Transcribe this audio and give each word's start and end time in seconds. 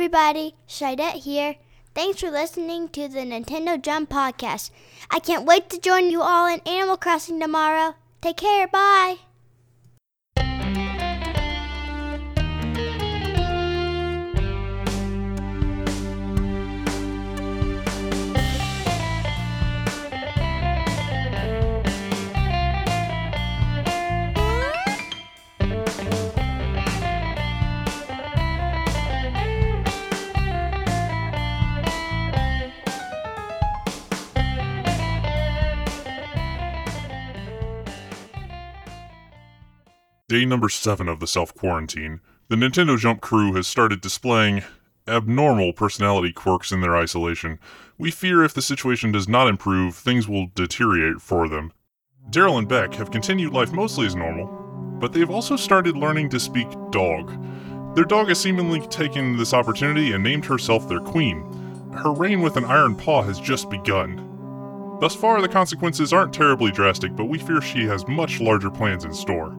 everybody. 0.00 0.54
Shidette 0.66 1.22
here. 1.24 1.56
Thanks 1.94 2.20
for 2.20 2.30
listening 2.30 2.88
to 2.88 3.06
the 3.06 3.20
Nintendo 3.20 3.80
Jump 3.80 4.08
Podcast. 4.08 4.70
I 5.10 5.18
can't 5.18 5.44
wait 5.44 5.68
to 5.68 5.78
join 5.78 6.08
you 6.08 6.22
all 6.22 6.46
in 6.46 6.60
Animal 6.60 6.96
Crossing 6.96 7.38
tomorrow. 7.38 7.96
Take 8.22 8.38
care. 8.38 8.66
Bye. 8.66 9.18
Day 40.30 40.44
number 40.44 40.68
seven 40.68 41.08
of 41.08 41.18
the 41.18 41.26
self 41.26 41.52
quarantine, 41.56 42.20
the 42.46 42.54
Nintendo 42.54 42.96
Jump 42.96 43.20
crew 43.20 43.54
has 43.54 43.66
started 43.66 44.00
displaying 44.00 44.62
abnormal 45.08 45.72
personality 45.72 46.32
quirks 46.32 46.70
in 46.70 46.80
their 46.80 46.96
isolation. 46.96 47.58
We 47.98 48.12
fear 48.12 48.44
if 48.44 48.54
the 48.54 48.62
situation 48.62 49.10
does 49.10 49.28
not 49.28 49.48
improve, 49.48 49.96
things 49.96 50.28
will 50.28 50.46
deteriorate 50.54 51.20
for 51.20 51.48
them. 51.48 51.72
Daryl 52.30 52.58
and 52.58 52.68
Beck 52.68 52.94
have 52.94 53.10
continued 53.10 53.52
life 53.52 53.72
mostly 53.72 54.06
as 54.06 54.14
normal, 54.14 54.46
but 55.00 55.12
they've 55.12 55.28
also 55.28 55.56
started 55.56 55.96
learning 55.96 56.28
to 56.28 56.38
speak 56.38 56.68
dog. 56.92 57.36
Their 57.96 58.04
dog 58.04 58.28
has 58.28 58.38
seemingly 58.38 58.82
taken 58.86 59.36
this 59.36 59.52
opportunity 59.52 60.12
and 60.12 60.22
named 60.22 60.44
herself 60.44 60.88
their 60.88 61.00
queen. 61.00 61.40
Her 61.92 62.12
reign 62.12 62.40
with 62.40 62.56
an 62.56 62.66
iron 62.66 62.94
paw 62.94 63.22
has 63.22 63.40
just 63.40 63.68
begun. 63.68 64.28
Thus 65.00 65.16
far, 65.16 65.42
the 65.42 65.48
consequences 65.48 66.12
aren't 66.12 66.32
terribly 66.32 66.70
drastic, 66.70 67.16
but 67.16 67.24
we 67.24 67.40
fear 67.40 67.60
she 67.60 67.84
has 67.86 68.06
much 68.06 68.40
larger 68.40 68.70
plans 68.70 69.04
in 69.04 69.12
store. 69.12 69.56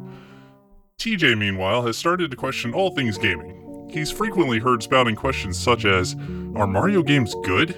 TJ, 1.01 1.35
meanwhile, 1.35 1.81
has 1.87 1.97
started 1.97 2.29
to 2.29 2.37
question 2.37 2.75
all 2.75 2.91
things 2.91 3.17
gaming. 3.17 3.89
He's 3.89 4.11
frequently 4.11 4.59
heard 4.59 4.83
spouting 4.83 5.15
questions 5.15 5.57
such 5.57 5.83
as 5.83 6.13
Are 6.55 6.67
Mario 6.67 7.01
games 7.01 7.35
good? 7.43 7.69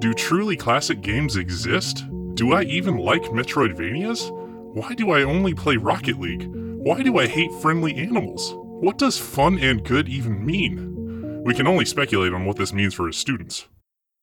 Do 0.00 0.12
truly 0.12 0.54
classic 0.54 1.00
games 1.00 1.36
exist? 1.36 2.04
Do 2.34 2.52
I 2.52 2.64
even 2.64 2.98
like 2.98 3.22
Metroidvanias? 3.22 4.30
Why 4.74 4.92
do 4.92 5.12
I 5.12 5.22
only 5.22 5.54
play 5.54 5.78
Rocket 5.78 6.20
League? 6.20 6.46
Why 6.52 7.02
do 7.02 7.18
I 7.18 7.26
hate 7.26 7.54
friendly 7.62 7.94
animals? 7.94 8.52
What 8.54 8.98
does 8.98 9.16
fun 9.16 9.58
and 9.58 9.82
good 9.82 10.06
even 10.10 10.44
mean? 10.44 11.42
We 11.44 11.54
can 11.54 11.66
only 11.66 11.86
speculate 11.86 12.34
on 12.34 12.44
what 12.44 12.58
this 12.58 12.74
means 12.74 12.92
for 12.92 13.06
his 13.06 13.16
students. 13.16 13.66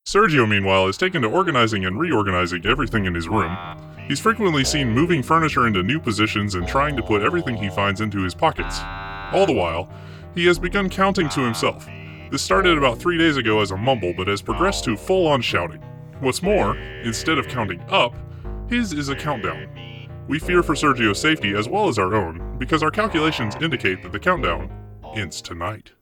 Sergio, 0.06 0.48
meanwhile, 0.48 0.86
has 0.86 0.96
taken 0.96 1.22
to 1.22 1.28
organizing 1.28 1.84
and 1.84 1.98
reorganizing 1.98 2.64
everything 2.64 3.06
in 3.06 3.14
his 3.16 3.26
room. 3.26 3.56
He's 4.08 4.20
frequently 4.20 4.64
seen 4.64 4.90
moving 4.90 5.22
furniture 5.22 5.66
into 5.66 5.82
new 5.82 5.98
positions 5.98 6.54
and 6.54 6.66
trying 6.66 6.96
to 6.96 7.02
put 7.02 7.22
everything 7.22 7.56
he 7.56 7.68
finds 7.68 8.00
into 8.00 8.22
his 8.22 8.34
pockets. 8.34 8.78
All 9.32 9.46
the 9.46 9.52
while, 9.52 9.90
he 10.34 10.46
has 10.46 10.58
begun 10.60 10.88
counting 10.88 11.28
to 11.30 11.40
himself. 11.40 11.88
This 12.30 12.42
started 12.42 12.78
about 12.78 12.98
three 12.98 13.18
days 13.18 13.36
ago 13.36 13.60
as 13.60 13.72
a 13.72 13.76
mumble, 13.76 14.14
but 14.16 14.28
has 14.28 14.42
progressed 14.42 14.84
to 14.84 14.96
full 14.96 15.26
on 15.26 15.42
shouting. 15.42 15.82
What's 16.20 16.42
more, 16.42 16.76
instead 16.76 17.38
of 17.38 17.48
counting 17.48 17.80
up, 17.88 18.14
his 18.68 18.92
is 18.92 19.08
a 19.08 19.16
countdown. 19.16 19.68
We 20.28 20.38
fear 20.38 20.62
for 20.62 20.74
Sergio's 20.74 21.20
safety 21.20 21.54
as 21.54 21.68
well 21.68 21.88
as 21.88 21.98
our 21.98 22.14
own, 22.14 22.58
because 22.58 22.82
our 22.82 22.90
calculations 22.90 23.54
indicate 23.60 24.02
that 24.02 24.12
the 24.12 24.18
countdown 24.18 24.70
ends 25.14 25.40
tonight. 25.40 25.92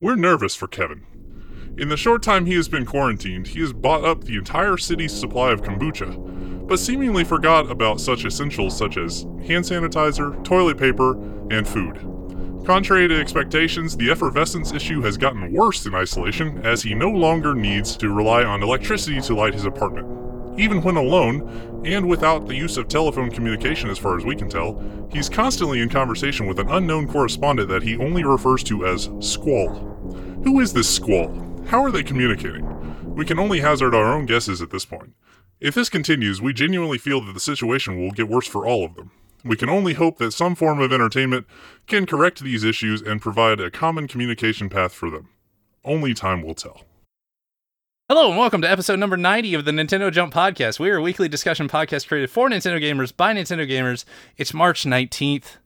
We're 0.00 0.16
nervous 0.16 0.54
for 0.54 0.68
Kevin. 0.68 1.06
In 1.78 1.88
the 1.88 1.96
short 1.96 2.22
time 2.22 2.46
he 2.46 2.54
has 2.54 2.68
been 2.68 2.86
quarantined, 2.86 3.48
he 3.48 3.60
has 3.60 3.72
bought 3.72 4.04
up 4.04 4.24
the 4.24 4.36
entire 4.36 4.76
city's 4.76 5.12
supply 5.12 5.52
of 5.52 5.62
kombucha, 5.62 6.35
but 6.66 6.78
seemingly 6.78 7.24
forgot 7.24 7.70
about 7.70 8.00
such 8.00 8.24
essentials 8.24 8.76
such 8.76 8.96
as 8.96 9.22
hand 9.46 9.64
sanitizer, 9.64 10.42
toilet 10.44 10.78
paper, 10.78 11.12
and 11.50 11.66
food. 11.66 11.96
Contrary 12.66 13.06
to 13.06 13.20
expectations, 13.20 13.96
the 13.96 14.10
effervescence 14.10 14.72
issue 14.72 15.00
has 15.00 15.16
gotten 15.16 15.52
worse 15.52 15.86
in 15.86 15.94
isolation 15.94 16.60
as 16.66 16.82
he 16.82 16.94
no 16.94 17.08
longer 17.08 17.54
needs 17.54 17.96
to 17.96 18.12
rely 18.12 18.42
on 18.42 18.62
electricity 18.62 19.20
to 19.20 19.36
light 19.36 19.54
his 19.54 19.64
apartment. 19.64 20.04
Even 20.58 20.82
when 20.82 20.96
alone, 20.96 21.82
and 21.84 22.08
without 22.08 22.48
the 22.48 22.56
use 22.56 22.76
of 22.76 22.88
telephone 22.88 23.30
communication 23.30 23.88
as 23.88 23.98
far 23.98 24.16
as 24.16 24.24
we 24.24 24.34
can 24.34 24.48
tell, 24.48 24.82
he's 25.12 25.28
constantly 25.28 25.80
in 25.80 25.88
conversation 25.88 26.46
with 26.46 26.58
an 26.58 26.68
unknown 26.70 27.06
correspondent 27.06 27.68
that 27.68 27.84
he 27.84 27.96
only 27.98 28.24
refers 28.24 28.64
to 28.64 28.84
as 28.86 29.10
Squall. 29.20 29.68
Who 30.42 30.58
is 30.60 30.72
this 30.72 30.92
Squall? 30.92 31.62
How 31.68 31.84
are 31.84 31.92
they 31.92 32.02
communicating? 32.02 33.14
We 33.14 33.24
can 33.24 33.38
only 33.38 33.60
hazard 33.60 33.94
our 33.94 34.12
own 34.12 34.26
guesses 34.26 34.60
at 34.60 34.70
this 34.70 34.84
point. 34.84 35.12
If 35.58 35.74
this 35.74 35.88
continues, 35.88 36.42
we 36.42 36.52
genuinely 36.52 36.98
feel 36.98 37.22
that 37.22 37.32
the 37.32 37.40
situation 37.40 37.98
will 37.98 38.10
get 38.10 38.28
worse 38.28 38.46
for 38.46 38.66
all 38.66 38.84
of 38.84 38.94
them. 38.94 39.10
We 39.42 39.56
can 39.56 39.70
only 39.70 39.94
hope 39.94 40.18
that 40.18 40.32
some 40.32 40.54
form 40.54 40.82
of 40.82 40.92
entertainment 40.92 41.46
can 41.86 42.04
correct 42.04 42.40
these 42.40 42.62
issues 42.62 43.00
and 43.00 43.22
provide 43.22 43.58
a 43.58 43.70
common 43.70 44.06
communication 44.06 44.68
path 44.68 44.92
for 44.92 45.08
them. 45.08 45.30
Only 45.82 46.12
time 46.12 46.42
will 46.42 46.54
tell. 46.54 46.82
Hello 48.10 48.28
and 48.28 48.36
welcome 48.36 48.60
to 48.60 48.70
episode 48.70 48.98
number 48.98 49.16
90 49.16 49.54
of 49.54 49.64
the 49.64 49.70
Nintendo 49.70 50.12
Jump 50.12 50.34
Podcast. 50.34 50.78
We 50.78 50.90
are 50.90 50.96
a 50.96 51.02
weekly 51.02 51.26
discussion 51.26 51.70
podcast 51.70 52.06
created 52.06 52.28
for 52.28 52.50
Nintendo 52.50 52.78
gamers 52.78 53.16
by 53.16 53.32
Nintendo 53.32 53.66
gamers. 53.66 54.04
It's 54.36 54.52
March 54.52 54.84
19th. 54.84 55.56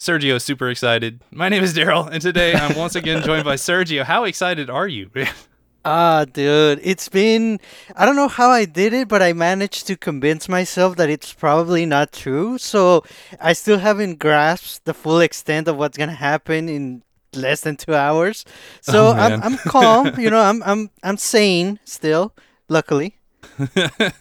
Sergio 0.00 0.34
is 0.34 0.42
super 0.42 0.68
excited. 0.68 1.20
My 1.30 1.48
name 1.48 1.62
is 1.62 1.74
Daryl, 1.74 2.10
and 2.10 2.20
today 2.20 2.54
I'm 2.54 2.76
once 2.76 2.96
again 2.96 3.22
joined 3.22 3.44
by 3.44 3.54
Sergio. 3.54 4.02
How 4.02 4.24
excited 4.24 4.68
are 4.68 4.88
you? 4.88 5.10
Ah, 5.90 6.26
dude, 6.26 6.80
it's 6.82 7.08
been. 7.08 7.58
I 7.96 8.04
don't 8.04 8.14
know 8.14 8.28
how 8.28 8.50
I 8.50 8.66
did 8.66 8.92
it, 8.92 9.08
but 9.08 9.22
I 9.22 9.32
managed 9.32 9.86
to 9.86 9.96
convince 9.96 10.46
myself 10.46 10.96
that 10.96 11.08
it's 11.08 11.32
probably 11.32 11.86
not 11.86 12.12
true. 12.12 12.58
So 12.58 13.04
I 13.40 13.54
still 13.54 13.78
haven't 13.78 14.18
grasped 14.18 14.84
the 14.84 14.92
full 14.92 15.20
extent 15.20 15.66
of 15.66 15.76
what's 15.78 15.96
gonna 15.96 16.12
happen 16.12 16.68
in 16.68 17.02
less 17.34 17.62
than 17.62 17.76
two 17.76 17.94
hours. 17.94 18.44
So 18.82 19.08
Oh, 19.08 19.12
I'm. 19.12 19.42
I'm 19.42 19.56
calm. 19.56 20.12
you 20.20 20.28
know, 20.28 20.40
I'm 20.40 20.62
I'm 20.62 20.90
I'm 21.02 21.16
sane 21.16 21.80
still. 21.84 22.34
Luckily. 22.68 23.16
there 23.56 24.12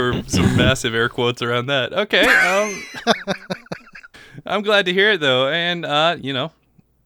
were 0.00 0.22
some 0.28 0.56
massive 0.56 0.94
air 0.94 1.10
quotes 1.10 1.42
around 1.42 1.66
that. 1.66 1.92
Okay. 1.92 2.24
Um, 2.24 2.82
I'm 4.46 4.62
glad 4.62 4.86
to 4.86 4.94
hear 4.94 5.10
it 5.12 5.20
though, 5.20 5.48
and 5.48 5.84
uh, 5.84 6.16
you 6.18 6.32
know, 6.32 6.52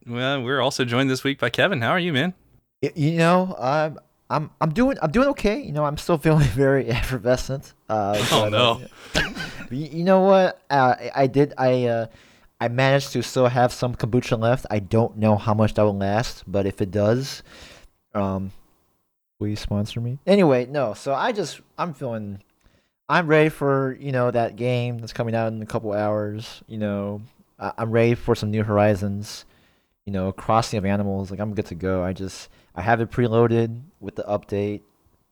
well, 0.07 0.41
we're 0.41 0.61
also 0.61 0.85
joined 0.85 1.09
this 1.09 1.25
week 1.25 1.39
by 1.39 1.49
Kevin. 1.49 1.81
How 1.81 1.89
are 1.89 1.99
you, 1.99 2.13
man? 2.13 2.35
You 2.81 3.11
know, 3.11 3.55
I'm 3.59 3.99
I'm 4.29 4.49
I'm 4.59 4.71
doing 4.73 4.97
I'm 5.01 5.11
doing 5.11 5.27
okay. 5.29 5.61
You 5.61 5.71
know, 5.71 5.85
I'm 5.85 5.97
still 5.97 6.17
feeling 6.17 6.47
very 6.47 6.87
effervescent. 6.87 7.73
Uh, 7.87 8.17
Oh, 8.31 8.49
no. 8.49 8.81
you 9.69 10.03
know 10.03 10.21
what? 10.21 10.59
Uh, 10.69 10.95
I- 10.99 11.11
I 11.15 11.27
did. 11.27 11.53
I 11.57 11.85
uh, 11.85 12.05
I 12.59 12.67
managed 12.69 13.11
to 13.13 13.21
still 13.21 13.47
have 13.47 13.71
some 13.71 13.95
kombucha 13.95 14.39
left. 14.39 14.65
I 14.71 14.79
don't 14.79 15.17
know 15.17 15.35
how 15.35 15.53
much 15.53 15.75
that 15.75 15.83
will 15.83 15.97
last, 15.97 16.43
but 16.47 16.65
if 16.65 16.81
it 16.81 16.89
does, 16.91 17.43
um, 18.15 18.51
will 19.39 19.47
you 19.47 19.55
sponsor 19.55 20.01
me. 20.01 20.17
Anyway, 20.25 20.65
no. 20.65 20.93
So 20.95 21.13
I 21.13 21.31
just 21.31 21.61
I'm 21.77 21.93
feeling. 21.93 22.41
I'm 23.09 23.27
ready 23.27 23.49
for 23.49 23.95
you 23.99 24.11
know 24.11 24.31
that 24.31 24.55
game 24.55 24.97
that's 24.97 25.13
coming 25.13 25.35
out 25.35 25.51
in 25.53 25.61
a 25.61 25.65
couple 25.67 25.93
hours. 25.93 26.63
You 26.67 26.79
know, 26.79 27.21
I- 27.59 27.73
I'm 27.77 27.91
ready 27.91 28.15
for 28.15 28.33
some 28.33 28.49
new 28.49 28.63
horizons. 28.63 29.45
You 30.07 30.13
know, 30.13 30.31
crossing 30.31 30.79
of 30.79 30.85
animals. 30.85 31.29
Like 31.29 31.39
I'm 31.39 31.53
good 31.53 31.67
to 31.67 31.75
go. 31.75 32.03
I 32.03 32.13
just 32.13 32.49
I 32.75 32.81
have 32.81 33.01
it 33.01 33.11
preloaded 33.11 33.81
with 33.99 34.15
the 34.15 34.23
update 34.23 34.81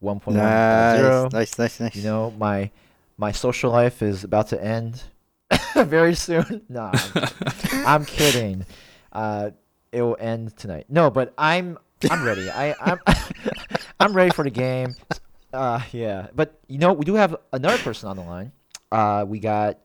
1.1.0. 0.03 0.33
Nice, 0.35 1.31
nice, 1.33 1.59
nice, 1.59 1.79
nice. 1.79 1.95
You 1.95 2.03
know, 2.03 2.31
my 2.37 2.71
my 3.17 3.31
social 3.31 3.71
life 3.71 4.01
is 4.01 4.23
about 4.23 4.47
to 4.49 4.63
end 4.63 5.03
very 5.75 6.15
soon. 6.15 6.61
No, 6.69 6.91
I'm, 6.93 7.29
I'm 7.85 8.05
kidding. 8.05 8.65
Uh, 9.11 9.51
it 9.91 10.01
will 10.01 10.17
end 10.19 10.55
tonight. 10.57 10.85
No, 10.89 11.09
but 11.09 11.33
I'm 11.37 11.77
I'm 12.09 12.23
ready. 12.23 12.49
I 12.49 12.75
I'm 12.79 12.99
I'm 13.99 14.13
ready 14.13 14.31
for 14.31 14.43
the 14.43 14.51
game. 14.51 14.95
Uh, 15.51 15.81
yeah. 15.91 16.27
But 16.35 16.59
you 16.67 16.77
know, 16.77 16.93
we 16.93 17.05
do 17.05 17.15
have 17.15 17.35
another 17.53 17.77
person 17.79 18.09
on 18.09 18.15
the 18.15 18.23
line. 18.23 18.51
Uh, 18.91 19.25
we 19.27 19.39
got 19.39 19.79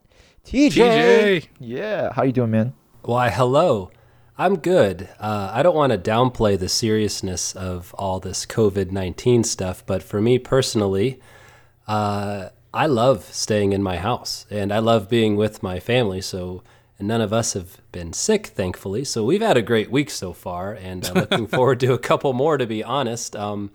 TJ. 0.46 0.72
TJ. 0.72 1.48
Yeah. 1.60 2.12
How 2.12 2.22
you 2.22 2.32
doing, 2.32 2.50
man? 2.50 2.74
Why, 3.02 3.30
hello. 3.30 3.90
I'm 4.36 4.56
good. 4.58 5.08
Uh, 5.20 5.50
I 5.52 5.62
don't 5.62 5.76
want 5.76 5.92
to 5.92 5.98
downplay 5.98 6.58
the 6.58 6.68
seriousness 6.68 7.54
of 7.54 7.94
all 7.96 8.18
this 8.18 8.44
COVID 8.44 8.90
19 8.90 9.44
stuff, 9.44 9.86
but 9.86 10.02
for 10.02 10.20
me 10.20 10.40
personally, 10.40 11.20
uh, 11.86 12.48
I 12.72 12.86
love 12.86 13.32
staying 13.32 13.72
in 13.72 13.82
my 13.82 13.96
house 13.96 14.46
and 14.50 14.72
I 14.72 14.80
love 14.80 15.08
being 15.08 15.36
with 15.36 15.62
my 15.62 15.78
family. 15.78 16.20
So, 16.20 16.64
none 16.98 17.20
of 17.20 17.32
us 17.32 17.52
have 17.52 17.80
been 17.92 18.12
sick, 18.12 18.48
thankfully. 18.48 19.04
So, 19.04 19.24
we've 19.24 19.40
had 19.40 19.56
a 19.56 19.62
great 19.62 19.92
week 19.92 20.10
so 20.10 20.32
far, 20.32 20.72
and 20.72 21.06
I'm 21.06 21.14
looking 21.14 21.46
forward 21.46 21.78
to 21.80 21.92
a 21.92 21.98
couple 21.98 22.32
more, 22.32 22.58
to 22.58 22.66
be 22.66 22.82
honest. 22.82 23.36
Um, 23.36 23.70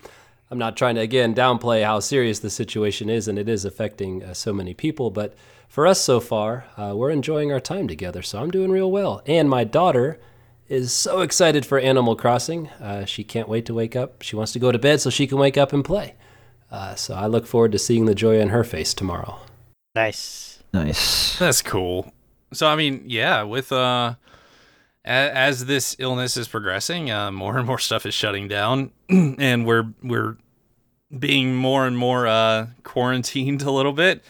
I'm 0.50 0.58
not 0.58 0.76
trying 0.76 0.96
to, 0.96 1.00
again, 1.00 1.34
downplay 1.34 1.84
how 1.84 2.00
serious 2.00 2.40
the 2.40 2.50
situation 2.50 3.08
is, 3.08 3.28
and 3.28 3.38
it 3.38 3.48
is 3.48 3.64
affecting 3.64 4.22
uh, 4.22 4.34
so 4.34 4.52
many 4.52 4.74
people. 4.74 5.10
But 5.10 5.34
for 5.68 5.86
us 5.86 6.02
so 6.02 6.20
far, 6.20 6.66
uh, 6.76 6.92
we're 6.94 7.10
enjoying 7.10 7.50
our 7.50 7.60
time 7.60 7.88
together. 7.88 8.20
So 8.20 8.42
I'm 8.42 8.50
doing 8.50 8.70
real 8.70 8.90
well. 8.90 9.22
And 9.24 9.48
my 9.48 9.64
daughter 9.64 10.18
is 10.70 10.92
so 10.92 11.20
excited 11.20 11.66
for 11.66 11.78
Animal 11.78 12.16
Crossing. 12.16 12.68
Uh, 12.80 13.04
she 13.04 13.24
can't 13.24 13.48
wait 13.48 13.66
to 13.66 13.74
wake 13.74 13.94
up. 13.96 14.22
She 14.22 14.36
wants 14.36 14.52
to 14.52 14.58
go 14.58 14.72
to 14.72 14.78
bed 14.78 15.00
so 15.00 15.10
she 15.10 15.26
can 15.26 15.36
wake 15.36 15.58
up 15.58 15.72
and 15.72 15.84
play. 15.84 16.14
Uh, 16.70 16.94
so 16.94 17.14
I 17.14 17.26
look 17.26 17.46
forward 17.46 17.72
to 17.72 17.78
seeing 17.78 18.06
the 18.06 18.14
joy 18.14 18.40
on 18.40 18.48
her 18.48 18.62
face 18.64 18.94
tomorrow. 18.94 19.40
Nice. 19.94 20.62
Nice. 20.72 21.36
That's 21.38 21.60
cool. 21.62 22.12
So 22.52 22.66
I 22.68 22.76
mean, 22.76 23.04
yeah, 23.06 23.42
with 23.42 23.72
uh 23.72 24.14
a- 25.04 25.08
as 25.36 25.66
this 25.66 25.96
illness 25.98 26.36
is 26.36 26.46
progressing, 26.46 27.10
uh, 27.10 27.32
more 27.32 27.58
and 27.58 27.66
more 27.66 27.78
stuff 27.78 28.06
is 28.06 28.14
shutting 28.14 28.46
down, 28.48 28.92
and 29.08 29.66
we're 29.66 29.92
we're 30.02 30.36
being 31.18 31.56
more 31.56 31.86
and 31.86 31.98
more 31.98 32.26
uh, 32.28 32.68
quarantined 32.84 33.62
a 33.62 33.70
little 33.72 33.92
bit. 33.92 34.22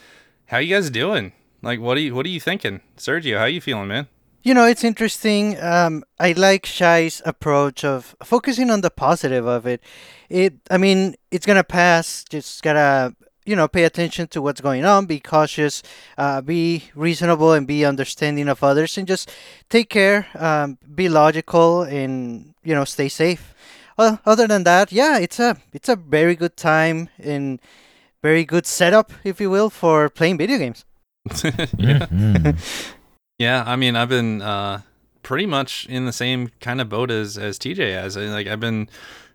How 0.47 0.57
you 0.57 0.73
guys 0.75 0.89
doing? 0.89 1.33
Like, 1.61 1.79
what 1.79 1.97
are 1.97 2.01
you 2.01 2.15
what 2.15 2.25
are 2.25 2.29
you 2.29 2.39
thinking, 2.39 2.81
Sergio? 2.97 3.37
How 3.37 3.45
you 3.45 3.61
feeling, 3.61 3.87
man? 3.87 4.07
You 4.43 4.53
know, 4.55 4.65
it's 4.65 4.83
interesting. 4.83 5.59
Um, 5.61 6.03
I 6.19 6.31
like 6.33 6.65
Shai's 6.65 7.21
approach 7.25 7.83
of 7.85 8.15
focusing 8.23 8.71
on 8.71 8.81
the 8.81 8.89
positive 8.89 9.45
of 9.45 9.67
it. 9.67 9.83
It, 10.29 10.55
I 10.71 10.77
mean, 10.77 11.15
it's 11.29 11.45
gonna 11.45 11.63
pass. 11.63 12.23
Just 12.27 12.63
gotta, 12.63 13.15
you 13.45 13.55
know, 13.55 13.67
pay 13.67 13.83
attention 13.83 14.27
to 14.29 14.41
what's 14.41 14.61
going 14.61 14.83
on. 14.83 15.05
Be 15.05 15.19
cautious. 15.19 15.83
Uh, 16.17 16.41
be 16.41 16.85
reasonable 16.95 17.53
and 17.53 17.67
be 17.67 17.85
understanding 17.85 18.47
of 18.49 18.63
others, 18.63 18.97
and 18.97 19.07
just 19.07 19.29
take 19.69 19.89
care. 19.89 20.27
Um, 20.33 20.79
be 20.95 21.07
logical 21.07 21.83
and 21.83 22.55
you 22.63 22.73
know, 22.73 22.85
stay 22.85 23.09
safe. 23.09 23.53
Well, 23.97 24.19
other 24.25 24.47
than 24.47 24.63
that, 24.63 24.91
yeah, 24.91 25.19
it's 25.19 25.39
a 25.39 25.57
it's 25.71 25.89
a 25.89 25.95
very 25.95 26.35
good 26.35 26.57
time 26.57 27.09
and 27.19 27.59
very 28.23 28.45
good 28.45 28.65
setup, 28.65 29.11
if 29.23 29.39
you 29.39 29.51
will, 29.51 29.69
for 29.69 30.09
playing 30.09 30.37
video 30.39 30.57
games. 30.57 30.85
yeah. 31.77 32.07
Mhm. 32.09 32.57
Yeah, 33.41 33.63
I 33.65 33.75
mean, 33.75 33.95
I've 33.95 34.07
been 34.09 34.43
uh, 34.43 34.81
pretty 35.23 35.47
much 35.47 35.87
in 35.87 36.05
the 36.05 36.11
same 36.11 36.51
kind 36.59 36.79
of 36.79 36.89
boat 36.89 37.09
as 37.09 37.39
as 37.39 37.57
TJ 37.57 37.91
has. 37.99 38.15
Like, 38.15 38.45
I've 38.45 38.59
been 38.59 38.87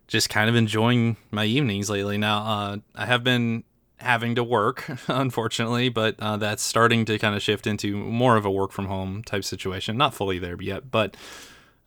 just 0.06 0.30
kind 0.30 0.48
of 0.48 0.54
enjoying 0.54 1.16
my 1.32 1.44
evenings 1.44 1.90
lately. 1.90 2.16
Now, 2.16 2.38
uh, 2.38 2.76
I 2.94 3.06
have 3.06 3.24
been 3.24 3.64
having 3.96 4.36
to 4.36 4.44
work, 4.44 4.88
unfortunately, 5.08 5.88
but 5.88 6.14
uh, 6.20 6.36
that's 6.36 6.62
starting 6.62 7.04
to 7.06 7.18
kind 7.18 7.34
of 7.34 7.42
shift 7.42 7.66
into 7.66 7.96
more 7.96 8.36
of 8.36 8.44
a 8.44 8.50
work 8.50 8.70
from 8.70 8.86
home 8.86 9.24
type 9.24 9.42
situation. 9.42 9.96
Not 9.96 10.14
fully 10.14 10.38
there 10.38 10.62
yet, 10.62 10.88
but 10.92 11.16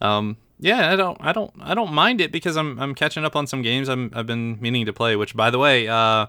um, 0.02 0.36
yeah, 0.60 0.92
I 0.92 0.98
don't, 0.98 1.18
I 1.22 1.32
don't, 1.32 1.54
I 1.62 1.74
don't 1.74 1.94
mind 1.94 2.20
it 2.20 2.34
because 2.34 2.58
I'm 2.58 2.78
I'm 2.82 2.96
catching 2.96 3.24
up 3.24 3.38
on 3.38 3.48
some 3.48 3.62
games 3.62 3.88
I'm 3.88 4.12
I've 4.14 4.28
been 4.28 4.60
meaning 4.60 4.86
to 4.88 4.92
play. 4.92 5.16
Which, 5.16 5.38
by 5.38 5.50
the 5.52 5.58
way, 5.58 5.88
uh, 5.88 6.26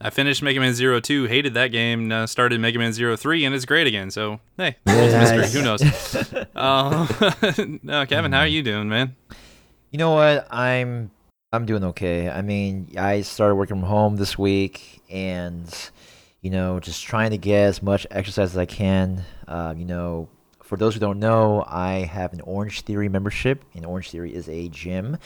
I 0.00 0.10
finished 0.10 0.42
Mega 0.42 0.60
Man 0.60 0.74
Zero 0.74 1.00
Two, 1.00 1.24
hated 1.24 1.54
that 1.54 1.68
game, 1.68 2.10
uh, 2.10 2.26
started 2.26 2.60
Mega 2.60 2.78
Man 2.78 2.92
Zero 2.92 3.16
Three, 3.16 3.44
and 3.44 3.54
it's 3.54 3.64
great 3.64 3.86
again. 3.86 4.10
So 4.10 4.40
hey, 4.56 4.76
world's 4.86 5.14
a 5.14 5.18
mystery. 5.18 5.60
Who 5.60 5.64
knows? 5.64 5.82
uh, 6.56 7.56
no, 7.82 8.04
Kevin, 8.06 8.32
how 8.32 8.40
are 8.40 8.46
you 8.46 8.62
doing, 8.62 8.88
man? 8.88 9.16
You 9.90 9.98
know 9.98 10.10
what? 10.10 10.46
I'm 10.50 11.10
I'm 11.52 11.66
doing 11.66 11.84
okay. 11.84 12.28
I 12.28 12.42
mean, 12.42 12.92
I 12.98 13.22
started 13.22 13.54
working 13.54 13.76
from 13.76 13.84
home 13.84 14.16
this 14.16 14.36
week, 14.36 15.02
and 15.08 15.72
you 16.42 16.50
know, 16.50 16.80
just 16.80 17.04
trying 17.04 17.30
to 17.30 17.38
get 17.38 17.62
as 17.62 17.82
much 17.82 18.06
exercise 18.10 18.50
as 18.50 18.58
I 18.58 18.66
can. 18.66 19.24
Uh, 19.46 19.74
you 19.76 19.84
know, 19.84 20.28
for 20.62 20.76
those 20.76 20.94
who 20.94 21.00
don't 21.00 21.20
know, 21.20 21.64
I 21.66 22.00
have 22.00 22.32
an 22.32 22.40
Orange 22.40 22.80
Theory 22.80 23.08
membership, 23.08 23.64
and 23.74 23.86
Orange 23.86 24.10
Theory 24.10 24.34
is 24.34 24.48
a 24.48 24.68
gym 24.68 25.18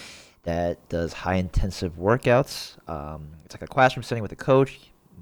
that 0.48 0.88
does 0.88 1.12
high 1.12 1.34
intensive 1.34 1.92
workouts. 1.98 2.76
Um, 2.88 3.28
it's 3.44 3.54
like 3.54 3.62
a 3.62 3.66
classroom 3.66 4.02
setting 4.02 4.22
with 4.22 4.32
a 4.32 4.36
coach. 4.36 4.80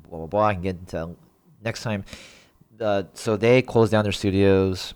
Blah 0.08 0.18
blah 0.18 0.26
blah. 0.26 0.46
I 0.46 0.54
can 0.54 0.62
get 0.62 0.76
into 0.76 1.16
next 1.64 1.82
time. 1.82 2.04
Uh, 2.80 3.04
so 3.14 3.36
they 3.36 3.60
closed 3.60 3.90
down 3.90 4.04
their 4.04 4.12
studios 4.12 4.94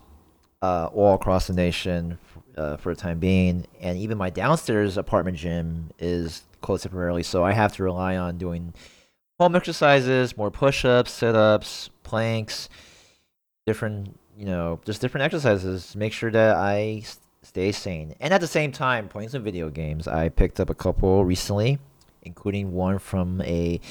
uh, 0.61 0.87
all 0.93 1.15
across 1.15 1.47
the 1.47 1.53
nation 1.53 2.17
uh, 2.55 2.77
for 2.77 2.93
the 2.93 3.01
time 3.01 3.19
being, 3.19 3.65
and 3.81 3.97
even 3.97 4.17
my 4.17 4.29
downstairs 4.29 4.97
apartment 4.97 5.37
gym 5.37 5.89
is 5.99 6.43
closed 6.61 6.83
temporarily. 6.83 7.23
So 7.23 7.43
I 7.43 7.51
have 7.51 7.73
to 7.73 7.83
rely 7.83 8.15
on 8.17 8.37
doing 8.37 8.73
home 9.39 9.55
exercises, 9.55 10.37
more 10.37 10.51
push-ups, 10.51 11.11
sit-ups, 11.11 11.89
planks, 12.03 12.69
different, 13.65 14.17
you 14.37 14.45
know, 14.45 14.79
just 14.85 15.01
different 15.01 15.23
exercises 15.25 15.91
to 15.91 15.97
make 15.97 16.13
sure 16.13 16.31
that 16.31 16.55
I 16.55 17.03
stay 17.51 17.73
sane. 17.73 18.15
And 18.21 18.33
at 18.33 18.39
the 18.39 18.47
same 18.47 18.71
time, 18.71 19.09
playing 19.09 19.27
some 19.27 19.43
video 19.43 19.69
games. 19.69 20.07
I 20.07 20.29
picked 20.29 20.61
up 20.61 20.69
a 20.69 20.73
couple 20.73 21.25
recently, 21.25 21.79
including 22.21 22.71
one 22.71 22.97
from 22.97 23.41
a 23.41 23.81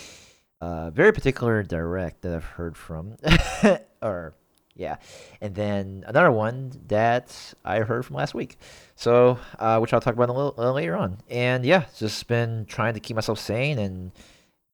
uh, 0.63 0.89
very 0.89 1.13
particular 1.13 1.63
direct 1.63 2.23
that 2.23 2.35
I've 2.35 2.45
heard 2.45 2.75
from, 2.75 3.17
or 4.03 4.33
yeah, 4.75 4.97
and 5.43 5.55
then 5.55 6.05
another 6.07 6.33
one 6.33 6.73
that 6.89 7.53
I 7.63 7.81
heard 7.81 8.07
from 8.07 8.17
last 8.17 8.33
week. 8.33 8.57
So, 8.95 9.39
uh, 9.59 9.79
which 9.79 9.93
I'll 9.93 10.01
talk 10.01 10.15
about 10.15 10.31
a 10.31 10.33
little, 10.33 10.55
a 10.57 10.59
little 10.59 10.75
later 10.75 10.97
on. 10.97 11.19
And 11.29 11.63
yeah, 11.63 11.85
just 11.99 12.27
been 12.29 12.65
trying 12.65 12.95
to 12.95 13.01
keep 13.01 13.15
myself 13.15 13.39
sane 13.39 13.79
and 13.79 14.11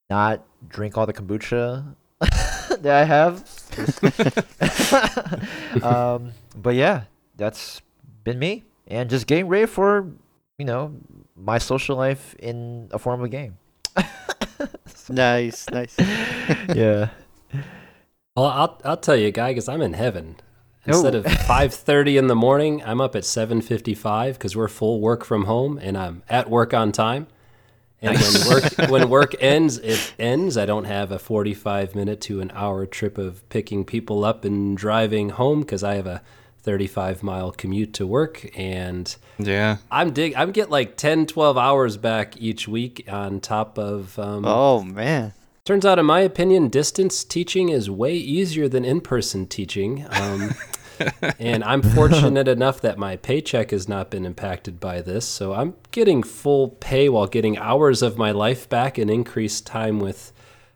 not 0.09 0.47
drink 0.69 0.97
all 0.97 1.06
the 1.06 1.12
kombucha 1.12 1.97
that 2.21 2.87
I 2.87 3.05
have. 3.05 3.43
um, 5.83 6.31
but 6.55 6.77
yeah, 6.77 7.05
that's 7.37 7.83
been 8.23 8.38
me, 8.38 8.65
and 8.87 9.11
just 9.11 9.27
getting 9.27 9.49
ready 9.49 9.67
for 9.67 10.11
you 10.59 10.65
know 10.65 10.94
my 11.37 11.59
social 11.59 11.97
life 11.97 12.35
in 12.38 12.88
a 12.93 12.99
form 12.99 13.23
of 13.23 13.31
game. 13.31 13.59
Nice, 15.09 15.69
nice. 15.71 15.94
yeah. 16.75 17.11
Well, 18.37 18.47
I'll 18.47 18.81
I'll 18.85 18.97
tell 18.97 19.17
you, 19.17 19.31
guy, 19.31 19.50
because 19.50 19.69
I'm 19.69 19.81
in 19.83 19.93
heaven. 19.93 20.37
Instead 20.85 21.15
Oh. 21.15 21.19
of 21.21 21.25
5:30 21.27 22.19
in 22.19 22.27
the 22.27 22.35
morning, 22.35 22.83
I'm 22.85 23.00
up 23.00 23.15
at 23.15 23.23
7:55 23.23 24.33
because 24.33 24.56
we're 24.56 24.69
full 24.69 25.00
work 25.00 25.25
from 25.25 25.44
home, 25.44 25.79
and 25.81 25.97
I'm 25.97 26.23
at 26.29 26.50
work 26.50 26.75
on 26.75 26.91
time. 26.93 27.29
And 28.03 28.19
when 28.19 28.49
work 28.49 28.91
when 28.91 29.09
work 29.09 29.35
ends, 29.41 29.79
it 29.79 30.12
ends. 30.19 30.56
I 30.56 30.67
don't 30.67 30.85
have 30.85 31.11
a 31.12 31.19
45 31.19 31.94
minute 31.94 32.21
to 32.23 32.41
an 32.41 32.50
hour 32.55 32.85
trip 32.85 33.17
of 33.17 33.49
picking 33.49 33.85
people 33.85 34.25
up 34.25 34.44
and 34.44 34.77
driving 34.77 35.31
home 35.31 35.61
because 35.61 35.85
I 35.85 35.94
have 35.94 36.06
a 36.06 36.21
35 36.66 37.22
mile 37.22 37.52
commute 37.52 37.94
to 37.94 38.06
work, 38.06 38.50
and 38.58 39.14
Yeah. 39.38 39.76
I'm 39.88 40.12
dig. 40.12 40.34
I'm 40.34 40.50
get 40.50 40.68
like 40.68 40.96
10, 40.96 41.26
12 41.26 41.56
hours 41.56 41.96
back 41.96 42.36
each 42.38 42.66
week 42.66 43.06
on 43.08 43.40
top 43.40 43.78
of 43.78 44.18
um, 44.18 44.44
Oh 44.44 44.82
man. 44.82 45.32
Turns 45.64 45.86
out, 45.86 45.98
in 45.98 46.06
my 46.06 46.20
opinion, 46.20 46.68
distance 46.68 47.22
teaching 47.24 47.68
is 47.68 47.88
way 47.88 48.14
easier 48.14 48.68
than 48.68 48.84
in 48.84 49.00
person 49.00 49.46
teaching. 49.46 50.06
Um, 50.10 50.54
and 51.38 51.62
I'm 51.62 51.82
fortunate 51.82 52.48
enough 52.48 52.80
that 52.80 52.98
my 52.98 53.16
paycheck 53.16 53.70
has 53.70 53.88
not 53.88 54.10
been 54.10 54.26
impacted 54.26 54.80
by 54.80 55.00
this. 55.02 55.24
So 55.24 55.54
I'm 55.54 55.74
getting 55.92 56.22
full 56.24 56.68
pay 56.68 57.08
while 57.08 57.26
getting 57.28 57.58
hours 57.58 58.02
of 58.02 58.18
my 58.18 58.32
life 58.32 58.68
back 58.68 58.99
and 58.99 59.08
increased 59.11 59.66
time 59.66 60.00
with 60.00 60.32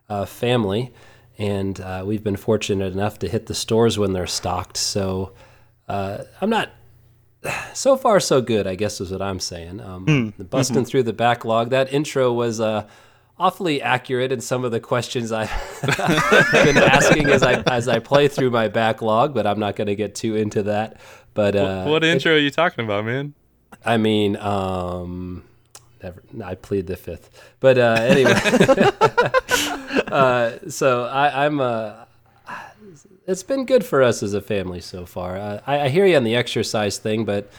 uh, 0.09 0.25
family. 0.25 0.93
And 1.39 1.81
uh, 1.81 2.05
we've 2.07 2.23
been 2.23 2.37
fortunate 2.37 2.93
enough 2.93 3.19
to 3.21 3.29
hit 3.29 3.47
the 3.47 3.55
stores 3.55 3.99
when 3.99 4.13
they're 4.13 4.27
stocked. 4.27 4.77
So 4.77 5.33
uh, 5.91 6.25
I'm 6.41 6.51
not. 6.51 6.71
So 7.73 7.97
far, 7.97 8.21
so 8.21 8.43
good, 8.43 8.67
I 8.67 8.75
guess 8.75 9.01
is 9.01 9.11
what 9.13 9.23
I'm 9.23 9.41
saying. 9.41 9.81
Um, 9.81 10.35
Busting 10.51 10.85
through 10.85 11.05
the 11.05 11.13
backlog. 11.15 11.71
That 11.71 11.91
intro 11.93 12.33
was 12.33 12.61
uh, 12.61 12.87
awfully 13.39 13.81
accurate 13.81 14.31
in 14.33 14.41
some 14.43 14.65
of 14.65 14.73
the 14.73 14.81
questions 14.81 15.33
I've 15.33 15.49
been 16.53 16.77
asking 16.77 17.29
as 17.31 17.43
I 17.43 17.63
as 17.67 17.89
I 17.89 17.99
play 18.01 18.29
through 18.29 18.51
my 18.51 18.69
backlog, 18.69 19.33
but 19.33 19.47
I'm 19.47 19.59
not 19.59 19.77
going 19.77 19.87
to 19.87 19.95
get 19.95 20.15
too 20.15 20.37
into 20.37 20.65
that. 20.65 21.01
But 21.33 21.57
uh, 21.57 21.85
what 21.85 22.05
it- 22.05 22.09
intro 22.13 22.35
are 22.35 22.39
you 22.39 22.51
talking 22.51 22.85
about, 22.85 23.05
man? 23.07 23.33
I 23.87 23.97
mean, 23.97 24.37
um, 24.37 25.45
never. 26.03 26.23
I 26.45 26.57
plead 26.57 26.87
the 26.89 26.97
fifth. 26.97 27.31
But 27.61 27.79
uh, 27.79 27.97
anyway, 28.01 28.35
uh, 30.13 30.59
so 30.69 31.05
I, 31.05 31.47
I'm. 31.47 31.61
Uh, 31.61 32.05
it's 33.31 33.43
been 33.43 33.65
good 33.67 33.85
for 33.85 34.03
us 34.03 34.23
as 34.23 34.35
a 34.35 34.41
family 34.41 34.81
so 34.81 35.07
far. 35.07 35.37
Uh, 35.37 35.61
I, 35.67 35.81
I 35.83 35.89
hear 35.89 36.05
you 36.07 36.17
on 36.17 36.25
the 36.25 36.35
exercise 36.37 36.99
thing, 36.99 37.25
but 37.25 37.51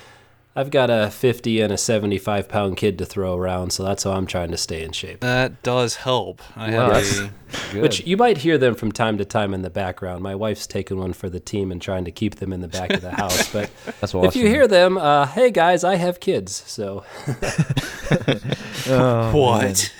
I've 0.55 0.69
got 0.69 0.89
a 0.89 1.09
50 1.09 1.61
and 1.61 1.71
a 1.71 1.77
75 1.77 2.49
pound 2.49 2.75
kid 2.75 2.97
to 2.97 3.05
throw 3.05 3.37
around, 3.37 3.71
so 3.71 3.83
that's 3.83 4.03
how 4.03 4.11
I'm 4.11 4.25
trying 4.25 4.51
to 4.51 4.57
stay 4.57 4.83
in 4.83 4.91
shape. 4.91 5.21
That 5.21 5.63
does 5.63 5.95
help. 5.95 6.41
I 6.57 6.71
Wow, 6.75 6.93
have 6.93 7.31
a 7.73 7.79
Which 7.81 8.05
you 8.05 8.17
might 8.17 8.39
hear 8.39 8.57
them 8.57 8.75
from 8.75 8.91
time 8.91 9.17
to 9.17 9.25
time 9.25 9.53
in 9.53 9.61
the 9.61 9.69
background. 9.69 10.21
My 10.23 10.35
wife's 10.35 10.67
taking 10.67 10.97
one 10.97 11.13
for 11.13 11.29
the 11.29 11.39
team 11.39 11.71
and 11.71 11.81
trying 11.81 12.03
to 12.05 12.11
keep 12.11 12.35
them 12.35 12.51
in 12.53 12.59
the 12.61 12.67
back 12.67 12.91
of 12.91 13.01
the 13.01 13.11
house. 13.15 13.51
But 13.51 13.69
That's 14.01 14.13
awesome. 14.13 14.25
if 14.27 14.35
you 14.35 14.47
hear 14.47 14.67
them, 14.67 14.97
uh, 14.97 15.25
hey 15.25 15.51
guys, 15.51 15.83
I 15.85 15.95
have 15.95 16.19
kids, 16.19 16.63
so 16.67 17.03
Oh, 18.87 19.31
what? 19.33 19.93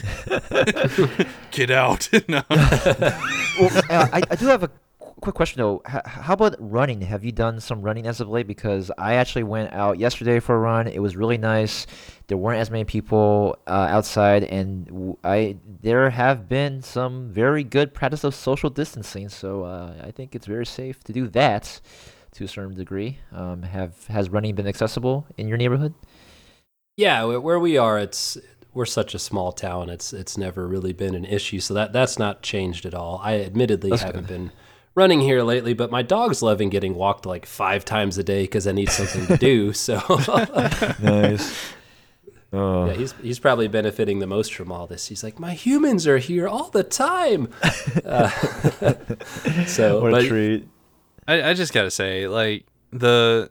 Get 1.52 1.72
out! 1.72 2.10
no. 2.28 2.42
well, 2.50 3.70
uh, 3.90 4.08
I, 4.12 4.22
I 4.30 4.36
do 4.36 4.48
have 4.48 4.64
a 4.64 4.68
qu- 4.68 4.74
quick 5.22 5.36
question 5.36 5.62
though. 5.62 5.82
H- 5.88 6.02
how 6.06 6.34
about 6.34 6.56
running? 6.60 7.02
Have 7.02 7.24
you 7.24 7.32
done 7.32 7.60
some 7.62 7.82
running 7.82 8.08
as 8.08 8.20
of 8.20 8.28
late? 8.30 8.48
Because 8.48 8.92
I 8.98 9.14
actually 9.14 9.44
went 9.44 9.72
out 9.74 9.98
yesterday 10.00 10.40
for 10.40 10.56
a 10.56 10.60
run. 10.60 10.88
It 10.88 11.00
was 11.00 11.16
really 11.16 11.38
nice. 11.38 11.88
There 12.28 12.38
weren't 12.38 12.60
as 12.60 12.70
many 12.70 12.84
people 12.86 13.58
uh, 13.68 13.88
outside, 13.90 14.44
and 14.44 14.86
w- 14.88 15.18
I 15.24 15.58
there 15.82 16.10
have 16.10 16.50
been 16.50 16.82
some 16.82 17.30
very 17.30 17.64
good 17.64 17.94
practice 17.94 18.24
of 18.24 18.36
social 18.36 18.70
distancing. 18.70 19.30
So 19.30 19.64
uh, 19.64 19.94
I 20.04 20.12
think 20.12 20.36
it's 20.36 20.48
very 20.48 20.66
safe 20.66 21.04
to 21.06 21.14
do 21.14 21.28
that. 21.30 21.80
to 22.34 22.46
a 22.46 22.48
certain 22.48 22.76
degree. 22.76 23.18
Um, 23.34 23.64
have 23.64 24.08
has 24.08 24.30
running 24.30 24.56
been 24.56 24.68
accessible 24.68 25.26
in 25.38 25.48
your 25.50 25.58
neighborhood? 25.58 25.94
Yeah, 26.98 27.24
where 27.26 27.60
we 27.60 27.78
are, 27.78 28.00
it's 28.00 28.38
we're 28.74 28.86
such 28.86 29.14
a 29.14 29.20
small 29.20 29.52
town. 29.52 29.90
It's 29.90 30.14
it's 30.14 30.38
never 30.38 30.68
really 30.68 30.94
been 30.94 31.16
an 31.16 31.26
issue, 31.26 31.60
so 31.60 31.74
that 31.74 31.92
that's 31.92 32.18
not 32.18 32.42
changed 32.42 32.86
at 32.86 32.94
all. 32.94 33.20
I 33.24 33.42
admittedly 33.42 33.90
That's 33.90 34.04
haven't 34.04 34.28
good. 34.28 34.34
been 34.34 34.52
running 34.96 35.22
here 35.22 35.44
lately, 35.44 35.74
but 35.74 35.92
my 35.92 36.02
dog's 36.02 36.42
loving 36.42 36.70
getting 36.70 36.96
walked 36.96 37.26
like 37.26 37.46
five 37.46 37.86
times 37.86 38.18
a 38.18 38.24
day 38.24 38.44
because 38.44 38.68
I 38.68 38.72
need 38.72 38.90
something 38.90 39.28
to 39.28 39.38
do. 39.38 39.74
So 39.82 40.00
nice. 41.02 41.74
Oh, 42.54 42.88
yeah, 42.88 42.94
he's 42.94 43.14
he's 43.22 43.40
probably 43.40 43.70
benefiting 43.70 44.20
the 44.20 44.28
most 44.28 44.54
from 44.54 44.72
all 44.72 44.86
this. 44.86 45.08
He's 45.08 45.24
like, 45.24 45.40
my 45.40 45.54
humans 45.54 46.06
are 46.06 46.18
here 46.18 46.48
all 46.48 46.70
the 46.70 46.84
time. 46.84 47.50
Uh, 48.06 48.30
so, 49.66 50.02
what 50.02 50.12
but 50.12 50.26
a 50.26 50.28
treat. 50.28 50.68
I, 51.28 51.50
I 51.50 51.54
just 51.54 51.74
gotta 51.74 51.92
say, 51.92 52.28
like 52.28 52.66
the, 52.92 53.50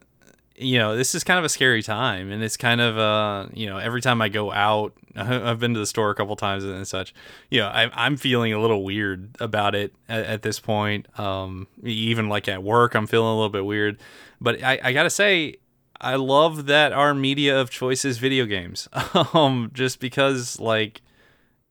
you 0.56 0.78
know, 0.78 0.96
this 0.96 1.14
is 1.14 1.24
kind 1.24 1.38
of 1.38 1.44
a 1.44 1.48
scary 1.48 1.82
time, 1.82 2.30
and 2.30 2.42
it's 2.42 2.56
kind 2.56 2.80
of 2.80 2.98
uh, 2.98 3.48
you 3.52 3.66
know, 3.66 3.78
every 3.78 4.00
time 4.00 4.20
I 4.20 4.28
go 4.28 4.52
out, 4.52 4.92
I've 5.16 5.58
been 5.58 5.74
to 5.74 5.80
the 5.80 5.86
store 5.86 6.10
a 6.10 6.14
couple 6.14 6.36
times 6.36 6.64
and 6.64 6.86
such. 6.86 7.14
You 7.50 7.60
know, 7.60 7.68
I, 7.68 7.90
I'm 7.94 8.16
feeling 8.16 8.52
a 8.52 8.60
little 8.60 8.84
weird 8.84 9.36
about 9.40 9.74
it 9.74 9.94
at, 10.08 10.24
at 10.24 10.42
this 10.42 10.60
point. 10.60 11.06
Um, 11.18 11.66
even 11.82 12.28
like 12.28 12.48
at 12.48 12.62
work, 12.62 12.94
I'm 12.94 13.06
feeling 13.06 13.28
a 13.28 13.34
little 13.34 13.50
bit 13.50 13.64
weird. 13.64 14.00
But 14.40 14.62
I, 14.62 14.78
I 14.82 14.92
gotta 14.92 15.10
say, 15.10 15.56
I 16.00 16.14
love 16.16 16.66
that 16.66 16.92
our 16.92 17.12
media 17.14 17.60
of 17.60 17.70
choice 17.70 18.04
is 18.04 18.18
video 18.18 18.46
games. 18.46 18.88
um, 19.34 19.70
just 19.74 20.00
because 20.00 20.58
like 20.58 21.02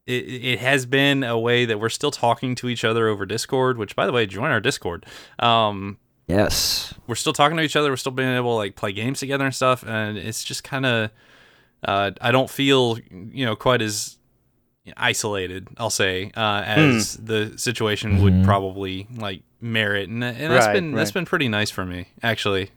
it, 0.05 0.25
it 0.27 0.59
has 0.59 0.85
been 0.85 1.23
a 1.23 1.37
way 1.37 1.65
that 1.65 1.79
we're 1.79 1.89
still 1.89 2.11
talking 2.11 2.55
to 2.55 2.69
each 2.69 2.83
other 2.83 3.07
over 3.07 3.25
Discord, 3.25 3.77
which 3.77 3.95
by 3.95 4.05
the 4.05 4.11
way, 4.11 4.25
join 4.25 4.51
our 4.51 4.59
Discord. 4.61 5.05
Um, 5.39 5.97
Yes. 6.27 6.93
we're 7.07 7.15
still 7.15 7.33
talking 7.33 7.57
to 7.57 7.63
each 7.63 7.75
other. 7.75 7.89
We're 7.89 7.95
still 7.97 8.11
being 8.11 8.35
able 8.35 8.51
to 8.53 8.57
like 8.57 8.75
play 8.75 8.91
games 8.91 9.19
together 9.19 9.45
and 9.45 9.55
stuff. 9.55 9.83
And 9.87 10.15
it's 10.15 10.43
just 10.43 10.63
kind 10.63 10.85
of, 10.85 11.09
uh, 11.83 12.11
I 12.21 12.31
don't 12.31 12.49
feel, 12.49 12.97
you 13.09 13.45
know, 13.45 13.55
quite 13.55 13.81
as 13.81 14.17
isolated, 14.97 15.67
I'll 15.77 15.89
say, 15.89 16.31
uh, 16.35 16.63
as 16.65 17.15
the 17.17 17.57
situation 17.57 18.21
would 18.23 18.33
Mhm. 18.33 18.43
probably 18.43 19.07
like 19.15 19.43
merit. 19.61 20.09
And, 20.09 20.23
and 20.23 20.51
that's 20.51 20.65
Right, 20.65 20.73
been, 20.73 20.91
that's 20.93 21.09
right. 21.09 21.13
been 21.21 21.25
pretty 21.25 21.47
nice 21.47 21.69
for 21.69 21.85
me, 21.85 22.07
actually. 22.23 22.71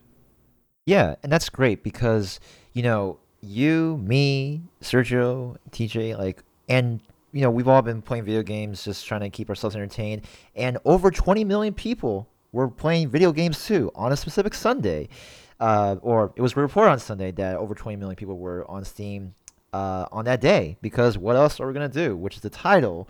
Yeah, 0.87 1.14
and 1.23 1.30
that's 1.32 1.49
great 1.49 1.82
because 1.82 2.40
you 2.73 2.82
know 2.82 3.18
you, 3.40 3.99
me, 4.04 4.62
Sergio, 4.82 5.56
TJ, 5.71 6.16
like, 6.18 6.42
and 6.68 7.00
you 7.32 7.40
know 7.40 7.50
we've 7.50 7.68
all 7.68 7.82
been 7.82 8.02
playing 8.02 8.25
video 8.25 8.42
games, 8.42 8.85
just 8.85 9.06
trying 9.06 9.21
to 9.21 9.30
keep 9.30 9.49
ourselves 9.49 9.76
entertained, 9.76 10.23
and 10.56 10.78
over 10.85 11.11
20 11.11 11.44
million 11.44 11.73
people 11.73 12.28
were 12.52 12.68
playing 12.68 13.09
video 13.09 13.32
games 13.32 13.64
too 13.64 13.90
on 13.94 14.12
a 14.12 14.16
specific 14.16 14.54
Sunday, 14.54 15.09
uh, 15.62 15.95
or 16.02 16.33
it 16.35 16.42
was 16.42 16.57
reported 16.57 16.90
on 16.90 16.99
Sunday 16.99 17.31
that 17.31 17.54
over 17.54 17.73
20 17.73 17.97
million 17.97 18.16
people 18.16 18.37
were 18.37 18.69
on 18.69 18.85
Steam 18.85 19.33
uh, 19.73 20.07
on 20.11 20.25
that 20.25 20.40
day 20.40 20.76
because 20.83 21.16
what 21.16 21.37
else 21.37 21.61
are 21.61 21.69
we 21.69 21.73
gonna 21.73 21.88
do? 21.88 22.16
Which 22.16 22.35
is 22.35 22.42
the 22.42 22.50
title 22.50 23.09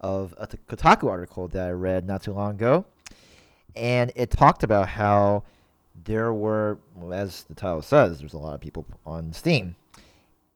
of 0.00 0.34
a 0.38 0.46
Kotaku 0.46 1.10
article 1.10 1.46
that 1.48 1.68
I 1.68 1.72
read 1.72 2.06
not 2.06 2.22
too 2.22 2.32
long 2.32 2.52
ago, 2.52 2.86
and 3.76 4.10
it 4.16 4.30
talked 4.30 4.62
about 4.62 4.88
how 4.88 5.42
there 6.04 6.32
were, 6.32 6.78
well, 6.96 7.12
as 7.12 7.42
the 7.42 7.54
title 7.54 7.82
says, 7.82 8.18
there's 8.18 8.32
a 8.32 8.38
lot 8.38 8.54
of 8.54 8.62
people 8.62 8.86
on 9.04 9.34
Steam, 9.34 9.76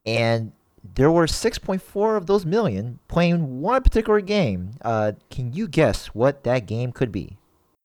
and 0.06 0.50
there 0.94 1.10
were 1.10 1.26
6.4 1.26 2.16
of 2.16 2.24
those 2.24 2.46
million 2.46 3.00
playing 3.06 3.60
one 3.60 3.82
particular 3.82 4.22
game. 4.22 4.70
Uh, 4.80 5.12
can 5.28 5.52
you 5.52 5.68
guess 5.68 6.06
what 6.06 6.44
that 6.44 6.64
game 6.64 6.90
could 6.90 7.12
be? 7.12 7.36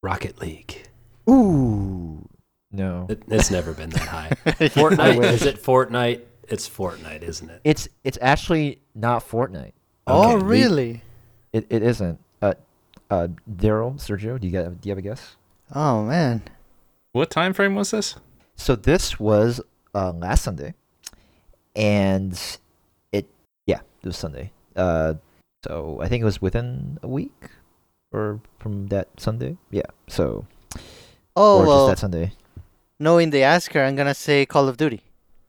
Rocket 0.01 0.39
League. 0.39 0.88
Ooh, 1.30 2.28
no, 2.71 3.07
It, 3.09 3.23
it's 3.27 3.49
never 3.51 3.73
been 3.73 3.89
that 3.91 4.07
high. 4.07 4.29
Fortnite 4.45 5.23
is 5.23 5.43
it 5.43 5.61
Fortnite? 5.61 6.21
It's 6.47 6.67
Fortnite, 6.69 7.21
isn't 7.23 7.49
it? 7.49 7.61
it's 7.63 7.88
it's 8.03 8.17
actually 8.21 8.81
not 8.95 9.27
Fortnite. 9.27 9.73
Oh, 10.07 10.35
Okay, 10.35 10.43
we- 10.43 10.49
really? 10.49 11.01
It 11.53 11.65
it 11.69 11.81
isn't. 11.83 12.19
Uh, 12.41 12.53
uh, 13.09 13.27
Daryl, 13.49 13.95
Sergio, 13.95 14.39
do 14.39 14.47
you 14.47 14.53
got 14.53 14.79
do 14.81 14.88
you 14.89 14.91
have 14.91 14.97
a 14.99 15.01
guess? 15.01 15.35
Oh 15.73 16.03
man. 16.03 16.43
What 17.11 17.29
time 17.31 17.53
frame 17.53 17.73
was 17.75 17.91
this? 17.91 18.15
So 18.55 18.75
this 18.75 19.19
was 19.19 19.61
uh, 19.95 20.11
last 20.11 20.43
Sunday, 20.43 20.73
and 21.75 22.39
it 23.11 23.27
yeah, 23.65 23.79
it 24.01 24.07
was 24.07 24.17
Sunday. 24.17 24.51
Uh, 24.75 25.15
so 25.63 25.99
I 26.01 26.07
think 26.07 26.21
it 26.21 26.25
was 26.25 26.41
within 26.41 26.99
a 27.03 27.07
week, 27.07 27.33
or 28.11 28.39
from 28.59 28.88
that 28.88 29.07
Sunday. 29.17 29.57
Yeah. 29.71 29.89
So 30.07 30.45
Oh 31.35 31.61
or 31.61 31.65
well. 31.65 31.88
just 31.88 32.01
that 32.01 32.01
Sunday. 32.01 32.31
Knowing 33.00 33.29
the 33.29 33.44
asker, 33.44 33.82
I'm 33.82 33.96
gonna 33.96 34.13
say 34.13 34.46
Call 34.46 34.68
of 34.68 34.77
Duty. 34.77 35.01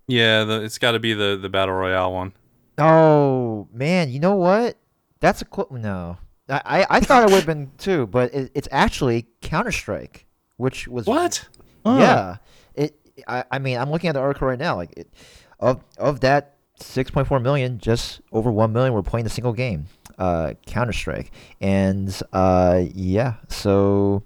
Yeah, 0.06 0.44
the, 0.44 0.62
it's 0.62 0.78
got 0.78 0.92
to 0.92 0.98
be 0.98 1.14
the, 1.14 1.38
the 1.40 1.48
Battle 1.48 1.74
Royale 1.74 2.12
one. 2.12 2.32
Oh 2.78 3.68
man, 3.72 4.10
you 4.10 4.18
know 4.18 4.34
what? 4.34 4.76
That's 5.20 5.42
a 5.42 5.44
cool. 5.44 5.68
No, 5.70 6.18
I 6.48 6.60
I, 6.64 6.86
I 6.90 7.00
thought 7.00 7.22
it 7.22 7.26
would 7.26 7.36
have 7.36 7.46
been 7.46 7.70
too, 7.78 8.06
but 8.06 8.32
it, 8.34 8.50
it's 8.54 8.68
actually 8.70 9.26
Counter 9.40 9.72
Strike, 9.72 10.26
which 10.56 10.88
was 10.88 11.06
What? 11.06 11.46
Yeah. 11.84 12.36
It. 12.74 12.96
I, 13.28 13.44
I 13.50 13.58
mean, 13.58 13.78
I'm 13.78 13.90
looking 13.90 14.08
at 14.08 14.14
the 14.14 14.20
article 14.20 14.48
right 14.48 14.58
now. 14.58 14.76
Like, 14.76 14.92
it, 14.96 15.12
of 15.58 15.84
of 15.98 16.20
that 16.20 16.56
6.4 16.80 17.42
million, 17.42 17.78
just 17.78 18.20
over 18.32 18.50
1 18.50 18.72
million 18.72 18.94
were 18.94 19.02
playing 19.02 19.26
a 19.26 19.30
single 19.30 19.52
game, 19.52 19.86
uh, 20.18 20.54
Counter 20.66 20.92
Strike, 20.92 21.30
and 21.60 22.18
uh, 22.32 22.82
yeah, 22.94 23.34
so 23.48 24.22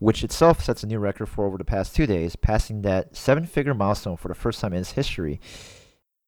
which 0.00 0.24
itself 0.24 0.64
sets 0.64 0.82
a 0.82 0.86
new 0.86 0.98
record 0.98 1.26
for 1.26 1.46
over 1.46 1.56
the 1.56 1.64
past 1.64 1.94
two 1.94 2.06
days, 2.06 2.34
passing 2.34 2.82
that 2.82 3.14
seven-figure 3.14 3.74
milestone 3.74 4.16
for 4.16 4.28
the 4.28 4.34
first 4.34 4.60
time 4.60 4.72
in 4.72 4.80
its 4.80 4.92
history. 4.92 5.40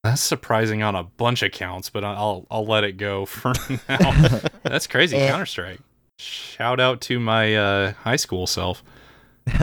That's 0.05 0.21
surprising 0.21 0.83
on 0.83 0.95
a 0.95 1.03
bunch 1.03 1.43
of 1.43 1.53
counts, 1.53 1.91
but 1.91 2.05
I'll 2.05 2.47
I'll 2.51 2.67
let 2.67 2.85
it 2.85 2.97
go 2.97 3.25
for 3.25 3.53
now. 3.89 4.41
That's 4.63 4.87
crazy. 4.87 5.17
Counter 5.17 5.47
Strike. 5.47 5.81
Shout 6.19 6.79
out 6.81 7.01
to 7.03 7.19
my 7.19 7.57
uh, 7.57 7.93
high 7.93 8.17
school 8.17 8.47
self. 8.47 8.83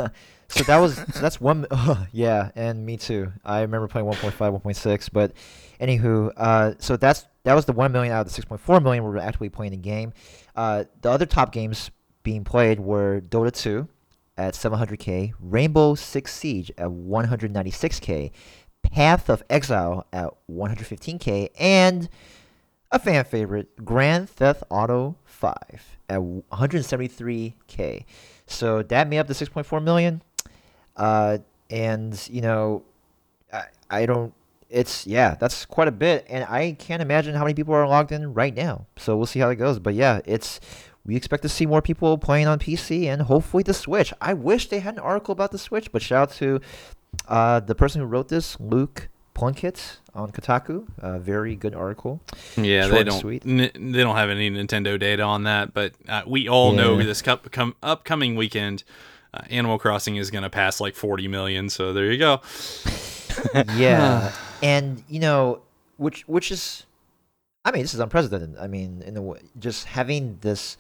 so 0.50 0.63
that 0.63 0.78
was 0.78 0.96
so 0.96 1.22
that's 1.22 1.39
one 1.39 1.66
yeah 2.12 2.51
and 2.56 2.86
me 2.86 2.98
too 2.98 3.32
i 3.46 3.62
remember 3.62 3.88
playing 3.88 4.06
1.5 4.06 4.62
1.6 4.62 5.10
but 5.13 5.32
anywho 5.80 6.32
uh 6.36 6.74
so 6.80 6.98
that's 6.98 7.25
that 7.44 7.54
was 7.54 7.63
the 7.66 7.72
1 7.72 7.92
million 7.92 8.12
out 8.12 8.25
of 8.25 8.34
the 8.34 8.42
6.4 8.42 8.84
million 8.84 9.04
we 9.04 9.10
were 9.10 9.20
actually 9.20 9.48
playing 9.48 9.72
the 9.72 9.78
game 9.78 10.12
uh 10.56 10.84
the 11.01 11.10
other 11.10 11.25
top 11.25 11.54
games 11.54 11.92
being 12.24 12.44
played 12.44 12.80
were 12.80 13.22
dota 13.22 13.54
2 13.54 13.88
at 14.39 14.53
700k 14.53 15.34
rainbow 15.39 15.96
six 15.96 16.34
siege 16.34 16.72
at 16.77 16.88
196k 16.88 18.31
path 18.81 19.29
of 19.29 19.43
exile 19.50 20.08
at 20.13 20.29
115k 20.50 21.50
and 21.60 22.10
a 22.91 22.98
fan 22.98 23.24
favorite 23.25 23.86
grand 23.86 24.29
theft 24.29 24.63
auto 24.69 25.15
5 25.25 25.53
at 26.10 26.19
173k 26.19 28.05
so 28.50 28.81
that 28.81 29.08
made 29.08 29.19
up 29.19 29.27
the 29.27 29.34
6.4 29.34 29.81
million. 29.81 30.22
Uh, 30.98 31.38
and 31.69 32.27
you 32.29 32.41
know, 32.41 32.84
I, 33.53 33.65
I 33.89 34.05
don't. 34.05 34.34
It's 34.69 35.08
yeah, 35.08 35.36
that's 35.36 35.65
quite 35.65 35.88
a 35.88 35.91
bit, 35.91 36.25
and 36.29 36.43
I 36.43 36.74
can't 36.74 37.01
imagine 37.01 37.36
how 37.36 37.43
many 37.43 37.53
people 37.53 37.74
are 37.74 37.88
logged 37.88 38.12
in 38.12 38.34
right 38.34 38.53
now. 38.53 38.86
So 38.98 39.15
we'll 39.15 39.25
see 39.25 39.39
how 39.39 39.50
it 39.50 39.55
goes. 39.55 39.79
But 39.79 39.93
yeah, 39.93 40.19
it's 40.25 40.60
we 41.10 41.16
expect 41.16 41.42
to 41.42 41.50
see 41.50 41.66
more 41.66 41.82
people 41.82 42.20
playing 42.20 42.46
on 42.46 42.60
PC 42.60 43.06
and 43.06 43.24
hopefully 43.24 43.63
the 43.63 43.74
Switch. 43.74 44.13
I 44.22 44.36
wish 44.36 44.70
they 44.70 44.80
had 44.80 44.94
an 44.94 45.00
article 45.00 45.32
about 45.32 45.50
the 45.51 45.58
Switch, 45.58 45.92
but 45.92 46.04
shout 46.04 46.30
out 46.30 46.36
to 46.36 46.62
uh, 47.28 47.60
the 47.62 47.74
person 47.74 48.00
who 48.00 48.06
wrote 48.06 48.28
this, 48.30 48.60
Luke 48.60 49.10
Plunkett 49.34 49.98
on 50.13 50.32
Kotaku. 50.32 50.88
A 51.00 51.18
very 51.18 51.56
good 51.56 51.74
article. 51.74 52.22
Yeah, 52.56 52.84
Short 52.84 52.94
they 52.94 53.04
don't 53.06 53.20
sweet. 53.20 53.44
n- 53.44 53.72
they 53.74 54.04
don't 54.04 54.18
have 54.18 54.30
any 54.30 54.51
Nintendo 54.51 55.00
data 55.00 55.24
on 55.24 55.46
that, 55.46 55.74
but 55.74 55.94
uh, 56.08 56.22
we 56.28 56.48
all 56.48 56.74
know 56.74 57.01
this 57.01 57.24
cup 57.24 57.48
upcoming 57.82 58.36
weekend, 58.36 58.84
uh, 59.34 59.42
Animal 59.50 59.80
Crossing 59.80 60.16
is 60.18 60.30
going 60.30 60.44
to 60.44 60.50
pass 60.51 60.80
like 60.80 60.94
40 60.94 61.28
million. 61.28 61.70
So 61.70 61.92
there 61.92 62.12
you 62.12 62.20
go. 62.20 62.42
yeah, 63.75 64.32
and 64.62 65.04
you 65.10 65.20
know, 65.20 65.63
which 65.98 66.28
which 66.28 66.51
is, 66.51 66.86
I 67.66 67.72
mean, 67.72 67.82
this 67.82 67.94
is 67.94 68.00
unprecedented. 68.00 68.58
I 68.58 68.68
mean, 68.68 69.01
in 69.01 69.18
a 69.18 69.22
way, 69.22 69.39
just 69.58 69.86
having 69.86 70.38
this 70.42 70.78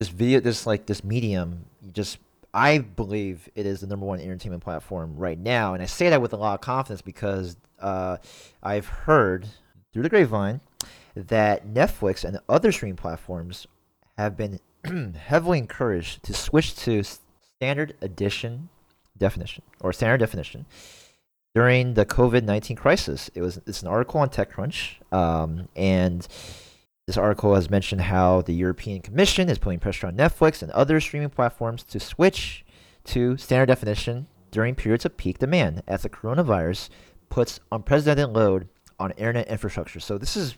this 0.00 0.08
video, 0.08 0.40
this 0.40 0.66
like 0.66 0.86
this 0.86 1.04
medium, 1.04 1.64
just 1.92 2.18
I 2.52 2.78
believe 2.78 3.48
it 3.54 3.66
is 3.66 3.80
the 3.80 3.86
number 3.86 4.06
one 4.06 4.20
entertainment 4.20 4.62
platform 4.62 5.16
right 5.16 5.38
now, 5.38 5.74
and 5.74 5.82
I 5.82 5.86
say 5.86 6.10
that 6.10 6.22
with 6.22 6.32
a 6.32 6.36
lot 6.36 6.54
of 6.54 6.60
confidence 6.60 7.02
because 7.02 7.56
uh, 7.80 8.18
I've 8.62 8.86
heard 8.86 9.48
through 9.92 10.02
the 10.02 10.08
grapevine 10.08 10.60
that 11.14 11.66
Netflix 11.66 12.24
and 12.24 12.38
other 12.48 12.72
streaming 12.72 12.96
platforms 12.96 13.66
have 14.16 14.36
been 14.36 14.60
heavily 15.16 15.58
encouraged 15.58 16.22
to 16.24 16.34
switch 16.34 16.76
to 16.76 17.02
standard 17.56 17.94
edition 18.00 18.68
definition 19.16 19.62
or 19.80 19.92
standard 19.92 20.18
definition 20.18 20.66
during 21.54 21.94
the 21.94 22.04
COVID 22.04 22.42
nineteen 22.42 22.76
crisis. 22.76 23.30
It 23.34 23.40
was 23.40 23.60
it's 23.66 23.82
an 23.82 23.88
article 23.88 24.20
on 24.20 24.28
TechCrunch, 24.28 24.96
um, 25.12 25.68
and 25.76 26.26
this 27.06 27.16
article 27.16 27.54
has 27.54 27.70
mentioned 27.70 28.00
how 28.00 28.42
the 28.42 28.54
European 28.54 29.00
Commission 29.00 29.48
is 29.48 29.58
putting 29.58 29.78
pressure 29.78 30.06
on 30.06 30.16
Netflix 30.16 30.62
and 30.62 30.72
other 30.72 31.00
streaming 31.00 31.30
platforms 31.30 31.82
to 31.84 32.00
switch 32.00 32.64
to 33.04 33.36
standard 33.36 33.66
definition 33.66 34.26
during 34.50 34.74
periods 34.74 35.04
of 35.04 35.16
peak 35.16 35.38
demand 35.38 35.82
as 35.86 36.02
the 36.02 36.08
coronavirus 36.08 36.88
puts 37.28 37.60
unprecedented 37.70 38.34
load 38.34 38.68
on 38.98 39.10
internet 39.12 39.48
infrastructure. 39.48 40.00
So 40.00 40.16
this 40.16 40.36
is, 40.36 40.54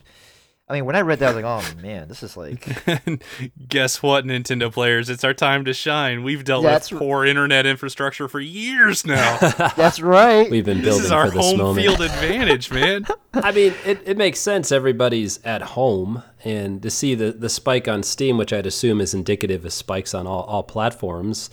I 0.68 0.72
mean, 0.72 0.84
when 0.84 0.96
I 0.96 1.02
read 1.02 1.20
that, 1.20 1.26
I 1.26 1.34
was 1.34 1.44
like, 1.44 1.76
oh 1.78 1.80
man, 1.80 2.08
this 2.08 2.24
is 2.24 2.36
like, 2.36 2.66
Guess 3.68 4.02
what, 4.02 4.24
Nintendo 4.24 4.72
players? 4.72 5.08
It's 5.08 5.22
our 5.22 5.32
time 5.34 5.64
to 5.66 5.72
shine. 5.72 6.24
We've 6.24 6.42
dealt 6.42 6.64
That's 6.64 6.90
with 6.90 7.00
r- 7.00 7.06
poor 7.06 7.24
internet 7.24 7.66
infrastructure 7.66 8.26
for 8.26 8.40
years 8.40 9.06
now. 9.06 9.38
that's 9.76 10.00
right. 10.00 10.50
We've 10.50 10.64
been 10.64 10.82
building 10.82 11.02
this 11.02 11.02
building 11.02 11.04
is 11.04 11.12
our 11.12 11.26
for 11.30 11.36
this 11.36 11.46
home 11.46 11.58
moment. 11.58 11.86
field 11.86 12.00
advantage, 12.00 12.72
man. 12.72 13.06
I 13.34 13.52
mean, 13.52 13.74
it, 13.84 14.00
it 14.04 14.16
makes 14.16 14.40
sense. 14.40 14.72
Everybody's 14.72 15.38
at 15.44 15.62
home, 15.62 16.24
and 16.42 16.82
to 16.82 16.90
see 16.90 17.14
the, 17.14 17.30
the 17.30 17.48
spike 17.48 17.86
on 17.86 18.02
Steam, 18.02 18.36
which 18.36 18.52
I'd 18.52 18.66
assume 18.66 19.00
is 19.00 19.14
indicative 19.14 19.64
of 19.64 19.72
spikes 19.72 20.14
on 20.14 20.26
all, 20.26 20.42
all 20.44 20.64
platforms, 20.64 21.48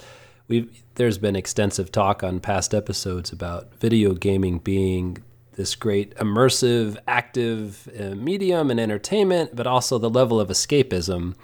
we've 0.48 0.82
there's 0.96 1.20
been 1.20 1.36
extensive 1.36 1.92
talk 1.92 2.24
on 2.24 2.40
past 2.40 2.74
episodes 2.74 3.32
about 3.32 3.76
video 3.76 4.14
gaming 4.14 4.58
being 4.58 5.24
this 5.56 5.76
great 5.76 6.16
immersive, 6.16 6.98
active 7.08 7.90
uh, 8.00 8.16
medium 8.16 8.70
and 8.72 8.80
entertainment, 8.80 9.56
but 9.56 9.68
also 9.68 9.98
the 9.98 10.10
level 10.10 10.40
of 10.40 10.50
escapism, 10.50 11.36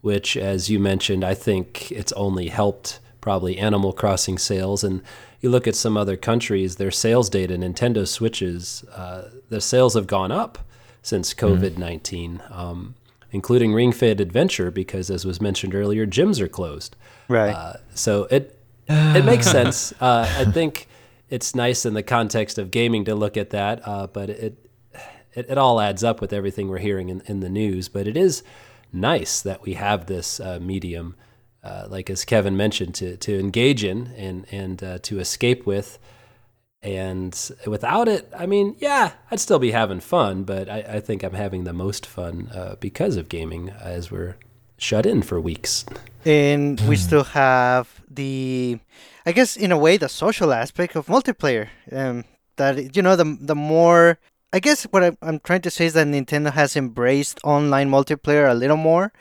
which, 0.00 0.36
as 0.36 0.70
you 0.70 0.78
mentioned, 0.78 1.24
I 1.24 1.34
think 1.34 1.90
it's 1.90 2.12
only 2.12 2.48
helped 2.48 3.00
probably 3.20 3.58
Animal 3.58 3.92
Crossing 3.92 4.38
sales. 4.38 4.84
And 4.84 5.02
you 5.40 5.50
look 5.50 5.66
at 5.66 5.74
some 5.74 5.96
other 5.96 6.16
countries, 6.16 6.76
their 6.76 6.90
sales 6.90 7.28
data, 7.28 7.56
Nintendo 7.56 8.06
Switches, 8.06 8.84
uh, 8.94 9.30
the 9.48 9.60
sales 9.60 9.94
have 9.94 10.06
gone 10.06 10.30
up 10.32 10.58
since 11.02 11.34
COVID 11.34 11.76
19, 11.78 12.42
um, 12.50 12.94
including 13.30 13.72
Ring 13.72 13.92
Fit 13.92 14.20
Adventure, 14.20 14.70
because 14.70 15.10
as 15.10 15.24
was 15.24 15.40
mentioned 15.40 15.74
earlier, 15.74 16.06
gyms 16.06 16.40
are 16.40 16.48
closed. 16.48 16.96
Right. 17.28 17.52
Uh, 17.54 17.74
so 17.94 18.24
it 18.30 18.58
it 18.88 19.24
makes 19.24 19.46
sense. 19.50 19.92
Uh, 20.00 20.28
I 20.38 20.44
think 20.44 20.88
it's 21.28 21.54
nice 21.54 21.84
in 21.84 21.94
the 21.94 22.02
context 22.02 22.58
of 22.58 22.70
gaming 22.70 23.04
to 23.04 23.14
look 23.14 23.36
at 23.36 23.50
that, 23.50 23.86
uh, 23.86 24.06
but 24.06 24.30
it, 24.30 24.70
it 25.34 25.46
it 25.50 25.58
all 25.58 25.80
adds 25.80 26.02
up 26.04 26.20
with 26.20 26.32
everything 26.32 26.68
we're 26.68 26.78
hearing 26.78 27.08
in, 27.08 27.22
in 27.26 27.40
the 27.40 27.48
news. 27.50 27.88
But 27.88 28.06
it 28.06 28.16
is 28.16 28.42
nice 28.92 29.42
that 29.42 29.62
we 29.62 29.74
have 29.74 30.06
this 30.06 30.40
uh, 30.40 30.58
medium, 30.60 31.14
uh, 31.62 31.86
like 31.88 32.08
as 32.08 32.24
Kevin 32.24 32.56
mentioned, 32.56 32.94
to 32.96 33.16
to 33.18 33.38
engage 33.38 33.84
in 33.84 34.08
and 34.16 34.46
and 34.50 34.82
uh, 34.82 34.98
to 35.02 35.18
escape 35.18 35.66
with. 35.66 35.98
And 36.82 37.50
without 37.66 38.06
it, 38.06 38.30
I 38.38 38.46
mean, 38.46 38.76
yeah, 38.78 39.12
I'd 39.30 39.40
still 39.40 39.58
be 39.58 39.72
having 39.72 39.98
fun, 39.98 40.44
but 40.44 40.68
I, 40.68 40.78
I 40.78 41.00
think 41.00 41.24
I'm 41.24 41.34
having 41.34 41.64
the 41.64 41.72
most 41.72 42.06
fun 42.06 42.48
uh, 42.54 42.76
because 42.78 43.16
of 43.16 43.28
gaming 43.28 43.70
as 43.70 44.10
we're 44.12 44.36
shut 44.78 45.04
in 45.04 45.22
for 45.22 45.40
weeks. 45.40 45.84
and 46.24 46.80
we 46.82 46.96
still 46.96 47.24
have 47.24 47.88
the 48.08 48.78
i 49.26 49.32
guess 49.32 49.56
in 49.56 49.72
a 49.72 49.78
way 49.78 49.96
the 49.96 50.08
social 50.08 50.52
aspect 50.52 50.96
of 50.96 51.06
multiplayer 51.06 51.68
um 51.92 52.24
that 52.56 52.96
you 52.96 53.02
know 53.02 53.16
the 53.16 53.36
the 53.40 53.54
more 53.54 54.18
i 54.52 54.58
guess 54.58 54.84
what 54.84 55.02
I'm, 55.04 55.18
I'm 55.20 55.40
trying 55.40 55.62
to 55.62 55.70
say 55.70 55.86
is 55.86 55.94
that 55.94 56.06
nintendo 56.06 56.52
has 56.52 56.76
embraced 56.76 57.40
online 57.44 57.90
multiplayer 57.90 58.50
a 58.50 58.54
little 58.54 58.76
more. 58.76 59.12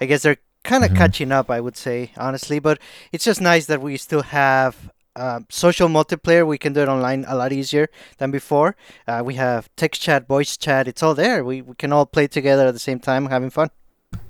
I 0.00 0.06
guess 0.06 0.22
they're 0.22 0.38
kind 0.62 0.84
of 0.84 0.94
catching 0.94 1.30
up 1.30 1.50
i 1.50 1.60
would 1.60 1.76
say 1.76 2.12
honestly 2.16 2.58
but 2.58 2.78
it's 3.12 3.24
just 3.24 3.40
nice 3.40 3.66
that 3.66 3.82
we 3.82 3.96
still 3.96 4.22
have 4.22 4.90
uh, 5.16 5.40
social 5.48 5.88
multiplayer. 5.88 6.46
We 6.46 6.58
can 6.58 6.72
do 6.72 6.80
it 6.80 6.88
online 6.88 7.24
a 7.28 7.36
lot 7.36 7.52
easier 7.52 7.88
than 8.18 8.30
before. 8.30 8.76
Uh, 9.06 9.22
we 9.24 9.34
have 9.34 9.68
text 9.76 10.02
chat 10.02 10.26
voice 10.26 10.56
chat 10.56 10.88
it's 10.88 11.02
all 11.02 11.14
there. 11.14 11.44
We, 11.44 11.62
we 11.62 11.74
can 11.76 11.92
all 11.92 12.06
play 12.06 12.26
together 12.26 12.66
at 12.66 12.72
the 12.72 12.80
same 12.80 12.98
time 12.98 13.26
having 13.26 13.50
fun. 13.50 13.70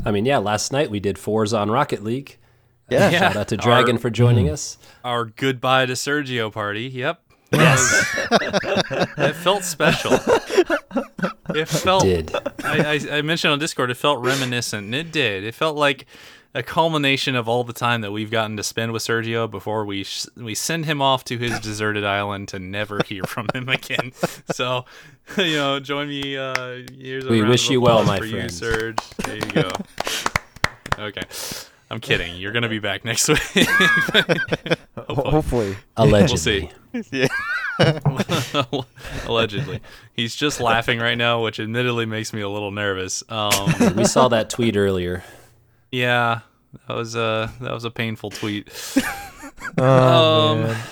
I 0.04 0.10
mean, 0.10 0.26
yeah, 0.26 0.38
last 0.38 0.72
night 0.72 0.90
we 0.90 1.00
did 1.00 1.18
fours 1.18 1.52
on 1.52 1.70
Rocket 1.70 2.02
League. 2.02 2.38
Yeah. 2.90 3.10
Yeah. 3.10 3.18
Shout 3.20 3.36
out 3.36 3.48
to 3.48 3.56
Dragon 3.56 3.96
Our- 3.96 4.00
for 4.00 4.10
joining 4.10 4.48
us. 4.48 4.78
Our 5.04 5.24
goodbye 5.26 5.86
to 5.86 5.94
Sergio 5.94 6.52
party. 6.52 6.82
Yep. 6.88 7.20
Yes. 7.52 8.16
it 8.30 9.34
felt 9.36 9.62
special. 9.64 10.12
It 11.54 11.66
felt. 11.68 12.02
Did. 12.02 12.34
I, 12.64 12.94
I, 12.94 13.18
I 13.18 13.22
mentioned 13.22 13.52
on 13.52 13.58
Discord, 13.60 13.90
it 13.90 13.94
felt 13.96 14.20
reminiscent, 14.24 14.84
and 14.86 14.94
it 14.94 15.12
did. 15.12 15.44
It 15.44 15.54
felt 15.54 15.76
like 15.76 16.06
a 16.56 16.62
culmination 16.64 17.36
of 17.36 17.48
all 17.48 17.62
the 17.64 17.72
time 17.72 18.00
that 18.00 18.10
we've 18.12 18.30
gotten 18.30 18.56
to 18.56 18.62
spend 18.62 18.92
with 18.92 19.02
Sergio 19.02 19.48
before 19.50 19.84
we 19.84 20.02
sh- 20.04 20.26
we 20.36 20.54
send 20.54 20.86
him 20.86 21.00
off 21.02 21.24
to 21.24 21.38
his 21.38 21.58
deserted 21.60 22.04
island 22.04 22.48
to 22.48 22.58
never 22.58 23.00
hear 23.06 23.22
from 23.24 23.46
him 23.54 23.68
again. 23.68 24.12
So, 24.52 24.84
you 25.38 25.54
know, 25.56 25.80
join 25.80 26.08
me. 26.08 26.36
Uh, 26.36 26.82
here's 26.96 27.24
a 27.24 27.28
We 27.30 27.40
round 27.40 27.50
wish 27.50 27.66
of 27.66 27.72
you 27.72 27.80
well, 27.80 28.04
my 28.04 28.18
for 28.18 28.26
friend. 28.28 28.42
You, 28.44 28.48
Serge. 28.50 28.98
There 29.24 29.36
you 29.36 29.40
go. 29.52 29.70
Okay. 30.98 31.22
I'm 31.94 32.00
kidding. 32.00 32.34
You're 32.36 32.50
gonna 32.52 32.68
be 32.68 32.80
back 32.80 33.04
next 33.04 33.28
week. 33.28 33.38
Ho- 34.96 35.30
Hopefully. 35.30 35.76
Allegedly. 35.96 36.70
We'll 36.92 37.02
see. 37.04 37.28
Allegedly, 39.26 39.80
he's 40.12 40.34
just 40.36 40.60
laughing 40.60 40.98
right 40.98 41.16
now, 41.16 41.42
which 41.42 41.58
admittedly 41.60 42.06
makes 42.06 42.32
me 42.32 42.40
a 42.40 42.48
little 42.48 42.70
nervous. 42.70 43.22
Um, 43.28 43.94
we 43.96 44.04
saw 44.04 44.28
that 44.28 44.50
tweet 44.50 44.76
earlier. 44.76 45.22
yeah, 45.90 46.40
that 46.88 46.96
was 46.96 47.14
a 47.16 47.52
that 47.60 47.72
was 47.72 47.84
a 47.84 47.90
painful 47.90 48.30
tweet. 48.30 48.68
Oh, 49.78 50.52
Um, 50.52 50.62
man. 50.64 50.84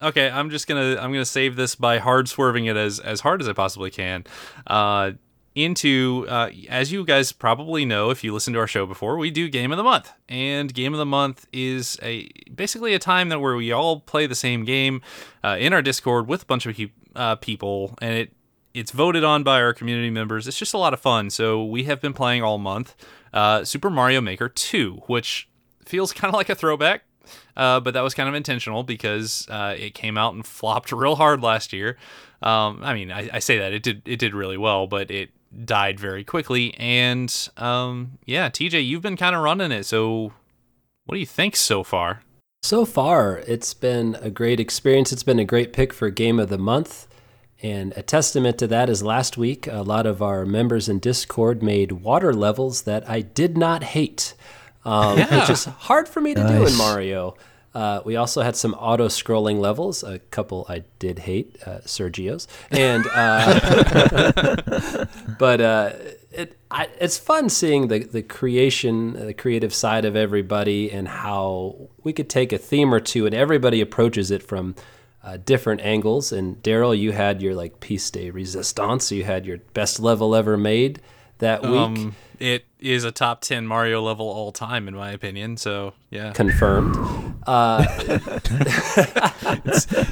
Okay, 0.00 0.30
I'm 0.30 0.50
just 0.50 0.66
gonna 0.68 0.96
I'm 1.00 1.12
gonna 1.12 1.24
save 1.24 1.56
this 1.56 1.74
by 1.74 1.98
hard 1.98 2.28
swerving 2.28 2.66
it 2.66 2.76
as 2.76 3.00
as 3.00 3.20
hard 3.20 3.42
as 3.42 3.48
I 3.48 3.52
possibly 3.52 3.90
can. 3.90 4.24
Uh, 4.66 5.12
into 5.58 6.26
uh, 6.28 6.50
as 6.68 6.92
you 6.92 7.04
guys 7.04 7.32
probably 7.32 7.84
know 7.84 8.10
if 8.10 8.22
you 8.22 8.32
listened 8.32 8.54
to 8.54 8.60
our 8.60 8.66
show 8.66 8.86
before, 8.86 9.16
we 9.18 9.30
do 9.30 9.48
game 9.48 9.72
of 9.72 9.76
the 9.76 9.84
month, 9.84 10.12
and 10.28 10.72
game 10.72 10.94
of 10.94 10.98
the 10.98 11.06
month 11.06 11.46
is 11.52 11.98
a 12.02 12.28
basically 12.54 12.94
a 12.94 12.98
time 12.98 13.28
that 13.28 13.40
where 13.40 13.56
we 13.56 13.72
all 13.72 14.00
play 14.00 14.26
the 14.26 14.34
same 14.34 14.64
game 14.64 15.02
uh, 15.42 15.56
in 15.58 15.72
our 15.72 15.82
Discord 15.82 16.28
with 16.28 16.42
a 16.42 16.46
bunch 16.46 16.66
of 16.66 16.78
uh, 17.16 17.36
people, 17.36 17.96
and 18.00 18.14
it 18.14 18.32
it's 18.74 18.92
voted 18.92 19.24
on 19.24 19.42
by 19.42 19.60
our 19.60 19.72
community 19.72 20.10
members. 20.10 20.46
It's 20.46 20.58
just 20.58 20.74
a 20.74 20.78
lot 20.78 20.92
of 20.92 21.00
fun. 21.00 21.30
So 21.30 21.64
we 21.64 21.84
have 21.84 22.00
been 22.00 22.12
playing 22.12 22.42
all 22.42 22.58
month 22.58 22.94
uh, 23.32 23.64
Super 23.64 23.90
Mario 23.90 24.20
Maker 24.20 24.48
2, 24.48 25.02
which 25.06 25.48
feels 25.84 26.12
kind 26.12 26.28
of 26.28 26.36
like 26.36 26.48
a 26.48 26.54
throwback. 26.54 27.02
Uh, 27.56 27.80
but 27.80 27.92
that 27.94 28.00
was 28.00 28.14
kind 28.14 28.28
of 28.28 28.34
intentional 28.34 28.82
because 28.84 29.46
uh, 29.50 29.74
it 29.76 29.92
came 29.94 30.16
out 30.16 30.34
and 30.34 30.46
flopped 30.46 30.92
real 30.92 31.16
hard 31.16 31.42
last 31.42 31.72
year. 31.72 31.96
Um, 32.40 32.80
I 32.82 32.94
mean, 32.94 33.10
I, 33.10 33.28
I 33.34 33.38
say 33.40 33.58
that 33.58 33.72
it 33.72 33.82
did 33.82 34.02
it 34.04 34.18
did 34.18 34.34
really 34.34 34.56
well, 34.56 34.86
but 34.86 35.10
it 35.10 35.30
died 35.64 35.98
very 35.98 36.24
quickly. 36.24 36.74
And 36.78 37.34
um, 37.56 38.18
yeah, 38.24 38.48
TJ, 38.50 38.86
you've 38.86 39.02
been 39.02 39.16
kind 39.16 39.34
of 39.34 39.42
running 39.42 39.72
it. 39.72 39.84
So 39.84 40.32
what 41.06 41.14
do 41.14 41.20
you 41.20 41.26
think 41.26 41.56
so 41.56 41.82
far? 41.82 42.22
So 42.62 42.84
far, 42.84 43.38
it's 43.46 43.72
been 43.72 44.16
a 44.20 44.30
great 44.30 44.58
experience. 44.60 45.12
It's 45.12 45.22
been 45.22 45.38
a 45.38 45.44
great 45.44 45.72
pick 45.72 45.92
for 45.92 46.10
Game 46.10 46.38
of 46.40 46.48
the 46.48 46.58
Month. 46.58 47.06
And 47.62 47.92
a 47.96 48.02
testament 48.02 48.58
to 48.58 48.66
that 48.68 48.88
is 48.88 49.02
last 49.02 49.36
week, 49.36 49.66
a 49.66 49.82
lot 49.82 50.06
of 50.06 50.22
our 50.22 50.44
members 50.46 50.88
in 50.88 50.98
Discord 51.00 51.62
made 51.62 51.92
water 51.92 52.32
levels 52.32 52.82
that 52.82 53.08
I 53.08 53.20
did 53.20 53.56
not 53.58 53.82
hate, 53.82 54.34
um, 54.84 55.18
Yeah. 55.18 55.40
which 55.40 55.50
is 55.50 55.64
hard 55.64 56.08
for 56.08 56.20
me 56.20 56.34
to 56.34 56.46
do 56.46 56.66
in 56.66 56.76
Mario. 56.76 57.36
Uh, 57.74 58.00
we 58.04 58.16
also 58.16 58.42
had 58.42 58.56
some 58.56 58.74
auto 58.74 59.08
scrolling 59.08 59.60
levels, 59.60 60.02
a 60.02 60.18
couple 60.18 60.66
I 60.68 60.84
did 60.98 61.20
hate, 61.20 61.56
uh, 61.66 61.78
Sergio's. 61.84 62.48
And, 62.70 63.06
uh, 63.14 65.04
but 65.38 65.60
uh, 65.60 65.92
it 66.32 66.58
I, 66.70 66.88
it's 67.00 67.18
fun 67.18 67.48
seeing 67.48 67.88
the 67.88 68.00
the 68.00 68.22
creation, 68.22 69.14
the 69.14 69.34
creative 69.34 69.74
side 69.74 70.04
of 70.04 70.16
everybody, 70.16 70.90
and 70.90 71.08
how 71.08 71.88
we 72.02 72.12
could 72.12 72.28
take 72.28 72.52
a 72.52 72.58
theme 72.58 72.92
or 72.92 73.00
two, 73.00 73.26
and 73.26 73.34
everybody 73.34 73.80
approaches 73.80 74.30
it 74.30 74.42
from 74.42 74.74
uh, 75.22 75.38
different 75.38 75.80
angles. 75.80 76.32
And 76.32 76.62
Daryl, 76.62 76.96
you 76.98 77.12
had 77.12 77.42
your 77.42 77.54
like 77.54 77.80
piece 77.80 78.10
de 78.10 78.30
resistance. 78.30 79.10
You 79.10 79.24
had 79.24 79.46
your 79.46 79.58
best 79.74 80.00
level 80.00 80.34
ever 80.34 80.56
made 80.56 81.00
that 81.38 81.62
week. 81.62 81.72
Um, 81.72 82.16
it 82.38 82.64
is 82.78 83.04
a 83.04 83.12
top 83.12 83.40
10 83.40 83.66
Mario 83.66 84.02
level 84.02 84.26
all 84.28 84.52
time, 84.52 84.88
in 84.88 84.94
my 84.94 85.10
opinion. 85.10 85.56
So, 85.56 85.94
yeah. 86.10 86.32
Confirmed. 86.32 86.96
Uh, 87.46 87.84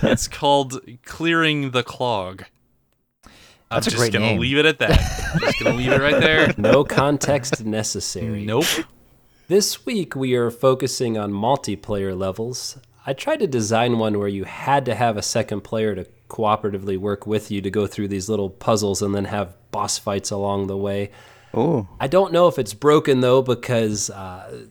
It's 0.02 0.28
called 0.28 0.80
Clearing 1.04 1.70
the 1.72 1.82
Clog. 1.82 2.44
I'm 3.24 3.30
That's 3.78 3.88
a 3.88 3.90
just 3.90 4.00
great 4.00 4.12
going 4.12 4.34
to 4.36 4.40
leave 4.40 4.58
it 4.58 4.66
at 4.66 4.78
that. 4.78 4.98
just 5.40 5.58
going 5.60 5.72
to 5.72 5.78
leave 5.78 5.92
it 5.92 6.00
right 6.00 6.20
there. 6.20 6.54
no 6.56 6.84
context 6.84 7.64
necessary. 7.64 8.44
Nope. 8.44 8.64
This 9.48 9.84
week 9.84 10.14
we 10.14 10.34
are 10.34 10.50
focusing 10.50 11.18
on 11.18 11.32
multiplayer 11.32 12.16
levels. 12.16 12.78
I 13.04 13.12
tried 13.12 13.40
to 13.40 13.46
design 13.46 13.98
one 13.98 14.18
where 14.18 14.28
you 14.28 14.44
had 14.44 14.84
to 14.86 14.94
have 14.94 15.16
a 15.16 15.22
second 15.22 15.62
player 15.62 15.94
to 15.94 16.06
cooperatively 16.28 16.98
work 16.98 17.26
with 17.26 17.50
you 17.50 17.60
to 17.60 17.70
go 17.70 17.86
through 17.86 18.08
these 18.08 18.28
little 18.28 18.50
puzzles 18.50 19.02
and 19.02 19.14
then 19.14 19.26
have 19.26 19.56
boss 19.70 19.98
fights 19.98 20.30
along 20.30 20.66
the 20.66 20.76
way. 20.76 21.10
Oh 21.56 21.88
I 21.98 22.06
don't 22.06 22.32
know 22.32 22.46
if 22.48 22.58
it's 22.58 22.74
broken 22.74 23.20
though 23.20 23.42
because 23.42 24.10
uh, 24.10 24.66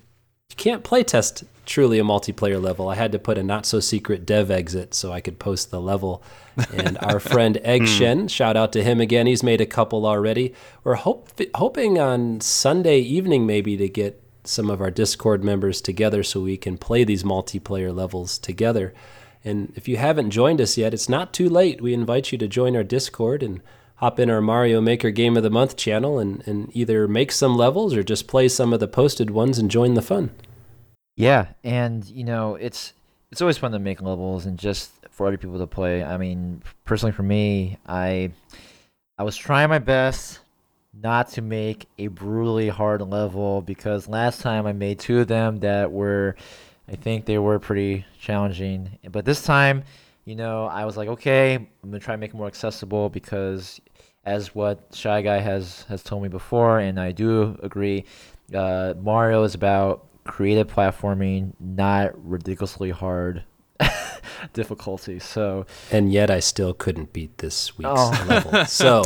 you 0.50 0.56
can't 0.56 0.84
playtest 0.84 1.44
truly 1.66 2.00
a 2.00 2.04
multiplayer 2.04 2.62
level. 2.62 2.88
I 2.88 2.96
had 2.96 3.12
to 3.12 3.20
put 3.20 3.38
a 3.38 3.44
not 3.44 3.66
so 3.66 3.80
secret 3.80 4.26
dev 4.26 4.52
exit 4.52 4.94
so 4.94 5.12
I 5.12 5.22
could 5.22 5.40
post 5.40 5.72
the 5.72 5.82
level. 5.82 6.24
And 6.74 6.98
our 7.00 7.20
friend 7.32 7.58
Egg 7.64 7.88
Shen, 7.88 8.28
shout 8.28 8.56
out 8.56 8.72
to 8.74 8.84
him 8.84 9.02
again. 9.02 9.28
He's 9.28 9.44
made 9.44 9.62
a 9.62 9.66
couple 9.66 10.06
already. 10.06 10.54
We're 10.84 10.96
hope, 10.96 11.30
hoping 11.56 12.00
on 12.00 12.40
Sunday 12.42 13.00
evening 13.00 13.46
maybe 13.46 13.76
to 13.78 13.90
get 13.90 14.22
some 14.44 14.70
of 14.70 14.80
our 14.80 14.92
Discord 14.92 15.44
members 15.44 15.82
together 15.82 16.24
so 16.24 16.42
we 16.42 16.58
can 16.58 16.78
play 16.78 17.04
these 17.04 17.24
multiplayer 17.24 17.94
levels 17.94 18.38
together. 18.38 18.94
And 19.44 19.74
if 19.76 19.88
you 19.88 19.98
haven't 19.98 20.32
joined 20.32 20.62
us 20.62 20.78
yet, 20.78 20.94
it's 20.94 21.10
not 21.10 21.34
too 21.34 21.50
late. 21.50 21.82
We 21.82 21.94
invite 21.94 22.32
you 22.32 22.38
to 22.38 22.48
join 22.48 22.76
our 22.76 22.84
Discord 22.84 23.44
and 23.44 23.62
hop 23.96 24.20
in 24.20 24.30
our 24.30 24.42
Mario 24.42 24.82
Maker 24.82 25.12
Game 25.12 25.38
of 25.38 25.44
the 25.44 25.50
Month 25.50 25.78
channel 25.78 26.20
and, 26.20 26.46
and 26.48 26.70
either 26.76 27.08
make 27.08 27.32
some 27.32 27.56
levels 27.56 27.96
or 27.96 28.04
just 28.04 28.28
play 28.28 28.48
some 28.48 28.74
of 28.74 28.80
the 28.80 28.88
posted 28.88 29.30
ones 29.30 29.58
and 29.58 29.72
join 29.72 29.94
the 29.94 30.02
fun. 30.02 30.32
Yeah, 31.16 31.48
and 31.64 32.06
you 32.06 32.24
know, 32.24 32.56
it's 32.56 32.94
it's 33.32 33.42
always 33.42 33.58
fun 33.58 33.72
to 33.72 33.80
make 33.80 34.02
levels 34.02 34.46
and 34.46 34.60
just 34.60 34.92
for 35.10 35.28
other 35.28 35.38
people 35.38 35.60
to 35.60 35.68
play. 35.68 36.04
I 36.04 36.18
mean, 36.18 36.62
personally 36.84 37.14
for 37.14 37.24
me, 37.24 37.78
I 37.88 38.32
I 39.18 39.24
was 39.24 39.38
trying 39.38 39.70
my 39.70 39.80
best 39.80 40.40
not 40.94 41.30
to 41.30 41.42
make 41.42 41.88
a 41.98 42.08
brutally 42.08 42.70
hard 42.70 43.02
level 43.02 43.62
because 43.62 44.08
last 44.08 44.42
time 44.42 44.66
I 44.66 44.74
made 44.74 45.00
two 45.00 45.20
of 45.20 45.28
them 45.28 45.60
that 45.60 45.92
were 45.92 46.36
I 46.88 46.96
think 46.96 47.26
they 47.26 47.38
were 47.38 47.60
pretty 47.60 48.06
challenging. 48.20 49.00
But 49.10 49.26
this 49.26 49.42
time, 49.42 49.84
you 50.26 50.36
know, 50.36 50.66
I 50.66 50.86
was 50.86 50.98
like, 50.98 51.08
okay, 51.08 51.56
I'm 51.56 51.68
gonna 51.84 52.00
try 52.00 52.16
to 52.16 52.18
make 52.18 52.32
it 52.32 52.36
more 52.36 52.48
accessible 52.48 53.10
because 53.10 53.80
as 54.26 54.56
what 54.56 54.90
Shy 54.94 55.22
Guy 55.22 55.38
has 55.38 55.84
has 55.84 56.04
told 56.04 56.24
me 56.24 56.30
before, 56.30 56.80
and 56.80 57.00
I 57.00 57.12
do 57.12 57.58
agree, 57.62 58.06
uh, 58.54 58.96
Mario 59.00 59.44
is 59.44 59.54
about 59.54 60.08
creative 60.24 60.68
platforming, 60.68 61.54
not 61.60 62.12
ridiculously 62.28 62.90
hard 62.90 63.44
difficulty. 64.54 65.20
So 65.20 65.66
And 65.92 66.12
yet 66.12 66.30
I 66.30 66.40
still 66.40 66.74
couldn't 66.74 67.14
beat 67.14 67.38
this 67.40 67.78
week's 67.78 67.90
Oh. 67.94 68.26
level. 68.28 68.66
So 68.68 69.04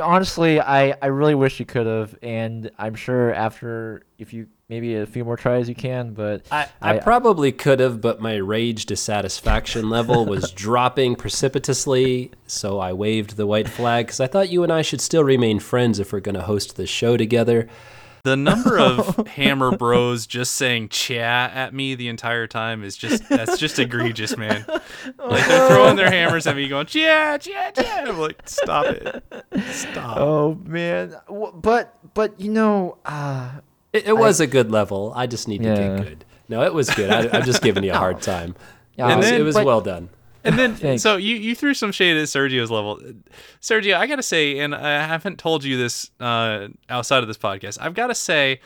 honestly, 0.00 0.60
I 0.60 0.94
I 1.02 1.06
really 1.06 1.34
wish 1.34 1.58
you 1.60 1.66
could 1.66 1.86
have, 1.86 2.16
and 2.22 2.70
I'm 2.78 2.94
sure 2.94 3.32
after 3.34 4.02
if 4.18 4.32
you 4.32 4.46
maybe 4.68 4.94
a 4.96 5.04
few 5.06 5.24
more 5.24 5.36
tries 5.36 5.68
you 5.68 5.74
can, 5.74 6.14
but 6.14 6.46
I, 6.50 6.66
I 6.80 6.94
I- 6.96 6.98
probably 7.00 7.52
could 7.52 7.80
have, 7.80 8.00
but 8.00 8.20
my 8.20 8.36
rage 8.36 8.86
dissatisfaction 8.86 9.90
level 9.90 10.24
was 10.24 10.50
dropping 10.66 11.16
precipitously, 11.16 12.30
so 12.46 12.78
I 12.78 12.92
waved 12.92 13.36
the 13.36 13.46
white 13.46 13.68
flag 13.68 14.06
because 14.06 14.20
I 14.20 14.26
thought 14.28 14.48
you 14.48 14.62
and 14.62 14.72
I 14.72 14.82
should 14.82 15.00
still 15.00 15.24
remain 15.24 15.58
friends 15.58 15.98
if 15.98 16.12
we're 16.12 16.20
going 16.20 16.36
to 16.36 16.42
host 16.42 16.76
this 16.76 16.88
show 16.90 17.16
together. 17.16 17.68
The 18.24 18.36
number 18.36 18.78
of 18.78 19.26
Hammer 19.26 19.76
Bros 19.76 20.26
just 20.28 20.54
saying 20.54 20.90
"chat" 20.90 21.52
at 21.54 21.74
me 21.74 21.96
the 21.96 22.06
entire 22.06 22.46
time 22.46 22.84
is 22.84 22.96
just 22.96 23.28
that's 23.28 23.58
just 23.58 23.80
egregious, 23.80 24.36
man. 24.36 24.64
Like 25.18 25.46
they're 25.48 25.68
throwing 25.68 25.96
their 25.96 26.08
hammers 26.10 26.46
at 26.46 26.54
me, 26.54 26.68
going 26.68 26.86
"chat, 26.86 27.40
chat, 27.40 27.74
chat." 27.74 28.08
I'm 28.08 28.18
like, 28.20 28.40
stop 28.48 28.86
it, 28.86 29.24
stop. 29.72 30.18
oh 30.18 30.54
man, 30.64 31.16
but 31.54 31.98
but 32.14 32.38
you 32.40 32.52
know, 32.52 32.98
uh, 33.04 33.50
It, 33.92 34.06
it 34.06 34.16
was 34.16 34.38
a 34.38 34.46
good 34.46 34.70
level. 34.70 35.12
I 35.16 35.26
just 35.26 35.48
need 35.48 35.64
to 35.64 35.74
get 35.74 35.96
good. 35.96 36.24
No, 36.48 36.62
it 36.62 36.72
was 36.72 36.90
good. 36.90 37.10
I, 37.10 37.28
I'm 37.36 37.44
just 37.44 37.60
giving 37.60 37.82
you 37.82 37.90
a 37.92 37.96
hard 37.98 38.22
time. 38.22 38.54
Yeah, 38.96 39.12
it 39.14 39.16
was, 39.16 39.26
then- 39.30 39.40
it 39.40 39.44
was 39.44 39.56
but- 39.56 39.66
well 39.66 39.80
done. 39.80 40.10
And 40.44 40.58
then, 40.58 40.98
so 40.98 41.16
you, 41.16 41.36
you 41.36 41.54
threw 41.54 41.74
some 41.74 41.92
shade 41.92 42.16
at 42.16 42.28
Sergio's 42.28 42.70
level. 42.70 43.00
Sergio, 43.60 43.96
I 43.96 44.06
got 44.06 44.16
to 44.16 44.22
say, 44.22 44.58
and 44.58 44.74
I 44.74 45.06
haven't 45.06 45.38
told 45.38 45.64
you 45.64 45.76
this 45.76 46.10
uh, 46.20 46.68
outside 46.88 47.22
of 47.22 47.28
this 47.28 47.38
podcast, 47.38 47.78
I've 47.80 47.94
got 47.94 48.08
to 48.08 48.14
say, 48.14 48.60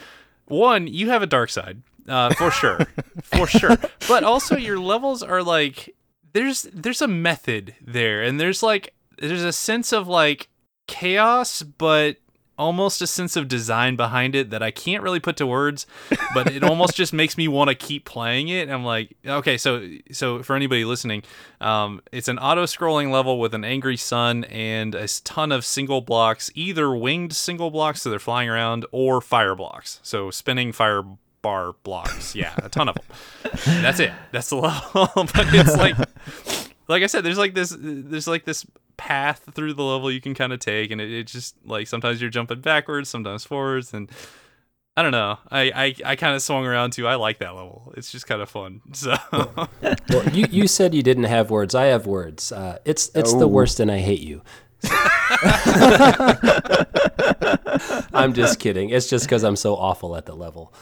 one, 0.46 0.86
you 0.86 1.10
have 1.10 1.22
a 1.22 1.26
dark 1.26 1.50
side, 1.50 1.82
uh, 2.08 2.32
for 2.34 2.50
sure. 2.50 2.78
for 3.22 3.46
sure. 3.46 3.76
But 4.08 4.24
also, 4.24 4.56
your 4.56 4.78
levels 4.78 5.22
are 5.22 5.42
like, 5.42 5.94
there's 6.32 6.62
there's 6.72 7.02
a 7.02 7.08
method 7.08 7.74
there, 7.80 8.22
and 8.22 8.38
there's 8.38 8.62
like, 8.62 8.94
there's 9.18 9.42
a 9.42 9.52
sense 9.52 9.92
of 9.92 10.06
like 10.06 10.48
chaos, 10.86 11.62
but 11.62 12.18
almost 12.58 13.02
a 13.02 13.06
sense 13.06 13.36
of 13.36 13.48
design 13.48 13.96
behind 13.96 14.34
it 14.34 14.50
that 14.50 14.62
I 14.62 14.70
can't 14.70 15.02
really 15.02 15.20
put 15.20 15.36
to 15.38 15.46
words, 15.46 15.86
but 16.34 16.50
it 16.50 16.62
almost 16.62 16.94
just 16.96 17.12
makes 17.12 17.36
me 17.36 17.48
want 17.48 17.68
to 17.68 17.74
keep 17.74 18.04
playing 18.04 18.48
it. 18.48 18.68
I'm 18.68 18.84
like, 18.84 19.16
okay, 19.26 19.58
so 19.58 19.86
so 20.12 20.42
for 20.42 20.56
anybody 20.56 20.84
listening, 20.84 21.22
um, 21.60 22.00
it's 22.12 22.28
an 22.28 22.38
auto-scrolling 22.38 23.10
level 23.10 23.38
with 23.38 23.54
an 23.54 23.64
angry 23.64 23.96
sun 23.96 24.44
and 24.44 24.94
a 24.94 25.06
ton 25.24 25.52
of 25.52 25.64
single 25.64 26.00
blocks, 26.00 26.50
either 26.54 26.94
winged 26.94 27.32
single 27.34 27.70
blocks, 27.70 28.02
so 28.02 28.10
they're 28.10 28.18
flying 28.18 28.48
around, 28.48 28.86
or 28.92 29.20
fire 29.20 29.54
blocks, 29.54 30.00
so 30.02 30.30
spinning 30.30 30.72
fire 30.72 31.02
bar 31.42 31.74
blocks. 31.82 32.34
Yeah, 32.34 32.54
a 32.58 32.68
ton 32.68 32.88
of 32.88 32.96
them. 32.96 33.04
That's 33.82 34.00
it. 34.00 34.12
That's 34.32 34.50
the 34.50 34.56
level. 34.94 35.08
but 35.14 35.46
it's 35.54 35.76
like 35.76 35.96
like 36.88 37.02
I 37.02 37.06
said, 37.06 37.24
there's 37.24 37.38
like 37.38 37.54
this, 37.54 37.74
there's 37.78 38.28
like 38.28 38.44
this 38.44 38.66
path 38.96 39.48
through 39.54 39.74
the 39.74 39.82
level 39.82 40.10
you 40.10 40.20
can 40.20 40.34
kind 40.34 40.52
of 40.52 40.58
take, 40.60 40.90
and 40.90 41.00
it, 41.00 41.10
it 41.12 41.26
just 41.26 41.54
like 41.64 41.86
sometimes 41.86 42.20
you're 42.20 42.30
jumping 42.30 42.60
backwards, 42.60 43.08
sometimes 43.08 43.44
forwards, 43.44 43.92
and 43.94 44.10
I 44.96 45.02
don't 45.02 45.12
know. 45.12 45.38
I 45.50 45.60
I, 45.74 45.94
I 46.12 46.16
kind 46.16 46.34
of 46.34 46.42
swung 46.42 46.64
around 46.66 46.92
too. 46.92 47.06
I 47.06 47.16
like 47.16 47.38
that 47.38 47.54
level. 47.54 47.92
It's 47.96 48.10
just 48.10 48.26
kind 48.26 48.40
of 48.42 48.48
fun. 48.48 48.80
So 48.94 49.14
Well, 50.08 50.28
you, 50.32 50.46
you 50.50 50.66
said 50.66 50.94
you 50.94 51.02
didn't 51.02 51.24
have 51.24 51.50
words. 51.50 51.74
I 51.74 51.86
have 51.86 52.06
words. 52.06 52.50
Uh, 52.52 52.78
it's 52.84 53.10
it's 53.14 53.32
the 53.34 53.44
Oh. 53.44 53.48
worst, 53.48 53.78
and 53.80 53.90
I 53.90 53.98
hate 53.98 54.20
you. 54.20 54.42
I'm 58.14 58.32
just 58.32 58.58
kidding. 58.58 58.90
It's 58.90 59.08
just 59.08 59.26
because 59.26 59.42
I'm 59.44 59.56
so 59.56 59.74
awful 59.76 60.16
at 60.16 60.26
the 60.26 60.34
level. 60.34 60.72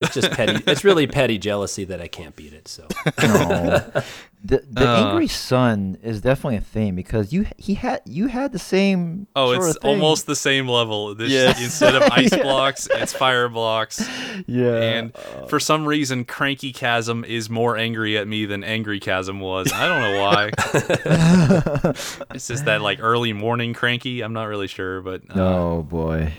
It's 0.00 0.14
just 0.14 0.30
petty. 0.30 0.62
It's 0.66 0.84
really 0.84 1.08
petty 1.08 1.38
jealousy 1.38 1.84
that 1.86 2.00
I 2.00 2.06
can't 2.06 2.36
beat 2.36 2.52
it. 2.52 2.68
So 2.68 2.86
no. 3.20 3.84
the 4.44 4.62
the 4.70 4.88
Uh. 4.88 5.08
angry 5.08 5.26
sun 5.26 5.98
is 6.04 6.20
definitely 6.20 6.54
a 6.56 6.60
thing 6.60 6.94
because 6.94 7.32
you 7.32 7.46
he 7.56 7.74
had 7.74 8.02
you 8.04 8.28
had 8.28 8.52
the 8.52 8.60
same. 8.60 9.26
oh, 9.34 9.52
sort 9.54 9.66
it's 9.66 9.76
of 9.76 9.82
thing. 9.82 9.90
almost 9.90 10.26
the 10.26 10.36
same 10.36 10.68
level. 10.68 11.16
This 11.16 11.32
Yes. 11.32 11.60
instead 11.60 11.96
of 11.96 12.02
ice 12.12 12.30
Yeah. 12.30 12.44
blocks, 12.44 12.86
it's 12.92 13.12
fire 13.12 13.48
blocks. 13.48 14.08
yeah. 14.46 14.76
And 14.76 15.12
for 15.48 15.58
some 15.58 15.84
reason, 15.84 16.24
Cranky 16.24 16.72
Chasm 16.72 17.24
is 17.24 17.50
more 17.50 17.76
angry 17.76 18.16
at 18.16 18.28
me 18.28 18.46
than 18.46 18.62
Angry 18.62 19.00
Chasm 19.00 19.40
was. 19.40 19.72
I 19.72 19.88
don't 19.88 20.00
know 20.00 20.22
why. 20.22 20.50
it's 22.34 22.46
just 22.46 22.66
that 22.66 22.82
like 22.82 22.98
early 23.02 23.32
morning 23.32 23.74
Cranky. 23.74 24.20
I'm 24.22 24.32
not 24.32 24.44
really 24.44 24.68
sure, 24.68 25.00
but 25.00 25.22
uh, 25.30 25.40
oh 25.40 25.82
boy. 25.82 26.32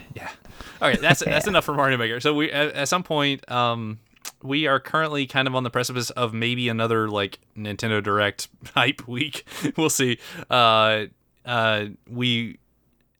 Okay, 0.81 0.97
that's 0.99 1.21
that's 1.23 1.47
enough 1.47 1.65
for 1.65 1.73
Mario 1.73 1.97
Maker. 1.97 2.19
So 2.19 2.33
we 2.33 2.51
at, 2.51 2.73
at 2.73 2.87
some 2.87 3.03
point, 3.03 3.49
um, 3.51 3.99
we 4.43 4.67
are 4.67 4.79
currently 4.79 5.27
kind 5.27 5.47
of 5.47 5.55
on 5.55 5.63
the 5.63 5.69
precipice 5.69 6.09
of 6.11 6.33
maybe 6.33 6.69
another 6.69 7.09
like 7.09 7.39
Nintendo 7.57 8.01
Direct 8.01 8.47
hype 8.73 9.07
week. 9.07 9.45
we'll 9.77 9.89
see. 9.89 10.17
Uh, 10.49 11.05
uh, 11.45 11.85
we. 12.09 12.57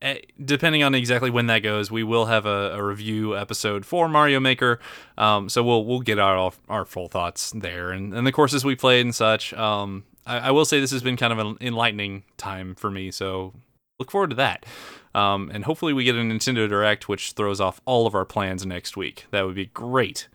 eh, 0.02 0.20
Depending 0.44 0.84
on 0.84 0.96
exactly 0.96 1.30
when 1.30 1.48
that 1.48 1.60
goes, 1.60 1.92
we 1.92 2.04
will 2.04 2.28
have 2.28 2.46
a, 2.46 2.74
a 2.76 2.84
review 2.84 3.36
episode 3.38 3.86
for 3.86 4.08
Mario 4.08 4.40
Maker. 4.40 4.80
Um, 5.18 5.50
so 5.50 5.64
we'll 5.64 5.84
we'll 5.86 6.00
get 6.02 6.20
all 6.20 6.54
our 6.70 6.86
full 6.86 7.08
thoughts 7.10 7.52
there 7.52 7.92
and, 7.92 8.14
and 8.14 8.26
the 8.26 8.32
courses 8.32 8.64
we 8.64 8.76
played 8.76 9.02
and 9.06 9.14
such. 9.16 9.54
Um, 9.54 10.04
I, 10.26 10.38
I 10.40 10.52
will 10.52 10.66
say 10.66 10.80
this 10.80 10.92
has 10.92 11.02
been 11.04 11.18
kind 11.18 11.34
of 11.34 11.40
an 11.40 11.58
enlightening 11.60 12.24
time 12.38 12.76
for 12.76 12.90
me. 12.92 13.12
So 13.12 13.54
look 14.00 14.12
forward 14.12 14.32
to 14.32 14.36
that. 14.38 14.66
Um, 15.14 15.50
and 15.54 15.66
hopefully 15.66 15.94
we 15.94 16.04
get 16.04 16.16
a 16.16 16.20
Nintendo 16.20 16.70
Direct, 16.70 17.10
which 17.10 17.34
throws 17.34 17.60
off 17.60 17.82
all 17.86 18.08
of 18.08 18.16
our 18.16 18.26
plans 18.26 18.66
next 18.66 18.96
week. 18.96 19.26
That 19.32 19.46
would 19.46 19.56
be 19.56 19.68
great. 19.68 20.28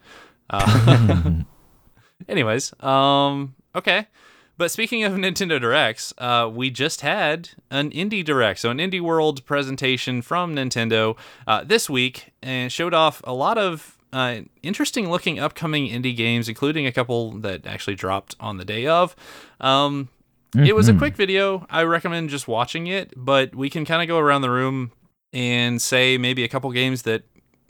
Uh, 0.50 1.42
anyways, 2.28 2.74
um, 2.82 3.54
okay. 3.74 4.08
But 4.56 4.70
speaking 4.70 5.02
of 5.02 5.14
Nintendo 5.14 5.60
Directs, 5.60 6.14
uh, 6.18 6.48
we 6.52 6.70
just 6.70 7.00
had 7.00 7.50
an 7.70 7.90
Indie 7.90 8.24
Direct, 8.24 8.60
so 8.60 8.70
an 8.70 8.78
Indie 8.78 9.00
World 9.00 9.44
presentation 9.44 10.22
from 10.22 10.54
Nintendo 10.54 11.16
uh, 11.46 11.64
this 11.64 11.90
week, 11.90 12.32
and 12.40 12.70
showed 12.70 12.94
off 12.94 13.20
a 13.24 13.32
lot 13.32 13.58
of 13.58 13.98
uh, 14.12 14.42
interesting 14.62 15.10
looking 15.10 15.40
upcoming 15.40 15.88
indie 15.88 16.16
games, 16.16 16.48
including 16.48 16.86
a 16.86 16.92
couple 16.92 17.32
that 17.32 17.66
actually 17.66 17.96
dropped 17.96 18.36
on 18.38 18.58
the 18.58 18.64
day 18.64 18.86
of. 18.86 19.16
Um, 19.60 20.08
it 20.54 20.74
was 20.74 20.88
a 20.88 20.92
Mhm. 20.92 20.98
quick 20.98 21.16
video. 21.16 21.66
I 21.70 21.82
recommend 21.82 22.30
just 22.30 22.46
watching 22.48 22.86
it, 22.86 23.12
but 23.16 23.54
we 23.54 23.68
can 23.70 23.84
kind 23.84 24.02
of 24.02 24.08
go 24.08 24.18
around 24.18 24.42
the 24.42 24.50
room 24.50 24.92
and 25.32 25.80
say 25.82 26.16
maybe 26.18 26.44
a 26.44 26.48
couple 26.48 26.70
games 26.72 27.02
that 27.02 27.22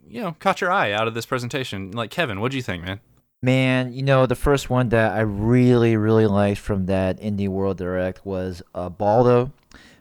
you 0.07 0.21
know 0.21 0.37
caught 0.39 0.61
your 0.61 0.71
eye 0.71 0.93
out 0.93 1.09
of 1.09 1.15
this 1.15 1.27
presentation. 1.27 1.91
Like 1.93 2.11
Kevin, 2.11 2.41
what 2.41 2.51
do 2.51 2.57
you 2.57 2.63
think, 2.63 2.85
man? 2.85 3.01
Man, 3.43 3.93
you 3.93 4.03
know, 4.03 4.25
the 4.27 4.35
first 4.35 4.71
one 4.71 4.89
that 4.91 5.13
I 5.13 5.21
really, 5.21 5.97
really 5.97 6.27
liked 6.27 6.61
from 6.61 6.87
that 6.87 7.21
Indie 7.21 7.49
World 7.49 7.77
Direct 7.77 8.25
was 8.25 8.63
uh, 8.75 8.89
Baldo 8.89 9.53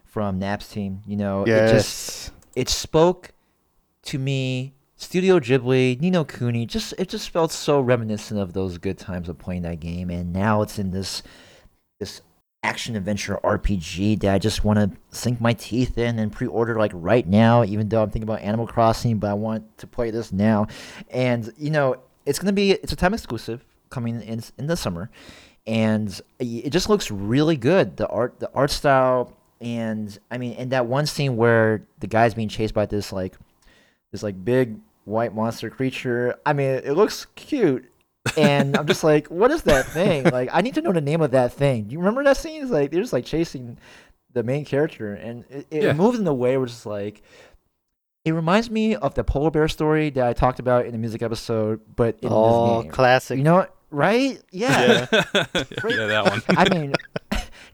from 0.04 0.38
NAPS 0.38 0.68
team. 0.68 1.00
You 1.06 1.16
know, 1.16 1.42
it 1.42 1.46
just 1.70 1.72
Yes. 1.72 2.30
it 2.54 2.68
spoke 2.68 3.32
to 4.04 4.18
me. 4.18 4.72
Studio 4.96 5.38
Ghibli, 5.40 6.00
Ni 6.00 6.08
no 6.10 6.24
Kuni, 6.24 6.64
just 6.64 6.94
it 6.98 7.08
just 7.10 7.28
felt 7.28 7.50
so 7.52 7.80
reminiscent 7.80 8.40
of 8.40 8.52
those 8.54 8.78
good 8.78 8.96
times 8.96 9.28
of 9.28 9.36
playing 9.38 9.62
that 9.62 9.80
game, 9.80 10.08
and 10.08 10.32
now 10.32 10.62
it's 10.62 10.78
in 10.78 10.92
this 10.92 11.22
this 12.00 12.22
action 12.64 12.96
adventure 12.96 13.38
RPG 13.44 14.20
that 14.20 14.34
I 14.34 14.38
just 14.38 14.64
want 14.64 14.78
to 14.78 14.90
sink 15.16 15.40
my 15.40 15.52
teeth 15.52 15.98
in 15.98 16.18
and 16.18 16.32
pre-order 16.32 16.76
like 16.76 16.90
right 16.94 17.26
now. 17.26 17.62
Even 17.62 17.88
though 17.88 18.02
I'm 18.02 18.10
thinking 18.10 18.28
about 18.28 18.40
Animal 18.40 18.66
Crossing, 18.66 19.18
but 19.18 19.30
I 19.30 19.34
want 19.34 19.78
to 19.78 19.86
play 19.86 20.10
this 20.10 20.32
now, 20.32 20.66
and 21.10 21.52
you 21.56 21.70
know 21.70 21.96
it's 22.26 22.38
gonna 22.38 22.52
be 22.52 22.72
it's 22.72 22.92
a 22.92 22.96
time 22.96 23.14
exclusive 23.14 23.64
coming 23.90 24.20
in 24.22 24.42
in 24.58 24.66
the 24.66 24.76
summer, 24.76 25.10
and 25.66 26.20
it 26.40 26.70
just 26.70 26.88
looks 26.88 27.10
really 27.10 27.56
good. 27.56 27.96
The 27.96 28.08
art 28.08 28.40
the 28.40 28.50
art 28.52 28.70
style 28.70 29.36
and 29.60 30.18
I 30.30 30.38
mean, 30.38 30.52
in 30.54 30.68
that 30.70 30.86
one 30.86 31.06
scene 31.06 31.36
where 31.36 31.86
the 32.00 32.06
guy's 32.06 32.34
being 32.34 32.48
chased 32.48 32.74
by 32.74 32.86
this 32.86 33.12
like 33.12 33.34
this 34.12 34.22
like 34.22 34.44
big 34.44 34.76
white 35.04 35.34
monster 35.34 35.70
creature. 35.70 36.36
I 36.44 36.52
mean, 36.52 36.68
it 36.68 36.92
looks 36.92 37.26
cute, 37.34 37.90
and 38.36 38.76
I'm 38.76 38.86
just 38.86 39.04
like, 39.04 39.26
what 39.28 39.50
is 39.50 39.62
that 39.62 39.86
thing? 39.92 40.24
Like, 40.24 40.48
I 40.52 40.60
need 40.60 40.74
to 40.74 40.82
know 40.82 40.92
the 40.92 41.00
name 41.00 41.20
of 41.20 41.30
that 41.32 41.52
thing. 41.52 41.84
Do 41.84 41.92
you 41.92 41.98
remember 41.98 42.24
that 42.24 42.36
scene? 42.36 42.62
It's 42.62 42.70
like 42.70 42.90
they're 42.90 43.00
just 43.00 43.12
like 43.12 43.24
chasing 43.24 43.78
the 44.32 44.42
main 44.42 44.64
character, 44.64 45.14
and 45.14 45.44
it, 45.50 45.66
it 45.70 45.82
Yeah. 45.84 45.92
moves 45.92 46.18
in 46.18 46.26
a 46.26 46.34
way 46.34 46.56
where 46.56 46.64
it's 46.64 46.74
just 46.74 46.86
like. 46.86 47.22
It 48.24 48.32
reminds 48.32 48.70
me 48.70 48.96
of 48.96 49.12
the 49.12 49.22
polar 49.22 49.50
bear 49.50 49.68
story 49.68 50.08
that 50.08 50.26
I 50.26 50.32
talked 50.32 50.58
about 50.58 50.86
in 50.86 50.92
the 50.92 50.98
music 50.98 51.20
episode, 51.20 51.82
but 51.94 52.16
in 52.22 52.30
Oh, 52.32 52.76
this 52.76 52.82
game. 52.84 52.90
classic. 52.90 53.36
You 53.36 53.44
know? 53.44 53.66
Right? 53.90 54.40
Yeah. 54.50 55.06
yeah, 55.12 55.22
yeah, 55.34 56.06
that 56.06 56.24
one. 56.30 56.42
I 56.48 56.68
mean, 56.70 56.94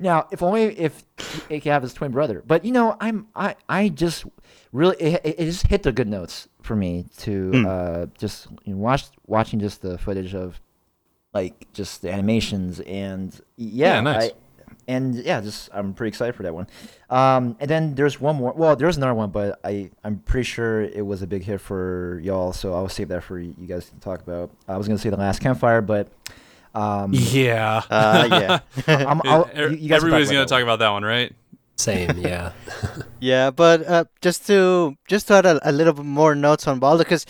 now 0.01 0.27
if 0.33 0.43
only 0.43 0.65
if 0.77 1.05
he 1.49 1.61
could 1.61 1.71
have 1.71 1.83
his 1.83 1.95
twin 1.95 2.11
brother. 2.11 2.43
But 2.45 2.65
you 2.65 2.73
know, 2.73 2.97
I'm 3.01 3.29
I 3.37 3.55
I 3.69 3.91
just 3.91 4.25
really 4.73 4.97
it, 5.01 5.21
it 5.25 5.35
it 5.39 5.45
just 5.45 5.69
hit 5.69 5.85
the 5.85 5.93
good 5.93 6.09
notes 6.09 6.49
for 6.63 6.77
me 6.77 7.07
to 7.19 7.51
Hmm. 7.53 7.67
uh 7.67 8.07
just 8.19 8.49
you 8.65 8.75
know, 8.75 8.81
watch 8.81 9.05
watching 9.27 9.61
just 9.61 9.83
the 9.83 9.99
footage 9.99 10.35
of 10.35 10.61
like 11.35 11.67
just 11.73 12.03
the 12.03 12.11
animations 12.13 12.81
and 12.81 13.39
yeah, 13.57 13.95
Yeah, 13.95 14.01
nice. 14.01 14.31
I, 14.31 14.33
and 14.89 15.15
yeah, 15.15 15.41
just 15.41 15.69
I'm 15.73 15.95
pretty 15.95 16.09
excited 16.09 16.35
for 16.35 16.43
that 16.43 16.55
one. 16.55 16.67
Um, 17.11 17.57
and 17.61 17.71
then 17.71 17.95
there's 17.95 18.21
one 18.21 18.35
more. 18.37 18.53
Well, 18.53 18.75
there's 18.75 18.97
another 18.97 19.15
one, 19.15 19.31
but 19.31 19.61
I 19.63 19.91
I'm 20.03 20.19
pretty 20.19 20.45
sure 20.45 20.81
it 20.83 21.05
was 21.07 21.23
a 21.23 21.27
big 21.29 21.45
hit 21.45 21.61
for 21.61 22.19
y'all, 22.25 22.53
so 22.53 22.75
I'll 22.75 22.89
save 22.89 23.09
that 23.09 23.23
for 23.23 23.39
you 23.39 23.55
guys 23.69 23.89
to 23.91 23.95
talk 24.01 24.21
about. 24.23 24.51
I 24.67 24.77
was 24.77 24.89
gonna 24.89 24.99
say 24.99 25.11
the 25.11 25.17
last 25.17 25.41
campfire, 25.41 25.81
but 25.83 26.09
um, 26.75 27.11
Yeah. 27.13 27.83
Uh, 27.91 28.29
yeah. 28.31 28.61
I'm, 29.07 29.21
I'll, 29.25 29.49
you, 29.55 29.69
you 29.77 29.89
guys 29.89 29.99
Everybody's 29.99 30.31
gonna 30.31 30.47
talk 30.47 30.63
about 30.63 30.79
that 30.81 30.91
one, 30.91 31.05
right? 31.05 31.33
Same, 31.81 32.19
yeah. 32.19 32.53
Yeah, 33.21 33.51
but 33.51 33.87
uh, 33.87 34.05
just 34.23 34.47
to 34.47 34.97
just 35.07 35.29
to 35.29 35.35
add 35.35 35.47
a, 35.47 35.61
a 35.69 35.73
little 35.73 35.93
bit 35.93 36.07
more 36.07 36.35
notes 36.35 36.67
on 36.67 36.79
Baldo, 36.79 37.05
because 37.05 37.27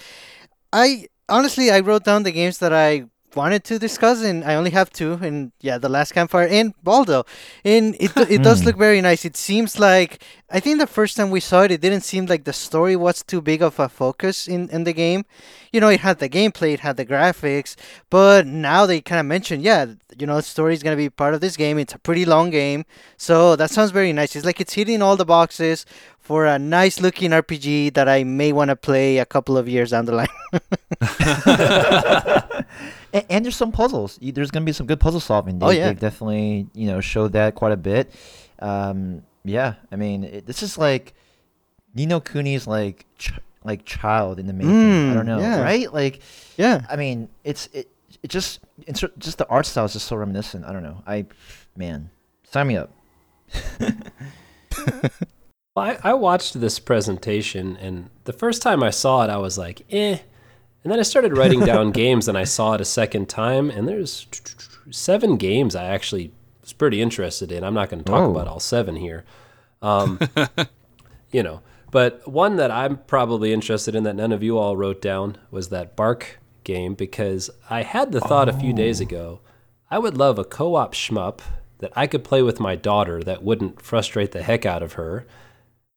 I 0.72 1.06
honestly 1.28 1.70
I 1.70 1.80
wrote 1.80 2.04
down 2.04 2.22
the 2.22 2.30
games 2.30 2.58
that 2.58 2.72
I 2.72 3.06
wanted 3.36 3.64
to 3.64 3.78
discuss, 3.78 4.22
and 4.22 4.44
I 4.44 4.54
only 4.54 4.70
have 4.70 4.90
two, 4.90 5.18
and 5.22 5.52
yeah, 5.60 5.78
the 5.78 5.88
last 5.88 6.12
campfire 6.12 6.46
and 6.48 6.74
Baldo, 6.82 7.24
and 7.64 7.94
it 8.00 8.12
it 8.30 8.42
does 8.42 8.60
Hmm. 8.60 8.66
look 8.66 8.76
very 8.76 9.00
nice. 9.00 9.24
It 9.24 9.36
seems 9.36 9.78
like 9.78 10.22
I 10.50 10.60
think 10.60 10.78
the 10.78 10.86
first 10.86 11.16
time 11.16 11.30
we 11.30 11.40
saw 11.40 11.62
it, 11.62 11.70
it 11.70 11.80
didn't 11.80 12.02
seem 12.02 12.26
like 12.26 12.44
the 12.44 12.52
story 12.52 12.96
was 12.96 13.22
too 13.22 13.40
big 13.40 13.62
of 13.62 13.78
a 13.78 13.88
focus 13.88 14.48
in 14.48 14.68
in 14.70 14.84
the 14.84 14.92
game. 14.92 15.24
You 15.72 15.80
know, 15.80 15.88
it 15.88 16.00
had 16.00 16.18
the 16.18 16.28
gameplay, 16.28 16.72
it 16.74 16.80
had 16.80 16.96
the 16.96 17.06
graphics, 17.06 17.76
but 18.10 18.46
now 18.46 18.86
they 18.86 19.00
kind 19.00 19.20
of 19.20 19.26
mentioned, 19.26 19.62
yeah, 19.62 19.86
you 20.18 20.26
know, 20.26 20.36
the 20.36 20.42
story 20.42 20.74
is 20.74 20.82
gonna 20.82 20.96
be 20.96 21.08
part 21.10 21.34
of 21.34 21.40
this 21.40 21.56
game. 21.56 21.78
It's 21.78 21.94
a 21.94 21.98
pretty 21.98 22.24
long 22.24 22.50
game, 22.50 22.84
so 23.16 23.54
that 23.56 23.70
sounds 23.70 23.90
very 23.92 24.12
nice. 24.12 24.34
It's 24.36 24.44
like 24.46 24.60
it's 24.60 24.74
hitting 24.74 25.02
all 25.02 25.16
the 25.16 25.24
boxes 25.24 25.86
for 26.20 26.46
a 26.46 26.58
nice 26.58 27.00
looking 27.00 27.30
RPG 27.32 27.90
that 27.94 28.08
I 28.08 28.24
may 28.24 28.52
want 28.52 28.68
to 28.70 28.76
play 28.76 29.18
a 29.18 29.24
couple 29.26 29.56
of 29.56 29.68
years 29.68 29.90
down 29.90 30.04
the 30.06 30.12
line. 30.12 30.28
and, 33.12 33.24
and 33.30 33.44
there's 33.44 33.56
some 33.56 33.72
puzzles. 33.72 34.18
There's 34.22 34.50
gonna 34.50 34.64
be 34.66 34.72
some 34.72 34.86
good 34.86 35.00
puzzle 35.00 35.20
solving. 35.20 35.58
They, 35.58 35.66
Oh, 35.66 35.70
yeah. 35.70 35.88
they 35.88 35.94
definitely 35.94 36.66
you 36.74 36.86
know 36.86 37.00
showed 37.00 37.32
that 37.32 37.54
quite 37.54 37.72
a 37.72 37.76
bit. 37.76 38.12
Um, 38.58 39.22
yeah, 39.44 39.74
I 39.90 39.96
mean 39.96 40.24
it, 40.24 40.46
this 40.46 40.62
is 40.62 40.76
like 40.78 41.14
Ni 41.94 42.06
no 42.06 42.20
Kuni's 42.20 42.66
like 42.66 43.06
ch- 43.18 43.32
like 43.64 43.84
child 43.84 44.38
in 44.38 44.46
the 44.46 44.52
making. 44.52 44.70
I 44.70 45.12
Mm, 45.12 45.14
don't 45.14 45.26
know, 45.26 45.40
yeah. 45.40 45.62
right? 45.62 45.92
Like 45.92 46.20
yeah. 46.56 46.84
I 46.90 46.96
mean 46.96 47.28
it's 47.44 47.68
it 47.72 47.88
it 48.22 48.28
just 48.28 48.60
it's 48.86 49.02
just 49.18 49.38
the 49.38 49.46
art 49.48 49.66
style 49.66 49.84
is 49.86 49.92
just 49.94 50.06
so 50.06 50.16
reminiscent. 50.16 50.64
I 50.64 50.72
don't 50.72 50.82
know. 50.82 51.02
I 51.06 51.26
man, 51.76 52.10
sign 52.44 52.66
me 52.68 52.76
up. 52.76 52.90
Well, 55.76 55.86
I, 55.86 56.10
I 56.10 56.14
watched 56.14 56.60
this 56.60 56.80
presentation, 56.80 57.76
and 57.76 58.10
the 58.24 58.32
first 58.32 58.60
time 58.60 58.82
I 58.82 58.90
saw 58.90 59.22
it, 59.22 59.30
I 59.30 59.36
was 59.36 59.56
like, 59.56 59.82
eh. 59.90 60.18
And 60.82 60.90
then 60.90 60.98
I 60.98 61.02
started 61.02 61.36
writing 61.36 61.60
down 61.60 61.90
games, 61.92 62.28
and 62.28 62.38
I 62.38 62.44
saw 62.44 62.74
it 62.74 62.80
a 62.80 62.86
second 62.86 63.28
time, 63.28 63.70
and 63.70 63.86
there's 63.86 64.26
seven 64.90 65.36
games 65.36 65.76
I 65.76 65.84
actually 65.84 66.32
was 66.62 66.72
pretty 66.72 67.02
interested 67.02 67.52
in. 67.52 67.64
I'm 67.64 67.74
not 67.74 67.90
going 67.90 68.02
to 68.02 68.10
talk 68.10 68.22
Whoa. 68.22 68.30
about 68.30 68.48
all 68.48 68.60
seven 68.60 68.96
here. 68.96 69.24
Um, 69.82 70.18
you 71.32 71.42
know, 71.42 71.60
but 71.90 72.26
one 72.26 72.56
that 72.56 72.70
I'm 72.70 72.98
probably 72.98 73.52
interested 73.52 73.94
in 73.94 74.04
that 74.04 74.16
none 74.16 74.32
of 74.32 74.42
you 74.42 74.58
all 74.58 74.76
wrote 74.76 75.02
down 75.02 75.36
was 75.50 75.68
that 75.68 75.96
Bark 75.96 76.38
game, 76.64 76.94
because 76.94 77.50
I 77.68 77.82
had 77.82 78.12
the 78.12 78.20
thought 78.20 78.48
a 78.48 78.52
few 78.52 78.72
days 78.72 79.00
ago 79.00 79.40
I 79.90 79.98
would 79.98 80.16
love 80.16 80.38
a 80.38 80.44
co 80.44 80.76
op 80.76 80.94
shmup 80.94 81.40
that 81.78 81.92
I 81.96 82.06
could 82.06 82.22
play 82.22 82.42
with 82.42 82.60
my 82.60 82.76
daughter 82.76 83.22
that 83.24 83.42
wouldn't 83.42 83.82
frustrate 83.82 84.32
the 84.32 84.42
heck 84.42 84.64
out 84.64 84.82
of 84.82 84.94
her. 84.94 85.26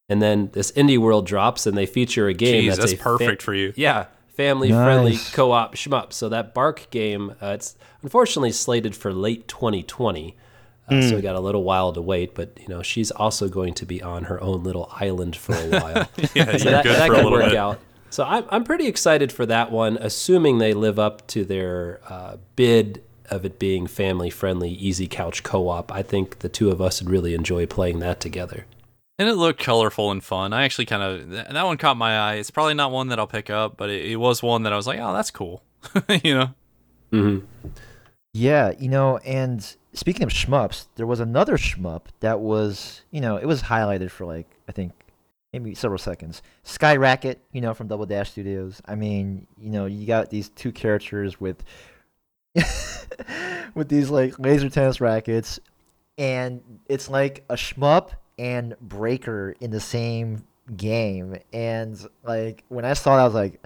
And 0.10 0.22
then 0.22 0.50
this 0.54 0.72
indie 0.72 0.98
world 0.98 1.26
drops 1.26 1.65
and 1.67 1.78
they 1.78 1.86
feature 1.86 2.28
a 2.28 2.34
game 2.34 2.63
Jeez, 2.63 2.67
that's, 2.67 2.80
that's 2.80 2.93
a 2.93 2.98
fa- 2.98 3.04
perfect 3.04 3.41
for 3.41 3.54
you. 3.54 3.74
Yeah, 3.76 4.08
family 4.34 4.69
friendly 4.69 5.12
Nice. 5.12 5.34
co 5.34 5.52
op 5.52 5.76
shmup. 5.76 6.13
So 6.13 6.30
that 6.30 6.54
Bark 6.54 6.89
game, 6.89 7.32
uh, 7.41 7.48
it's 7.48 7.76
unfortunately 8.02 8.52
slated 8.52 8.96
for 8.96 9.13
late 9.13 9.48
2020. 9.48 10.36
Uh, 10.89 11.02
So 11.02 11.15
we 11.15 11.22
got 11.22 11.36
a 11.36 11.39
little 11.39 11.63
while 11.63 11.93
to 11.93 12.02
wait, 12.02 12.36
but 12.36 12.58
you 12.62 12.67
know 12.67 12.82
she's 12.84 13.10
also 13.12 13.48
going 13.48 13.74
to 13.76 13.86
be 13.86 14.02
on 14.02 14.26
her 14.26 14.41
own 14.41 14.63
little 14.63 14.89
island 15.00 15.36
for 15.36 15.54
a 15.56 15.69
while. 15.69 16.08
Yeah, 16.36 16.58
so 16.58 16.69
that, 16.72 16.84
that 16.84 17.10
could 17.10 17.32
work 17.32 17.46
bit. 17.46 17.56
out. 17.56 17.80
So 18.10 18.24
I'm 18.26 18.43
I'm 18.50 18.63
pretty 18.63 18.88
excited 18.88 19.32
for 19.32 19.46
that 19.46 19.72
one, 19.72 19.98
assuming 19.98 20.58
they 20.58 20.74
live 20.74 21.00
up 21.00 21.26
to 21.28 21.46
their 21.46 22.00
uh, 22.10 22.36
bid 22.56 23.02
of 23.30 23.46
it 23.46 23.58
being 23.58 23.88
family 23.88 24.30
friendly, 24.30 24.69
easy 24.69 25.08
couch 25.08 25.41
co 25.43 25.69
op. 25.69 25.91
I 25.91 26.04
think 26.04 26.39
the 26.39 26.50
two 26.50 26.69
of 26.69 26.82
us 26.82 27.02
would 27.02 27.10
really 27.10 27.34
enjoy 27.34 27.65
playing 27.65 28.00
that 28.00 28.19
together. 28.19 28.65
And 29.19 29.30
it 29.30 29.36
looked 29.36 29.60
colorful 29.60 30.10
and 30.12 30.23
fun. 30.23 30.54
I 30.54 30.63
actually 30.63 30.86
kind 30.86 31.04
of 31.04 31.30
that, 31.30 31.54
that 31.54 31.65
one 31.65 31.78
caught 31.78 31.97
my 31.97 32.17
eye. 32.17 32.36
It's 32.36 32.49
probably 32.49 32.73
not 32.73 32.91
one 32.91 33.10
that 33.10 33.19
I'll 33.19 33.28
pick 33.28 33.49
up, 33.49 33.78
but 33.78 33.89
it, 33.89 34.06
it 34.12 34.15
was 34.15 34.41
one 34.41 34.63
that 34.63 34.73
I 34.73 34.76
was 34.76 34.88
like, 34.88 34.99
oh, 34.99 35.13
that's 35.13 35.32
cool. 35.32 35.62
you 36.23 36.34
know? 36.34 36.54
hmm 37.12 37.39
Yeah, 38.34 38.73
you 38.80 38.89
know, 38.89 39.17
and 39.19 39.76
speaking 39.93 40.23
of 40.23 40.30
shmups, 40.30 40.88
there 40.95 41.06
was 41.06 41.19
another 41.19 41.58
shmup 41.58 42.06
that 42.21 42.39
was, 42.39 43.04
you 43.12 43.21
know, 43.21 43.38
it 43.38 43.45
was 43.45 43.62
highlighted 43.63 44.10
for 44.10 44.26
like 44.26 44.47
I 44.67 44.71
think 44.71 44.93
maybe 45.52 45.76
several 45.76 45.99
seconds. 45.99 46.41
Sky 46.63 46.95
Racket, 46.95 47.39
you 47.52 47.62
know, 47.62 47.76
from 47.76 47.88
Double 47.88 48.08
Dash 48.08 48.32
Studios. 48.32 48.82
I 48.86 48.95
mean, 48.95 49.45
you 49.62 49.69
know, 49.69 49.86
you 49.86 50.08
got 50.08 50.32
these 50.32 50.49
two 50.49 50.71
characters 50.71 51.39
with 51.39 51.63
with 53.76 53.89
these 53.89 54.10
like 54.10 54.39
laser 54.39 54.69
tennis 54.69 54.99
rackets, 54.99 55.60
and 56.17 56.62
it's 56.88 57.10
like 57.10 57.43
a 57.49 57.56
shmup 57.56 58.10
and 58.38 58.76
breaker 58.82 59.56
in 59.60 59.72
the 59.72 59.80
same 59.80 60.43
game. 60.76 61.38
And 61.52 61.98
like 62.24 62.63
when 62.69 62.86
I 62.86 62.93
saw 62.93 63.15
that, 63.17 63.22
I 63.22 63.26
was 63.26 63.34
like, 63.34 63.63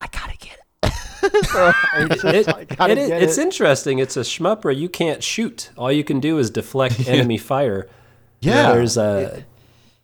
I 0.00 0.06
gotta 0.08 0.36
get 0.38 0.58
it. 0.84 1.44
so 1.46 1.72
just, 2.08 2.24
It- 2.24 2.34
it 2.80 2.98
is- 2.98 3.08
get 3.08 3.22
it's 3.22 3.38
it. 3.38 3.42
interesting. 3.42 3.98
It's 3.98 4.16
a 4.16 4.20
shmup 4.20 4.64
where 4.64 4.72
you 4.72 4.88
can't 4.88 5.22
shoot. 5.22 5.70
All 5.76 5.92
you 5.92 6.04
can 6.04 6.20
do 6.20 6.38
is 6.38 6.50
deflect 6.50 7.06
enemy 7.08 7.38
fire. 7.38 7.88
Yeah. 8.40 8.72
There's 8.72 8.96
a 8.96 9.44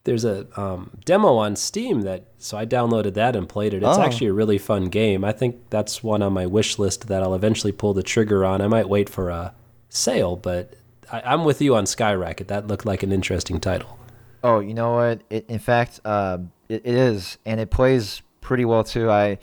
there's 0.05 0.25
a 0.25 0.47
um, 0.59 0.91
demo 1.05 1.35
on 1.37 1.55
Steam 1.57 2.03
that 2.03 2.25
so 2.39 2.57
I 2.57 2.65
downloaded 2.65 3.15
that 3.15 3.37
and 3.37 3.49
played 3.49 3.75
it. 3.75 3.83
It's 3.83 3.99
Oh. 3.99 4.01
actually 4.03 4.29
a 4.29 4.33
really 4.33 4.57
fun 4.59 4.85
game. 4.87 5.25
I 5.25 5.33
think 5.33 5.57
that's 5.71 6.03
one 6.03 6.23
on 6.23 6.33
my 6.33 6.47
wish 6.47 6.79
list 6.79 7.09
that 7.09 7.23
I'll 7.23 7.35
eventually 7.35 7.73
pull 7.73 7.93
the 7.95 8.03
trigger 8.03 8.45
on. 8.45 8.61
I 8.63 8.69
might 8.69 8.89
wait 8.89 9.09
for 9.11 9.29
a 9.29 9.55
sale, 9.91 10.37
but 10.37 10.75
I, 11.13 11.21
I'm 11.25 11.45
with 11.45 11.61
you 11.63 11.75
on 11.77 11.85
Skyracket. 11.85 12.47
That 12.49 12.67
looked 12.67 12.85
like 12.87 13.03
an 13.03 13.13
interesting 13.13 13.61
title. 13.61 13.99
Oh, 14.43 14.61
you 14.61 14.75
know 14.75 14.95
what? 14.95 15.23
It, 15.31 15.47
in 15.49 15.59
fact, 15.59 16.01
um, 16.05 16.53
it, 16.69 16.83
it 16.85 16.95
is, 16.95 17.39
and 17.45 17.61
it 17.61 17.71
plays 17.71 18.23
pretty 18.41 18.65
well 18.65 18.85
too. 18.85 19.11
I 19.11 19.39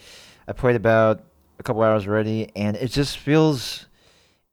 I 0.48 0.54
played 0.54 0.76
about 0.76 1.24
a 1.60 1.64
couple 1.64 1.82
hours 1.82 2.08
already, 2.08 2.50
and 2.56 2.76
it 2.78 2.92
just 2.92 3.18
feels, 3.18 3.88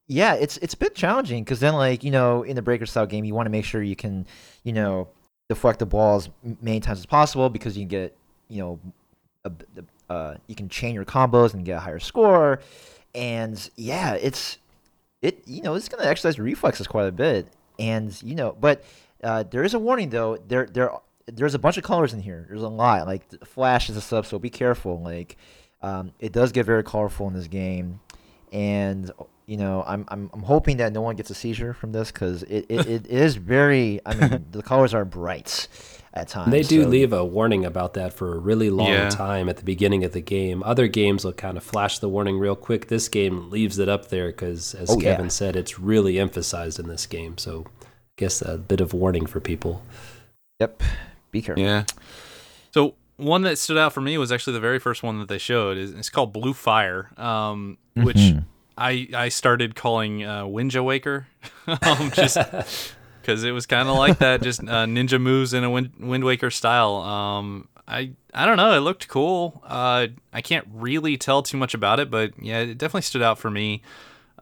yeah, 0.09 0.35
it's 0.35 0.57
it's 0.59 0.75
a 0.75 0.77
bit 0.79 0.95
challenging 0.95 1.45
because 1.45 1.61
then 1.61 1.75
like 1.75 2.03
you 2.03 2.11
know 2.11 2.43
in 2.43 2.57
the 2.57 2.63
breaker 2.63 2.87
style 2.87 3.07
game, 3.07 3.25
you 3.25 3.35
want 3.35 3.47
to 3.47 3.51
make 3.51 3.65
sure 3.65 3.83
you 3.83 3.97
can, 3.97 4.27
you 4.65 4.73
know, 4.73 5.09
deflect 5.49 5.79
the 5.79 5.87
balls 5.87 6.29
m- 6.45 6.59
many 6.61 6.81
times 6.81 6.99
as 6.99 7.07
possible 7.07 7.49
because 7.51 7.77
you 7.77 7.83
can 7.83 7.89
get 7.89 8.17
you 8.49 8.59
know, 8.59 8.81
a, 9.45 9.51
the- 9.75 9.85
uh, 10.11 10.35
you 10.47 10.55
can 10.55 10.69
chain 10.69 10.95
your 10.95 11.05
combos 11.07 11.55
and 11.55 11.65
get 11.65 11.77
a 11.77 11.81
higher 11.81 11.99
score, 12.01 12.61
and 13.15 13.71
yeah, 13.77 14.15
it's 14.15 14.59
it 15.23 15.47
you 15.47 15.63
know 15.63 15.75
it's 15.75 15.89
gonna 15.89 16.05
exercise 16.05 16.39
reflexes 16.39 16.87
quite 16.87 17.07
a 17.07 17.13
bit, 17.13 17.47
and 17.79 18.21
you 18.23 18.35
know, 18.35 18.57
but 18.61 18.85
uh, 19.23 19.45
there 19.45 19.63
is 19.63 19.75
a 19.75 19.79
warning 19.79 20.11
though. 20.11 20.37
There 20.37 20.67
there 20.67 20.91
there's 21.27 21.55
a 21.55 21.59
bunch 21.59 21.77
of 21.79 21.85
colors 21.85 22.13
in 22.13 22.21
here. 22.21 22.45
There's 22.49 22.63
a 22.63 22.69
lot. 22.69 23.07
Like 23.07 23.25
flash 23.45 23.89
is 23.89 23.97
a 23.97 24.01
sub, 24.01 24.27
so 24.27 24.39
be 24.39 24.51
careful. 24.51 25.01
Like 25.01 25.37
um, 25.81 26.13
it 26.19 26.33
does 26.33 26.53
get 26.53 26.67
very 26.67 26.83
colorful 26.83 27.29
in 27.29 27.35
this 27.35 27.49
game, 27.49 28.01
and 28.53 29.11
you 29.47 29.57
know 29.57 29.85
I'm 29.87 30.05
I'm, 30.09 30.29
I'm 30.33 30.43
hoping 30.43 30.79
that 30.79 30.93
no 30.93 31.01
one 31.01 31.17
gets 31.17 31.31
a 31.31 31.35
seizure 31.35 31.73
from 31.73 31.93
this 31.93 32.11
because 32.11 32.43
it, 32.45 32.67
it, 32.69 32.87
it 32.87 33.07
is 33.07 33.37
very. 33.37 34.01
I 34.05 34.15
mean 34.15 34.47
the 34.51 34.63
colors 34.63 34.93
are 34.93 35.05
bright 35.05 35.69
at 36.15 36.29
times. 36.29 36.51
They 36.51 36.63
do 36.63 36.83
so- 36.85 36.89
leave 36.89 37.13
a 37.13 37.25
warning 37.25 37.65
about 37.65 37.95
that 37.95 38.13
for 38.13 38.35
a 38.35 38.39
really 38.39 38.69
long 38.71 38.89
Yeah. 38.89 39.09
time 39.09 39.49
at 39.49 39.57
the 39.57 39.65
beginning 39.65 40.05
of 40.05 40.13
the 40.13 40.21
game. 40.21 40.63
Other 40.65 40.87
games 40.87 41.25
will 41.25 41.33
kind 41.33 41.57
of 41.57 41.63
flash 41.65 41.99
the 41.99 42.09
warning 42.09 42.39
real 42.39 42.57
quick. 42.57 42.89
This 42.89 43.09
game 43.09 43.51
leaves 43.51 43.79
it 43.79 43.89
up 43.89 44.09
there 44.09 44.27
because, 44.29 44.75
as 44.75 44.91
Oh, 44.91 44.99
yeah. 44.99 45.15
Kevin 45.17 45.31
said, 45.31 45.57
it's 45.57 45.79
really 45.79 46.19
emphasized 46.19 46.79
in 46.79 46.89
this 46.89 47.07
game. 47.07 47.39
So, 47.39 47.67
I 47.83 47.87
guess 48.19 48.43
a 48.43 48.59
bit 48.59 48.81
of 48.81 48.93
warning 48.93 49.27
for 49.27 49.41
people. 49.41 49.83
Yep. 50.61 50.83
Be 51.31 51.41
careful. 51.43 51.63
Yeah. 51.65 51.85
So 52.73 52.95
one 53.17 53.43
that 53.43 53.59
stood 53.59 53.79
out 53.79 53.93
for 53.93 54.01
me 54.01 54.19
was 54.19 54.31
actually 54.31 54.53
the 54.55 54.61
very 54.61 54.79
first 54.79 55.03
one 55.03 55.19
that 55.19 55.29
they 55.29 55.39
showed. 55.39 55.77
Is 55.79 55.93
It's 55.93 56.11
called 56.11 56.33
Blue 56.33 56.53
Fire, 56.53 57.11
um, 57.19 57.79
which 57.95 58.17
Mhm. 58.17 58.45
I 58.77 59.09
I 59.15 59.29
started 59.29 59.75
calling 59.75 60.25
uh, 60.25 60.45
Winja 60.45 60.85
Waker, 60.85 61.27
um, 61.67 62.11
just 62.15 62.37
because 63.23 63.45
it 63.45 63.53
was 63.53 63.67
kind 63.67 63.89
of 63.89 63.97
like 63.97 64.19
that, 64.19 64.43
just 64.43 64.61
uh, 64.61 64.87
ninja 64.87 65.21
moves 65.21 65.55
in 65.55 65.65
a 65.65 65.71
Wind, 65.71 65.93
Wind 65.99 66.25
Waker 66.25 66.51
style. 66.51 66.97
Um, 66.97 67.69
I 67.87 68.13
I 68.35 68.47
don't 68.47 68.57
know, 68.57 68.73
it 68.73 68.81
looked 68.81 69.09
cool. 69.09 69.63
Uh, 69.67 70.09
I 70.33 70.41
can't 70.41 70.67
really 70.73 71.17
tell 71.17 71.43
too 71.43 71.57
much 71.57 71.75
about 71.75 72.01
it, 72.01 72.11
but 72.11 72.33
yeah, 72.43 72.61
it 72.61 72.79
definitely 72.79 73.03
stood 73.03 73.23
out 73.23 73.39
for 73.39 73.51
me. 73.51 73.83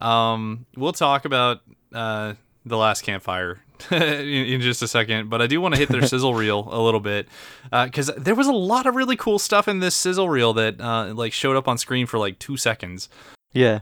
Um, 0.00 0.66
we'll 0.76 0.92
talk 0.92 1.24
about 1.24 1.60
uh, 1.92 2.34
the 2.64 2.76
last 2.76 3.02
campfire 3.02 3.60
in, 3.90 4.02
in 4.02 4.60
just 4.60 4.82
a 4.82 4.88
second, 4.88 5.30
but 5.30 5.42
I 5.42 5.46
do 5.46 5.60
want 5.60 5.74
to 5.74 5.80
hit 5.80 5.88
their 5.88 6.06
sizzle 6.06 6.34
reel 6.34 6.68
a 6.70 6.80
little 6.80 7.00
bit 7.00 7.28
because 7.70 8.10
there 8.16 8.34
was 8.34 8.46
a 8.46 8.52
lot 8.52 8.86
of 8.86 8.94
really 8.94 9.16
cool 9.16 9.38
stuff 9.38 9.68
in 9.68 9.80
this 9.80 9.94
sizzle 9.94 10.28
reel 10.28 10.52
that 10.54 10.80
uh, 10.80 11.12
like 11.14 11.32
showed 11.32 11.56
up 11.56 11.68
on 11.68 11.78
screen 11.78 12.06
for 12.06 12.18
like 12.18 12.38
two 12.38 12.56
seconds. 12.56 13.08
Yeah. 13.52 13.80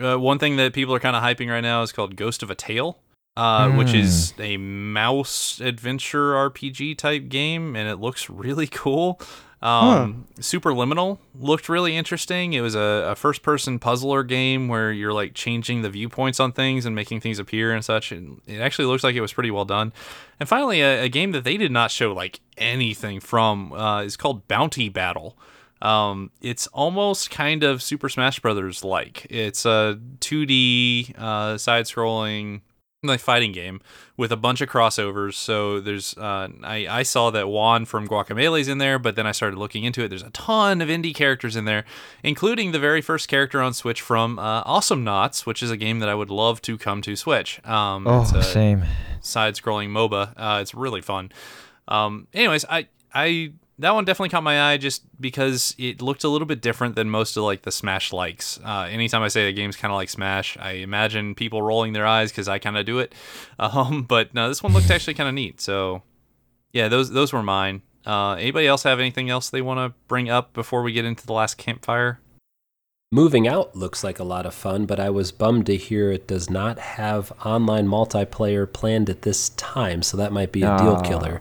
Uh, 0.00 0.18
one 0.18 0.38
thing 0.38 0.56
that 0.56 0.72
people 0.72 0.94
are 0.94 1.00
kind 1.00 1.14
of 1.14 1.22
hyping 1.22 1.50
right 1.50 1.60
now 1.60 1.82
is 1.82 1.92
called 1.92 2.16
Ghost 2.16 2.42
of 2.42 2.50
a 2.50 2.54
Tale, 2.54 2.98
uh, 3.36 3.70
which 3.72 3.92
is 3.94 4.34
a 4.38 4.56
mouse 4.56 5.60
adventure 5.60 6.34
RPG 6.34 6.96
type 6.98 7.28
game, 7.28 7.74
and 7.74 7.88
it 7.88 7.96
looks 7.96 8.30
really 8.30 8.66
cool. 8.66 9.20
Um, 9.64 10.26
Superliminal 10.40 11.18
looked 11.34 11.70
really 11.70 11.96
interesting. 11.96 12.52
It 12.52 12.60
was 12.60 12.74
a, 12.74 13.08
a 13.08 13.14
first 13.14 13.42
person 13.42 13.78
puzzler 13.78 14.22
game 14.22 14.68
where 14.68 14.92
you're 14.92 15.14
like 15.14 15.32
changing 15.32 15.80
the 15.80 15.88
viewpoints 15.88 16.38
on 16.38 16.52
things 16.52 16.84
and 16.84 16.94
making 16.94 17.20
things 17.20 17.38
appear 17.38 17.72
and 17.72 17.82
such. 17.82 18.12
And 18.12 18.42
it 18.46 18.58
actually 18.58 18.84
looks 18.84 19.02
like 19.02 19.14
it 19.14 19.22
was 19.22 19.32
pretty 19.32 19.50
well 19.50 19.64
done. 19.64 19.94
And 20.38 20.46
finally, 20.50 20.82
a, 20.82 21.04
a 21.04 21.08
game 21.08 21.32
that 21.32 21.44
they 21.44 21.56
did 21.56 21.72
not 21.72 21.90
show 21.90 22.12
like 22.12 22.40
anything 22.58 23.20
from 23.20 23.72
uh, 23.72 24.02
is 24.02 24.18
called 24.18 24.46
Bounty 24.48 24.90
Battle. 24.90 25.38
Um, 25.80 26.30
it's 26.42 26.66
almost 26.66 27.30
kind 27.30 27.62
of 27.62 27.82
Super 27.82 28.10
Smash 28.10 28.40
Brothers 28.40 28.84
like. 28.84 29.26
It's 29.30 29.64
a 29.64 29.98
2D 30.20 31.18
uh, 31.18 31.56
side 31.56 31.86
scrolling 31.86 32.60
like 33.08 33.20
fighting 33.20 33.52
game 33.52 33.80
with 34.16 34.30
a 34.32 34.36
bunch 34.36 34.60
of 34.60 34.68
crossovers. 34.68 35.34
So 35.34 35.80
there's 35.80 36.16
uh, 36.18 36.48
I 36.62 36.86
I 36.88 37.02
saw 37.02 37.30
that 37.30 37.48
Juan 37.48 37.84
from 37.84 38.06
Guacamelee's 38.08 38.68
in 38.68 38.78
there, 38.78 38.98
but 38.98 39.16
then 39.16 39.26
I 39.26 39.32
started 39.32 39.58
looking 39.58 39.84
into 39.84 40.02
it. 40.04 40.08
There's 40.08 40.22
a 40.22 40.30
ton 40.30 40.80
of 40.80 40.88
indie 40.88 41.14
characters 41.14 41.56
in 41.56 41.64
there, 41.64 41.84
including 42.22 42.72
the 42.72 42.78
very 42.78 43.00
first 43.00 43.28
character 43.28 43.60
on 43.60 43.74
Switch 43.74 44.00
from 44.00 44.38
uh, 44.38 44.62
Awesomenauts, 44.64 45.46
which 45.46 45.62
is 45.62 45.70
a 45.70 45.76
game 45.76 45.98
that 46.00 46.08
I 46.08 46.14
would 46.14 46.30
love 46.30 46.60
to 46.62 46.78
come 46.78 47.02
to 47.02 47.16
Switch. 47.16 47.64
Um, 47.66 48.06
Oh, 48.06 48.22
it's 48.22 48.32
a 48.32 48.42
same. 48.42 48.84
side-scrolling 49.20 49.88
MOBA. 49.90 50.32
Uh, 50.36 50.58
it's 50.60 50.74
really 50.74 51.00
fun. 51.00 51.32
Um, 51.88 52.28
anyways, 52.32 52.64
I 52.70 52.88
I 53.14 53.52
that 53.78 53.94
one 53.94 54.04
definitely 54.04 54.28
caught 54.28 54.42
my 54.42 54.70
eye 54.72 54.76
just 54.76 55.02
because 55.20 55.74
it 55.78 56.00
looked 56.00 56.22
a 56.24 56.28
little 56.28 56.46
bit 56.46 56.60
different 56.60 56.94
than 56.94 57.10
most 57.10 57.36
of 57.36 57.42
like 57.44 57.62
the 57.62 57.72
Smash 57.72 58.12
likes. 58.12 58.60
Uh, 58.64 58.86
anytime 58.90 59.22
I 59.22 59.28
say 59.28 59.48
a 59.48 59.52
game's 59.52 59.76
kind 59.76 59.90
of 59.92 59.96
like 59.96 60.08
Smash, 60.08 60.56
I 60.60 60.72
imagine 60.72 61.34
people 61.34 61.60
rolling 61.62 61.92
their 61.92 62.06
eyes 62.06 62.30
because 62.30 62.48
I 62.48 62.58
kind 62.58 62.76
of 62.76 62.86
do 62.86 62.98
it. 63.00 63.14
Um, 63.58 64.02
but 64.02 64.34
no, 64.34 64.48
this 64.48 64.62
one 64.62 64.72
looked 64.72 64.90
actually 64.90 65.14
kind 65.14 65.28
of 65.28 65.34
neat. 65.34 65.60
So 65.60 66.02
yeah, 66.72 66.88
those 66.88 67.10
those 67.10 67.32
were 67.32 67.42
mine. 67.42 67.82
Uh, 68.06 68.32
anybody 68.34 68.66
else 68.66 68.82
have 68.82 69.00
anything 69.00 69.30
else 69.30 69.48
they 69.48 69.62
want 69.62 69.78
to 69.78 69.96
bring 70.08 70.28
up 70.28 70.52
before 70.52 70.82
we 70.82 70.92
get 70.92 71.04
into 71.04 71.26
the 71.26 71.32
last 71.32 71.56
campfire? 71.56 72.20
Moving 73.12 73.46
Out 73.46 73.76
looks 73.76 74.02
like 74.02 74.18
a 74.18 74.24
lot 74.24 74.44
of 74.44 74.54
fun, 74.54 74.86
but 74.86 74.98
I 74.98 75.08
was 75.08 75.30
bummed 75.30 75.66
to 75.66 75.76
hear 75.76 76.10
it 76.10 76.26
does 76.26 76.50
not 76.50 76.78
have 76.80 77.32
online 77.44 77.86
multiplayer 77.86 78.70
planned 78.70 79.08
at 79.08 79.22
this 79.22 79.50
time, 79.50 80.02
so 80.02 80.16
that 80.16 80.32
might 80.32 80.50
be 80.50 80.62
a 80.62 80.76
deal 80.78 80.96
Ah. 80.98 81.02
killer. 81.02 81.40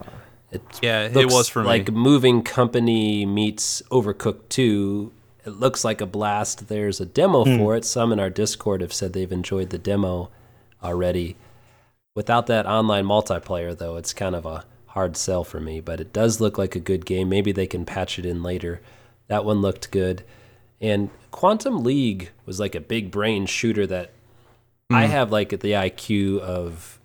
It 0.53 0.61
Yeah, 0.81 1.09
it 1.11 1.31
was 1.31 1.47
for 1.47 1.63
like 1.63 1.89
me. 1.89 1.95
Moving 1.97 2.43
Company 2.43 3.25
meets 3.25 3.81
Overcooked 3.89 4.49
2. 4.49 5.11
It 5.45 5.49
looks 5.51 5.83
like 5.83 5.99
a 5.99 6.05
blast. 6.05 6.67
There's 6.67 7.01
a 7.01 7.05
demo 7.05 7.43
hmm. 7.43 7.57
for 7.57 7.75
it. 7.75 7.83
Some 7.83 8.13
in 8.13 8.19
our 8.19 8.29
Discord 8.29 8.81
have 8.81 8.93
said 8.93 9.13
they've 9.13 9.31
enjoyed 9.31 9.71
the 9.71 9.77
demo 9.77 10.29
already. 10.83 11.35
Without 12.15 12.47
that 12.47 12.67
online 12.67 13.05
multiplayer, 13.05 13.77
though, 13.77 13.97
it's 13.97 14.13
kind 14.13 14.35
of 14.35 14.45
a 14.45 14.65
hard 14.87 15.17
sell 15.17 15.43
for 15.43 15.59
me. 15.59 15.81
But 15.81 15.99
it 15.99 16.13
does 16.13 16.39
look 16.39 16.57
like 16.57 16.75
a 16.75 16.79
good 16.79 17.05
game. 17.05 17.29
Maybe 17.29 17.51
they 17.51 17.67
can 17.67 17.85
patch 17.85 18.19
it 18.19 18.25
in 18.25 18.43
later. 18.43 18.81
That 19.27 19.43
one 19.43 19.61
looked 19.61 19.91
good. 19.91 20.23
And 20.79 21.09
Quantum 21.31 21.83
League 21.83 22.31
was 22.45 22.59
like 22.59 22.75
a 22.75 22.79
big 22.79 23.09
brain 23.09 23.45
shooter 23.47 23.87
that 23.87 24.11
hmm. 24.89 24.95
I 24.95 25.05
have 25.07 25.31
like 25.31 25.49
the 25.49 25.71
IQ 25.71 26.39
of 26.39 26.99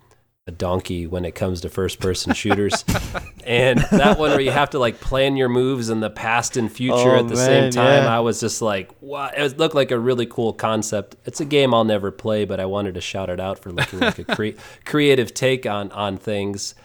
a 0.49 0.51
donkey 0.51 1.07
when 1.07 1.23
it 1.23 1.35
comes 1.35 1.61
to 1.61 1.69
first 1.69 1.99
person 2.01 2.33
shooters. 2.33 2.83
and 3.45 3.79
that 3.91 4.19
one 4.19 4.31
where 4.31 4.41
you 4.41 4.51
have 4.51 4.71
to 4.71 4.79
like 4.79 4.99
plan 4.99 5.37
your 5.37 5.47
moves 5.47 5.89
in 5.89 6.01
the 6.01 6.09
past 6.09 6.57
and 6.57 6.69
future 6.69 7.15
Oh, 7.15 7.19
at 7.19 7.29
the 7.29 7.37
same 7.37 7.71
time, 7.71 8.03
yeah. 8.03 8.13
I 8.17 8.19
was 8.19 8.41
just 8.41 8.61
like, 8.61 8.91
wow. 8.99 9.29
It 9.33 9.57
looked 9.57 9.75
like 9.75 9.91
a 9.91 9.99
really 9.99 10.25
cool 10.25 10.51
concept. 10.51 11.15
It's 11.25 11.39
a 11.39 11.45
game 11.45 11.73
I'll 11.73 11.85
never 11.85 12.11
play, 12.11 12.43
but 12.43 12.59
I 12.59 12.65
wanted 12.65 12.95
to 12.95 13.01
shout 13.01 13.29
it 13.29 13.39
out 13.39 13.59
for 13.59 13.71
looking 13.71 13.99
like 13.99 14.19
a 14.19 14.23
cre- 14.25 14.59
creative 14.85 15.33
take 15.33 15.65
on, 15.65 15.91
on 15.93 16.17
things. 16.17 16.75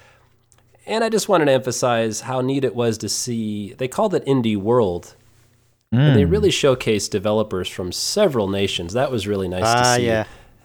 And 0.87 1.03
I 1.03 1.09
just 1.09 1.29
wanted 1.29 1.47
to 1.47 1.53
emphasize 1.53 2.21
how 2.21 2.43
neat 2.43 2.63
it 2.63 2.75
was 2.75 2.99
to 2.99 3.09
see. 3.09 3.73
They 3.73 3.89
called 3.89 4.15
it 4.15 4.25
Indie 4.27 4.57
World. 4.57 5.17
And 5.93 6.17
they 6.17 6.25
really 6.25 6.49
showcased 6.51 7.11
developers 7.11 7.69
from 7.69 7.93
several 7.93 8.49
nations. 8.49 8.95
That 8.95 9.13
was 9.13 9.29
really 9.29 9.47
nice 9.47 9.63
to 9.63 9.79
Ah, 9.79 9.95
see 9.97 10.07
yeah. 10.07 10.25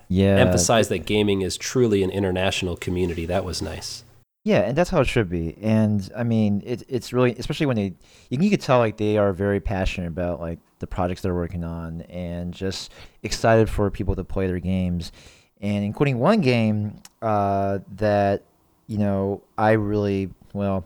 Yeah. 0.09 0.35
emphasize 0.37 0.89
that 0.89 1.05
gaming 1.05 1.41
is 1.43 1.55
truly 1.55 2.03
an 2.03 2.09
international 2.09 2.75
community. 2.75 3.25
That 3.25 3.45
was 3.45 3.61
nice. 3.61 4.03
Yeah, 4.43 4.61
and 4.61 4.75
that's 4.77 4.89
how 4.89 5.01
it 5.01 5.07
should 5.07 5.29
be. 5.29 5.57
And 5.61 6.09
I 6.15 6.23
mean, 6.23 6.63
it, 6.65 6.83
it's 6.87 7.13
really, 7.13 7.35
especially 7.35 7.67
when 7.67 7.75
they, 7.75 7.93
you 8.29 8.37
can, 8.37 8.43
you 8.43 8.49
could 8.49 8.61
tell 8.61 8.79
like 8.79 8.97
they 8.97 9.17
are 9.17 9.33
very 9.33 9.59
passionate 9.59 10.07
about 10.07 10.39
like 10.39 10.59
the 10.79 10.87
projects 10.87 11.21
they're 11.21 11.35
working 11.35 11.63
on 11.63 12.01
and 12.01 12.53
just 12.53 12.91
excited 13.21 13.69
for 13.69 13.91
people 13.91 14.15
to 14.15 14.23
play 14.23 14.47
their 14.47 14.59
games. 14.59 15.11
And 15.61 15.83
including 15.83 16.19
one 16.19 16.41
game 16.41 17.01
uh, 17.21 17.79
that, 17.97 18.43
you 18.87 18.97
know, 18.97 19.43
I 19.57 19.73
really, 19.73 20.31
well, 20.53 20.85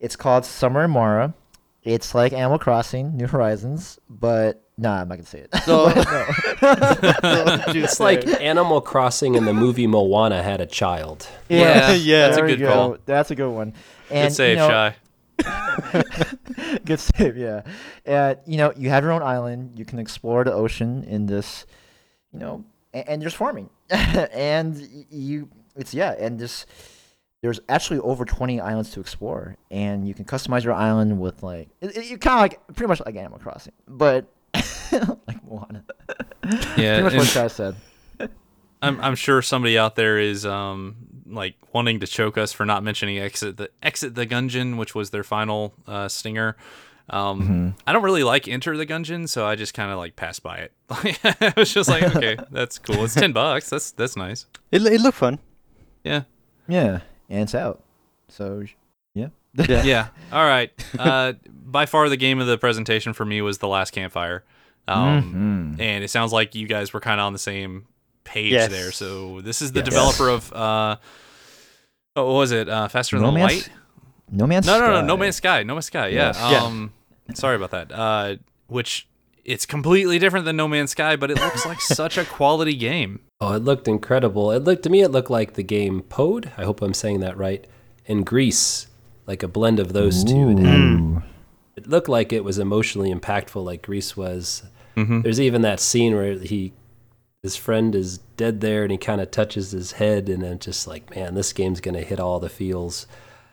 it's 0.00 0.16
called 0.16 0.44
Summer 0.44 0.86
Mara. 0.86 1.34
It's 1.82 2.14
like 2.14 2.32
Animal 2.32 2.58
Crossing, 2.58 3.16
New 3.16 3.26
Horizons, 3.26 3.98
but 4.08 4.62
nah, 4.78 5.00
I'm 5.00 5.08
not 5.08 5.16
gonna 5.16 5.26
say 5.26 5.40
it. 5.40 5.50
No. 5.66 5.86
No. 6.62 7.64
It's 7.68 8.00
like 8.00 8.26
Animal 8.40 8.80
Crossing 8.80 9.36
and 9.36 9.46
the 9.46 9.52
movie 9.52 9.86
Moana 9.86 10.42
had 10.42 10.60
a 10.60 10.66
child. 10.66 11.28
Yeah, 11.48 11.92
Yeah, 11.92 12.26
that's 12.28 12.38
a 12.38 12.42
good 12.42 12.58
go. 12.58 12.72
call. 12.72 12.96
That's 13.04 13.30
a 13.30 13.34
good 13.34 13.50
one. 13.50 13.74
And, 14.10 14.28
Good 14.28 14.36
save, 14.36 14.50
you 14.50 14.56
know, 14.56 14.68
Shy. 14.68 14.96
Good 16.84 17.00
save, 17.00 17.36
yeah. 17.36 17.62
Uh, 18.06 18.36
you 18.46 18.56
know, 18.56 18.72
you 18.76 18.88
have 18.88 19.02
your 19.04 19.12
own 19.12 19.22
island. 19.22 19.78
You 19.78 19.84
can 19.84 19.98
explore 19.98 20.44
the 20.44 20.52
ocean 20.52 21.04
in 21.04 21.26
this, 21.26 21.66
you 22.32 22.38
know, 22.38 22.64
and, 22.94 23.08
and 23.08 23.22
there's 23.22 23.34
farming, 23.34 23.68
and 23.90 24.76
you, 25.10 25.48
it's 25.76 25.92
yeah, 25.92 26.14
and 26.18 26.38
this, 26.38 26.66
there's 27.42 27.60
actually 27.68 27.98
over 28.00 28.24
20 28.24 28.60
islands 28.60 28.90
to 28.92 29.00
explore, 29.00 29.56
and 29.70 30.06
you 30.08 30.14
can 30.14 30.24
customize 30.24 30.64
your 30.64 30.72
island 30.72 31.20
with 31.20 31.42
like, 31.42 31.68
it, 31.80 31.96
it, 31.96 32.20
kind 32.20 32.34
of 32.36 32.40
like 32.40 32.66
pretty 32.76 32.88
much 32.88 33.00
like 33.04 33.16
Animal 33.16 33.38
Crossing, 33.38 33.74
but 33.86 34.26
like 35.26 35.44
Moana. 35.44 35.84
Yeah, 36.76 37.00
pretty 37.00 37.02
much 37.02 37.14
what 37.14 37.26
Sky 37.26 37.46
said. 37.48 37.76
I'm 38.82 39.00
I'm 39.00 39.14
sure 39.14 39.42
somebody 39.42 39.78
out 39.78 39.96
there 39.96 40.18
is 40.18 40.44
um 40.46 40.96
like 41.26 41.54
wanting 41.72 42.00
to 42.00 42.06
choke 42.06 42.38
us 42.38 42.52
for 42.52 42.64
not 42.64 42.82
mentioning 42.82 43.18
exit 43.18 43.56
the 43.56 43.70
exit 43.82 44.14
the 44.14 44.26
Gungeon, 44.26 44.76
which 44.76 44.94
was 44.94 45.10
their 45.10 45.24
final 45.24 45.74
uh, 45.86 46.08
stinger. 46.08 46.56
Um, 47.08 47.76
I 47.86 47.92
don't 47.92 48.02
really 48.02 48.24
like 48.24 48.48
Enter 48.48 48.76
the 48.76 48.86
Gungeon, 48.86 49.28
so 49.28 49.46
I 49.46 49.54
just 49.54 49.74
kind 49.74 49.92
of 49.92 49.98
like 49.98 50.16
passed 50.16 50.42
by 50.42 50.58
it. 50.58 50.72
I 50.90 51.52
was 51.56 51.72
just 51.72 51.88
like, 51.88 52.02
okay, 52.02 52.36
that's 52.50 52.78
cool. 52.78 53.04
It's 53.04 53.14
ten 53.14 53.32
bucks. 53.32 53.70
That's 53.70 53.92
that's 53.92 54.16
nice. 54.16 54.46
It, 54.72 54.82
it 54.82 55.00
looked 55.00 55.18
fun. 55.18 55.38
Yeah, 56.02 56.22
Yeah, 56.66 57.00
and 57.28 57.42
it's 57.42 57.54
out, 57.54 57.82
so 58.28 58.64
yeah. 59.14 59.28
Yeah. 59.68 59.82
yeah. 59.84 60.08
All 60.32 60.44
right. 60.44 60.70
Uh, 60.98 61.34
by 61.48 61.86
far 61.86 62.08
the 62.08 62.16
game 62.16 62.40
of 62.40 62.46
the 62.46 62.58
presentation 62.58 63.12
for 63.12 63.24
me 63.24 63.40
was 63.40 63.58
the 63.58 63.68
last 63.68 63.92
campfire. 63.92 64.44
Um, 64.88 65.76
Mhm. 65.78 65.80
and 65.82 66.04
it 66.04 66.08
sounds 66.10 66.32
like 66.32 66.54
you 66.54 66.66
guys 66.68 66.92
were 66.92 67.00
kind 67.00 67.20
of 67.20 67.26
on 67.26 67.32
the 67.32 67.38
same 67.38 67.86
page 68.24 68.52
Yes. 68.52 68.70
there. 68.70 68.92
So 68.92 69.40
this 69.40 69.60
is 69.62 69.72
the 69.72 69.80
Yes. 69.80 69.88
developer 69.88 70.28
of 70.28 70.52
uh, 70.52 70.96
oh, 72.16 72.26
what 72.26 72.32
was 72.38 72.52
it? 72.52 72.68
Uh, 72.68 72.88
Faster 72.88 73.16
No 73.16 73.26
Than 73.26 73.34
Man's- 73.34 73.52
Light. 73.52 73.70
No 74.30 74.46
Man's 74.46 74.66
No, 74.66 74.78
no, 74.78 74.86
no, 74.86 74.92
Sky. 74.98 75.06
No 75.06 75.16
Man's 75.16 75.36
Sky. 75.36 75.62
No 75.62 75.74
Man's 75.74 75.84
Sky. 75.86 76.06
Yeah. 76.08 76.26
Yes. 76.26 76.38
Yeah. 76.50 76.64
Um, 76.64 76.92
sorry 77.34 77.56
about 77.56 77.70
that. 77.70 77.92
Uh, 77.92 78.36
which 78.68 79.06
it's 79.44 79.64
completely 79.66 80.18
different 80.18 80.44
than 80.44 80.56
No 80.56 80.66
Man's 80.66 80.90
Sky, 80.90 81.14
but 81.16 81.30
it 81.30 81.38
looks 81.38 81.64
like 81.64 81.80
such 81.80 82.18
a 82.18 82.24
quality 82.24 82.74
game. 82.74 83.20
Oh, 83.40 83.52
it 83.54 83.62
looked 83.62 83.86
incredible. 83.86 84.50
It 84.50 84.64
looked 84.64 84.82
to 84.84 84.90
me 84.90 85.02
it 85.02 85.10
looked 85.12 85.30
like 85.30 85.54
the 85.54 85.62
game 85.62 86.00
Pode. 86.02 86.50
I 86.56 86.64
hope 86.64 86.82
I'm 86.82 86.94
saying 86.94 87.20
that 87.20 87.36
right. 87.36 87.64
In 88.06 88.24
Gris, 88.24 88.86
like 89.26 89.42
a 89.42 89.48
blend 89.48 89.78
of 89.78 89.92
those 89.92 90.24
two. 90.24 90.50
It, 90.50 90.58
had- 90.58 91.22
it 91.76 91.86
looked 91.88 92.08
like 92.08 92.32
it 92.32 92.42
was 92.42 92.58
emotionally 92.58 93.12
impactful, 93.14 93.62
like 93.64 93.82
Gris 93.82 94.16
was. 94.16 94.62
Mhm. 94.96 95.22
There's 95.22 95.40
even 95.40 95.62
that 95.62 95.80
scene 95.80 96.14
where 96.14 96.38
he, 96.38 96.72
his 97.42 97.56
friend 97.56 97.94
is 97.94 98.18
dead 98.36 98.60
there, 98.60 98.82
and 98.82 98.90
he 98.90 98.98
kind 98.98 99.20
of 99.20 99.30
touches 99.30 99.70
his 99.72 99.92
head, 99.92 100.28
and 100.28 100.42
then 100.42 100.58
just 100.58 100.86
like, 100.86 101.14
man, 101.14 101.34
this 101.34 101.52
game's 101.52 101.80
gonna 101.80 102.00
hit 102.00 102.18
all 102.18 102.40
the 102.40 102.48
feels. 102.48 103.06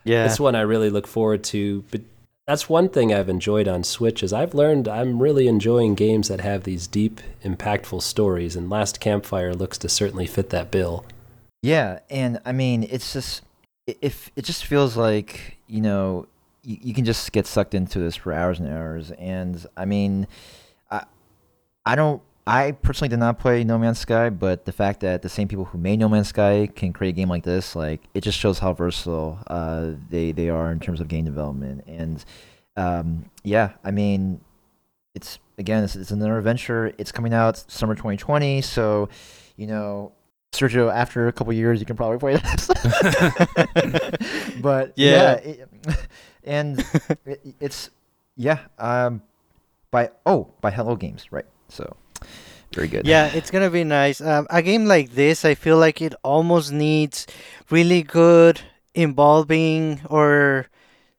Yeah. 0.04 0.26
This 0.26 0.40
one 0.40 0.54
I 0.54 0.60
really 0.62 0.90
look 0.90 1.06
forward 1.06 1.44
to. 1.44 1.84
But 1.90 2.02
that's 2.46 2.68
one 2.68 2.88
thing 2.88 3.12
I've 3.14 3.28
enjoyed 3.28 3.68
on 3.68 3.84
Switch 3.84 4.22
is 4.22 4.32
I've 4.32 4.54
learned 4.54 4.86
I'm 4.88 5.22
really 5.22 5.48
enjoying 5.48 5.94
games 5.94 6.28
that 6.28 6.40
have 6.40 6.64
these 6.64 6.86
deep, 6.86 7.20
impactful 7.42 8.02
stories, 8.02 8.56
and 8.56 8.68
Last 8.68 9.00
Campfire 9.00 9.54
looks 9.54 9.78
to 9.78 9.88
certainly 9.88 10.26
fit 10.26 10.50
that 10.50 10.70
bill. 10.70 11.04
Yeah, 11.62 12.00
and 12.10 12.40
I 12.44 12.52
mean, 12.52 12.86
it's 12.90 13.12
just 13.14 13.42
if 13.86 14.30
it 14.36 14.44
just 14.44 14.64
feels 14.64 14.96
like 14.96 15.56
you 15.66 15.80
know 15.80 16.26
you, 16.62 16.78
you 16.82 16.94
can 16.94 17.04
just 17.06 17.32
get 17.32 17.46
sucked 17.46 17.74
into 17.74 17.98
this 17.98 18.16
for 18.16 18.32
hours 18.32 18.60
and 18.60 18.68
hours. 18.68 19.10
And 19.12 19.64
I 19.76 19.86
mean, 19.86 20.26
I 21.86 21.94
don't. 21.96 22.22
I 22.46 22.72
personally 22.72 23.08
did 23.08 23.18
not 23.20 23.38
play 23.38 23.64
No 23.64 23.78
Man's 23.78 23.98
Sky, 23.98 24.28
but 24.28 24.66
the 24.66 24.72
fact 24.72 25.00
that 25.00 25.22
the 25.22 25.30
same 25.30 25.48
people 25.48 25.64
who 25.64 25.78
made 25.78 25.98
No 25.98 26.08
Man's 26.10 26.28
Sky 26.28 26.68
can 26.74 26.92
create 26.92 27.10
a 27.10 27.12
game 27.14 27.28
like 27.30 27.42
this, 27.42 27.74
like 27.74 28.02
it 28.12 28.20
just 28.22 28.38
shows 28.38 28.58
how 28.58 28.74
versatile 28.74 29.38
uh, 29.46 29.92
they 30.10 30.32
they 30.32 30.50
are 30.50 30.70
in 30.70 30.78
terms 30.80 31.00
of 31.00 31.08
game 31.08 31.24
development. 31.24 31.84
And 31.86 32.22
um, 32.76 33.30
yeah, 33.44 33.72
I 33.82 33.90
mean, 33.92 34.40
it's 35.14 35.38
again, 35.56 35.84
it's, 35.84 35.96
it's 35.96 36.10
another 36.10 36.36
adventure. 36.36 36.92
It's 36.98 37.10
coming 37.12 37.32
out 37.32 37.56
summer 37.70 37.94
2020, 37.94 38.60
so 38.60 39.08
you 39.56 39.66
know, 39.66 40.12
Sergio, 40.52 40.92
after 40.92 41.28
a 41.28 41.32
couple 41.32 41.52
years, 41.54 41.80
you 41.80 41.86
can 41.86 41.96
probably 41.96 42.18
play 42.18 42.36
this. 42.36 42.66
but 44.60 44.92
yeah, 44.96 45.10
Yeah. 45.16 45.32
it, 45.34 45.68
and 46.44 46.84
it, 47.24 47.40
it's 47.58 47.88
yeah, 48.36 48.58
um, 48.78 49.22
by 49.90 50.10
oh 50.26 50.48
by 50.60 50.70
Hello 50.70 50.94
Games, 50.96 51.32
right? 51.32 51.46
So 51.68 51.96
very 52.72 52.88
good. 52.88 53.06
Yeah, 53.06 53.26
it's 53.34 53.50
gonna 53.50 53.70
be 53.70 53.84
nice. 53.84 54.20
Um, 54.20 54.46
a 54.50 54.62
game 54.62 54.84
like 54.86 55.12
this, 55.12 55.44
I 55.44 55.54
feel 55.54 55.78
like 55.78 56.00
it 56.02 56.14
almost 56.22 56.72
needs 56.72 57.26
really 57.70 58.02
good, 58.02 58.60
involving 58.94 60.00
or 60.08 60.66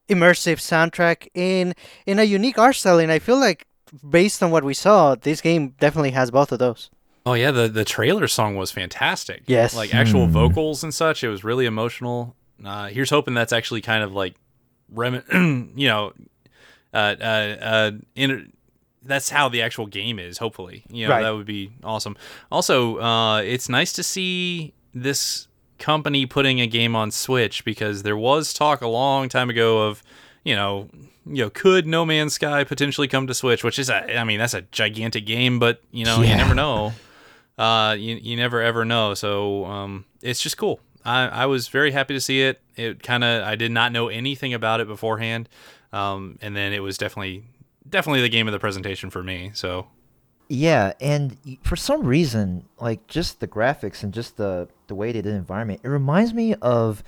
immersive 0.10 0.58
soundtrack 0.60 1.28
in 1.34 1.74
in 2.06 2.20
a 2.20 2.24
unique 2.24 2.58
art 2.58 2.76
style, 2.76 3.00
and 3.00 3.12
I 3.12 3.20
feel 3.20 3.40
like 3.40 3.66
based 4.10 4.44
on 4.44 4.52
what 4.52 4.64
we 4.64 4.74
saw, 4.74 5.16
this 5.16 5.42
game 5.42 5.74
definitely 5.80 6.12
has 6.12 6.30
both 6.32 6.52
of 6.52 6.60
those. 6.60 6.90
Oh 7.26 7.34
yeah, 7.34 7.52
the 7.52 7.68
the 7.68 7.86
trailer 7.86 8.28
song 8.28 8.56
was 8.56 8.72
fantastic. 8.72 9.44
Yes. 9.48 9.76
like 9.76 9.94
actual 9.96 10.26
Hmm. 10.28 10.34
vocals 10.34 10.84
and 10.84 10.94
such. 10.94 11.24
It 11.24 11.30
was 11.30 11.44
really 11.44 11.66
emotional. 11.66 12.36
Uh, 12.64 12.88
here's 12.88 13.10
hoping 13.10 13.34
that's 13.34 13.52
actually 13.54 13.82
kind 13.82 14.04
of 14.04 14.14
like, 14.14 14.36
rem- 14.90 15.24
you 15.76 15.88
know, 15.88 16.14
uh, 16.94 17.16
uh, 17.20 17.24
uh, 17.24 17.92
in, 18.16 18.54
that's 19.06 19.30
how 19.30 19.48
the 19.50 19.62
actual 19.62 19.86
game 19.88 20.20
is. 20.20 20.38
Hopefully, 20.40 20.84
you 20.90 21.06
know, 21.08 21.14
Right. 21.14 21.22
that 21.24 21.32
would 21.36 21.46
be 21.46 21.72
awesome. 21.84 22.18
Also, 22.52 22.98
uh, 23.00 23.38
it's 23.42 23.70
nice 23.70 23.94
to 23.94 24.04
see 24.04 24.74
this 24.94 25.48
company 25.78 26.26
putting 26.26 26.60
a 26.62 26.68
game 26.68 26.96
on 26.96 27.12
Switch 27.12 27.64
because 27.66 28.04
there 28.04 28.18
was 28.18 28.54
talk 28.54 28.82
a 28.82 28.88
long 28.88 29.30
time 29.30 29.50
ago 29.50 29.88
of, 29.88 30.02
you 30.44 30.56
know, 30.56 30.90
you 31.28 31.44
know, 31.44 31.50
could 31.50 31.86
No 31.88 32.06
Man's 32.06 32.34
Sky 32.34 32.64
potentially 32.64 33.08
come 33.08 33.28
to 33.28 33.34
Switch? 33.34 33.64
Which 33.64 33.80
is, 33.80 33.90
a, 33.90 34.18
I 34.18 34.24
mean, 34.24 34.40
that's 34.40 34.54
a 34.54 34.62
gigantic 34.62 35.26
game, 35.26 35.60
but 35.60 35.82
you 35.92 36.06
know, 36.06 36.22
you 36.22 36.36
never 36.36 36.54
know. 36.56 36.94
Uh, 37.58 37.96
you 37.98 38.16
you 38.22 38.36
never 38.36 38.62
ever 38.62 38.84
know. 38.86 39.14
So 39.14 39.66
um, 39.66 40.06
it's 40.22 40.42
just 40.42 40.58
cool. 40.58 40.80
I 41.06 41.28
I 41.28 41.46
was 41.46 41.68
very 41.68 41.92
happy 41.92 42.14
to 42.14 42.20
see 42.22 42.42
it. 42.42 42.62
It 42.76 43.02
kind 43.02 43.24
of 43.24 43.44
I 43.44 43.56
did 43.56 43.72
not 43.72 43.92
know 43.92 44.08
anything 44.10 44.54
about 44.54 44.82
it 44.82 44.88
beforehand, 44.88 45.48
um, 45.94 46.38
and 46.42 46.56
then 46.56 46.74
it 46.74 46.84
was 46.84 46.98
definitely 46.98 47.44
definitely 47.90 48.22
the 48.22 48.30
game 48.30 48.48
of 48.48 48.52
the 48.52 48.60
presentation 48.60 49.10
for 49.10 49.22
me. 49.24 49.52
So 49.54 49.88
Yeah, 50.50 50.94
and 51.02 51.38
for 51.64 51.76
some 51.76 52.04
reason, 52.04 52.66
like 52.80 53.08
just 53.08 53.40
the 53.40 53.48
graphics 53.48 54.04
and 54.04 54.14
just 54.14 54.38
the 54.38 54.68
the 54.88 54.96
way 54.96 55.08
they 55.12 55.22
did 55.22 55.26
the 55.34 55.38
environment, 55.38 55.82
it 55.84 55.88
reminds 55.90 56.34
me 56.34 56.54
of 56.56 57.04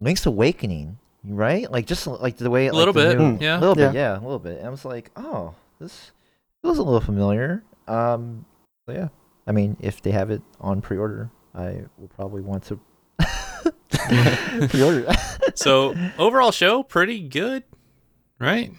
Link's 0.00 0.26
Awakening, 0.26 0.98
right? 1.24 1.70
Like 1.70 1.86
just 1.86 2.06
like 2.06 2.36
the 2.36 2.50
way 2.50 2.66
A 2.66 2.72
like, 2.72 2.78
little 2.78 2.94
the 2.94 3.08
bit, 3.08 3.18
new- 3.18 3.38
yeah. 3.40 3.58
a 3.58 3.60
little 3.60 3.74
bit, 3.74 3.94
Yeah. 3.94 4.12
yeah, 4.14 4.18
a 4.18 4.22
little 4.22 4.38
bit. 4.38 4.58
And 4.58 4.66
I 4.66 4.70
was 4.70 4.84
like, 4.84 5.10
oh, 5.16 5.54
this 5.78 6.12
feels 6.62 6.78
a 6.78 6.82
little 6.82 7.00
familiar. 7.00 7.62
Um, 7.88 8.44
so 8.86 8.92
yeah, 8.94 9.08
I 9.46 9.52
mean, 9.52 9.76
if 9.80 10.02
they 10.02 10.10
have 10.12 10.30
it 10.30 10.42
on 10.60 10.80
pre-order, 10.82 11.30
I 11.54 11.84
will 11.98 12.08
probably 12.08 12.42
want 12.42 12.64
to 12.64 12.80
pre-order. 14.68 15.06
so 15.54 15.94
overall 16.18 16.52
show 16.52 16.82
pretty 16.82 17.20
good, 17.28 17.62
right? 18.38 18.72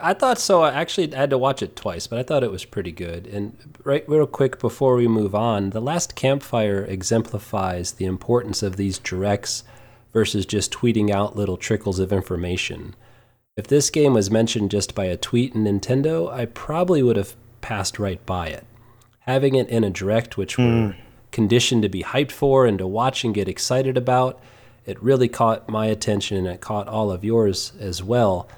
I 0.00 0.14
thought 0.14 0.38
so. 0.38 0.62
I 0.62 0.72
actually 0.72 1.10
had 1.10 1.30
to 1.30 1.38
watch 1.38 1.62
it 1.62 1.76
twice, 1.76 2.06
but 2.06 2.18
I 2.18 2.22
thought 2.22 2.42
it 2.42 2.50
was 2.50 2.64
pretty 2.64 2.92
good. 2.92 3.26
And 3.26 3.56
right, 3.84 4.08
real 4.08 4.26
quick 4.26 4.58
before 4.58 4.96
we 4.96 5.08
move 5.08 5.34
on, 5.34 5.70
the 5.70 5.80
last 5.80 6.14
campfire 6.14 6.84
exemplifies 6.84 7.92
the 7.92 8.04
importance 8.04 8.62
of 8.62 8.76
these 8.76 8.98
directs 8.98 9.64
versus 10.12 10.46
just 10.46 10.72
tweeting 10.72 11.10
out 11.10 11.36
little 11.36 11.56
trickles 11.56 11.98
of 11.98 12.12
information. 12.12 12.94
If 13.56 13.66
this 13.66 13.90
game 13.90 14.14
was 14.14 14.30
mentioned 14.30 14.70
just 14.70 14.94
by 14.94 15.04
a 15.04 15.16
tweet 15.16 15.54
in 15.54 15.64
Nintendo, 15.64 16.32
I 16.32 16.46
probably 16.46 17.02
would 17.02 17.16
have 17.16 17.34
passed 17.60 17.98
right 17.98 18.24
by 18.24 18.48
it. 18.48 18.64
Having 19.20 19.54
it 19.54 19.68
in 19.68 19.84
a 19.84 19.90
direct, 19.90 20.36
which 20.36 20.58
we're 20.58 20.92
hmm. 20.92 21.00
conditioned 21.30 21.82
to 21.82 21.88
be 21.88 22.02
hyped 22.02 22.32
for 22.32 22.66
and 22.66 22.78
to 22.78 22.86
watch 22.86 23.24
and 23.24 23.34
get 23.34 23.48
excited 23.48 23.96
about, 23.96 24.40
it 24.84 25.02
really 25.02 25.28
caught 25.28 25.68
my 25.68 25.86
attention 25.86 26.38
and 26.38 26.46
it 26.46 26.60
caught 26.60 26.88
all 26.88 27.10
of 27.10 27.24
yours 27.24 27.72
as 27.78 28.02
well. 28.02 28.48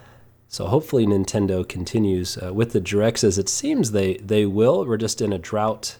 So 0.55 0.69
hopefully 0.69 1.05
Nintendo 1.05 1.69
continues 1.69 2.39
uh, 2.39 2.55
with 2.55 2.71
the 2.71 2.81
directs 2.81 3.25
as 3.25 3.39
it 3.39 3.49
seems 3.49 3.91
they 3.91 4.19
they 4.19 4.47
will. 4.47 4.87
We're 4.87 4.97
just 4.97 5.21
in 5.21 5.33
a 5.33 5.39
drought. 5.39 5.97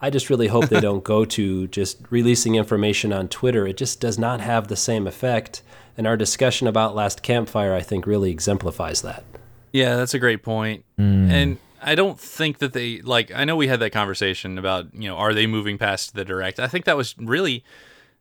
I 0.00 0.10
just 0.10 0.30
really 0.30 0.46
hope 0.46 0.66
they 0.66 0.78
don't 0.88 1.02
go 1.02 1.24
to 1.24 1.66
just 1.66 1.98
releasing 2.08 2.54
information 2.54 3.12
on 3.12 3.26
Twitter. 3.26 3.66
It 3.66 3.76
just 3.76 4.00
does 4.00 4.16
not 4.16 4.40
have 4.40 4.68
the 4.68 4.76
same 4.76 5.08
effect. 5.08 5.60
And 5.98 6.06
our 6.06 6.16
discussion 6.16 6.68
about 6.68 6.94
Last 6.94 7.24
Campfire, 7.24 7.74
I 7.74 7.80
think, 7.80 8.06
really 8.06 8.30
exemplifies 8.30 9.02
that. 9.02 9.24
Yeah, 9.72 9.96
that's 9.96 10.14
a 10.14 10.20
great 10.20 10.44
point. 10.44 10.84
And 11.32 11.58
I 11.82 11.96
don't 11.96 12.20
think 12.20 12.58
that 12.58 12.74
they 12.74 13.00
like 13.00 13.32
I 13.34 13.44
know 13.44 13.56
we 13.56 13.66
had 13.66 13.80
that 13.80 13.90
conversation 13.90 14.56
about, 14.56 14.94
you 14.94 15.08
know, 15.08 15.16
are 15.16 15.34
they 15.34 15.48
moving 15.48 15.78
past 15.78 16.14
the 16.14 16.24
direct? 16.24 16.60
I 16.60 16.68
think 16.68 16.84
that 16.84 16.96
was 16.96 17.16
really 17.18 17.64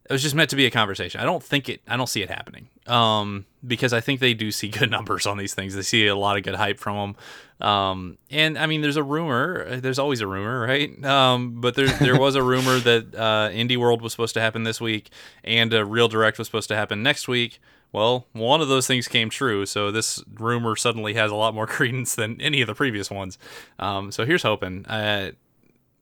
it 0.07 0.13
was 0.13 0.21
just 0.21 0.35
meant 0.35 0.51
to 0.51 0.55
be 0.55 0.65
a 0.65 0.71
conversation. 0.71 1.19
I 1.19 1.23
don't 1.23 1.43
think 1.43 1.67
it 1.69 1.81
I 1.87 1.97
don't 1.97 2.07
see 2.07 2.21
it 2.21 2.29
happening. 2.29 2.69
Um 2.87 3.45
because 3.65 3.93
I 3.93 4.01
think 4.01 4.19
they 4.19 4.33
do 4.33 4.51
see 4.51 4.69
good 4.69 4.91
numbers 4.97 5.25
on 5.25 5.37
these 5.37 5.53
things. 5.53 5.75
They 5.75 5.81
see 5.81 6.07
a 6.07 6.15
lot 6.15 6.37
of 6.37 6.43
good 6.43 6.55
hype 6.55 6.79
from 6.79 7.15
them. 7.59 7.67
Um 7.67 8.17
and 8.29 8.57
I 8.57 8.65
mean 8.67 8.81
there's 8.81 8.97
a 8.97 9.03
rumor, 9.03 9.79
there's 9.79 9.99
always 9.99 10.21
a 10.21 10.27
rumor, 10.27 10.59
right? 10.61 11.03
Um 11.03 11.59
but 11.61 11.75
there 11.75 11.87
there 11.87 12.19
was 12.19 12.35
a 12.35 12.43
rumor 12.51 12.79
that 12.79 13.15
uh 13.15 13.49
Indie 13.49 13.77
World 13.77 14.01
was 14.01 14.11
supposed 14.11 14.33
to 14.35 14.41
happen 14.41 14.63
this 14.63 14.79
week 14.79 15.09
and 15.43 15.73
a 15.73 15.83
real 15.85 16.07
direct 16.07 16.37
was 16.37 16.47
supposed 16.47 16.69
to 16.69 16.75
happen 16.75 17.01
next 17.01 17.27
week. 17.27 17.59
Well, 17.91 18.27
one 18.33 18.59
of 18.59 18.67
those 18.67 18.87
things 18.87 19.07
came 19.07 19.29
true, 19.29 19.65
so 19.65 19.89
this 19.89 20.21
rumor 20.33 20.75
suddenly 20.75 21.13
has 21.13 21.31
a 21.31 21.35
lot 21.35 21.55
more 21.55 21.65
credence 21.75 22.13
than 22.13 22.41
any 22.41 22.59
of 22.59 22.67
the 22.67 22.75
previous 22.75 23.09
ones. 23.09 23.37
Um, 23.79 24.11
so 24.11 24.25
here's 24.25 24.43
hoping. 24.43 24.85
Uh, 24.85 25.31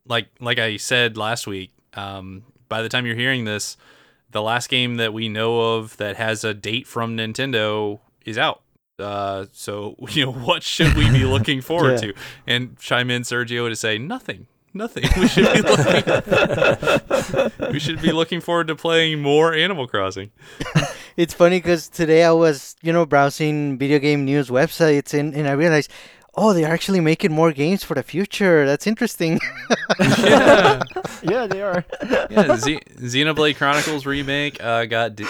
like 0.07 0.27
like 0.39 0.57
I 0.57 0.77
said 0.77 1.17
last 1.17 1.45
week, 1.45 1.71
um, 1.93 2.45
by 2.73 2.81
the 2.81 2.89
time 2.89 3.05
you're 3.05 3.15
hearing 3.15 3.45
this, 3.45 3.77
the 4.31 4.41
last 4.41 4.67
game 4.67 4.95
that 4.95 5.13
we 5.13 5.29
know 5.29 5.75
of 5.75 5.95
that 5.97 6.15
has 6.15 6.43
a 6.43 6.55
date 6.55 6.87
from 6.87 7.15
Nintendo 7.15 7.99
is 8.25 8.35
out. 8.35 8.61
Uh, 8.97 9.45
so 9.51 9.95
you 10.09 10.25
know 10.25 10.31
what 10.31 10.63
should 10.63 10.95
we 10.95 11.07
be 11.11 11.23
looking 11.35 11.61
forward 11.61 11.91
Yeah. 12.01 12.13
to? 12.13 12.13
And 12.47 12.75
chime 12.79 13.11
in 13.11 13.21
Sergio 13.21 13.69
to 13.69 13.75
say 13.75 13.99
nothing. 13.99 14.47
Nothing. 14.73 15.03
We 15.19 15.27
should 15.27 15.53
be 15.53 15.61
looking. 15.61 16.03
we 17.73 17.79
should 17.79 18.01
be 18.01 18.11
looking 18.11 18.41
forward 18.41 18.65
to 18.69 18.75
playing 18.75 19.21
more 19.21 19.53
Animal 19.53 19.85
Crossing. 19.85 20.31
It's 21.15 21.35
funny 21.35 21.59
because 21.59 21.87
today 21.89 22.23
I 22.23 22.31
was, 22.31 22.75
you 22.81 22.91
know, 22.91 23.05
browsing 23.05 23.77
video 23.77 23.99
game 23.99 24.25
news 24.25 24.49
websites 24.49 25.13
and, 25.13 25.35
and 25.35 25.47
I 25.47 25.51
realized, 25.51 25.91
oh, 26.35 26.53
they're 26.53 26.71
actually 26.71 26.99
making 26.99 27.31
more 27.31 27.51
games 27.51 27.83
for 27.83 27.93
the 27.95 28.03
future. 28.03 28.65
That's 28.65 28.87
interesting. 28.87 29.39
Yeah. 29.99 30.81
yeah, 31.23 31.47
they 31.47 31.61
are. 31.61 31.85
yeah, 32.29 32.55
Z- 32.57 32.79
Xenoblade 32.97 33.55
Chronicles 33.57 34.05
remake 34.05 34.61
uh, 34.63 34.85
got 34.85 35.15
d- 35.15 35.25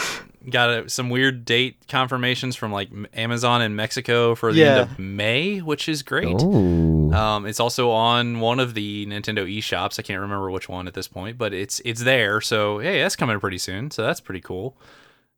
got 0.49 0.69
a, 0.69 0.89
some 0.89 1.09
weird 1.09 1.45
date 1.45 1.75
confirmations 1.87 2.55
from 2.55 2.71
like 2.71 2.89
Amazon 3.13 3.61
in 3.61 3.75
Mexico 3.75 4.35
for 4.35 4.51
the 4.53 4.63
end 4.63 4.79
of 4.79 4.99
May, 4.99 5.59
which 5.59 5.87
is 5.89 6.01
great. 6.03 6.41
Ooh. 6.41 7.11
Um, 7.13 7.45
it's 7.45 7.59
also 7.59 7.91
on 7.91 8.39
one 8.39 8.59
of 8.59 8.73
the 8.73 9.05
Nintendo 9.07 9.45
eShops. 9.45 9.99
I 9.99 10.03
can't 10.03 10.21
remember 10.21 10.49
which 10.49 10.67
one 10.69 10.87
at 10.87 10.93
this 10.93 11.07
point, 11.07 11.37
but 11.37 11.53
it's 11.53 11.81
it's 11.85 12.03
there. 12.03 12.39
So 12.41 12.79
hey, 12.79 13.01
that's 13.01 13.15
coming 13.15 13.39
pretty 13.39 13.57
soon. 13.59 13.91
So 13.91 14.03
that's 14.03 14.21
pretty 14.21 14.41
cool. 14.41 14.77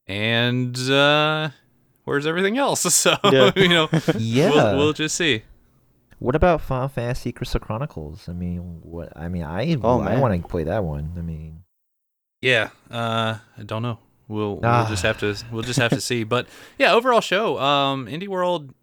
And 0.07 0.78
uh, 0.89 1.49
where's 2.03 2.26
everything 2.28 2.57
else? 2.57 2.84
So 2.93 3.16
Yeah. 3.32 3.51
you 3.55 3.70
know, 3.70 3.89
yeah. 4.18 4.49
we'll, 4.51 4.78
we'll 4.78 4.93
just 4.93 5.16
see. 5.16 5.43
What 6.20 6.36
about 6.36 6.61
Final 6.61 6.88
Fantasy 6.88 7.32
Crystal 7.32 7.59
Chronicles? 7.59 8.28
I 8.30 8.34
mean, 8.34 8.80
what? 8.82 9.11
I 9.16 9.28
mean, 9.28 9.43
I 9.43 9.76
Oh, 9.84 9.99
I 9.99 10.20
want 10.20 10.41
to 10.41 10.47
play 10.47 10.63
that 10.63 10.84
one. 10.84 11.11
I 11.18 11.22
mean, 11.22 11.63
Yeah, 12.41 12.70
uh, 12.91 13.38
I 13.57 13.63
don't 13.63 13.82
know. 13.82 13.99
We'll 14.28 14.59
Ah. 14.63 14.82
we'll 14.82 14.89
just 14.89 15.03
have 15.03 15.20
to 15.20 15.36
we'll 15.51 15.63
just 15.63 15.80
have 15.80 15.91
to 15.91 16.01
see. 16.01 16.24
But 16.24 16.47
yeah, 16.80 16.93
overall 16.93 17.22
show, 17.22 17.59
um, 17.59 18.07
Indie 18.07 18.28
World. 18.28 18.74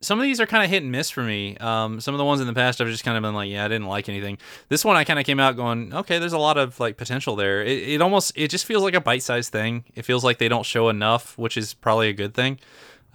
Some 0.00 0.18
of 0.18 0.24
these 0.24 0.40
are 0.40 0.46
kind 0.46 0.64
of 0.64 0.68
hit 0.70 0.82
and 0.82 0.90
miss 0.90 1.10
for 1.10 1.22
me. 1.22 1.56
Um, 1.58 2.00
some 2.00 2.12
of 2.12 2.18
the 2.18 2.24
ones 2.24 2.40
in 2.40 2.48
the 2.48 2.52
past 2.52 2.80
I've 2.80 2.88
just 2.88 3.04
kind 3.04 3.16
of 3.16 3.22
been 3.22 3.34
like, 3.34 3.48
yeah, 3.48 3.64
I 3.64 3.68
didn't 3.68 3.86
like 3.86 4.08
anything. 4.08 4.36
This 4.68 4.84
one 4.84 4.96
I 4.96 5.04
kind 5.04 5.20
of 5.20 5.24
came 5.24 5.38
out 5.38 5.54
going, 5.54 5.94
okay, 5.94 6.18
there's 6.18 6.32
a 6.32 6.38
lot 6.38 6.58
of 6.58 6.80
like 6.80 6.96
potential 6.96 7.36
there. 7.36 7.62
It, 7.62 7.88
it 7.88 8.02
almost 8.02 8.32
it 8.34 8.48
just 8.48 8.64
feels 8.66 8.82
like 8.82 8.94
a 8.94 9.00
bite 9.00 9.22
sized 9.22 9.52
thing. 9.52 9.84
It 9.94 10.04
feels 10.04 10.24
like 10.24 10.38
they 10.38 10.48
don't 10.48 10.66
show 10.66 10.88
enough, 10.88 11.38
which 11.38 11.56
is 11.56 11.72
probably 11.74 12.08
a 12.08 12.12
good 12.12 12.34
thing. 12.34 12.58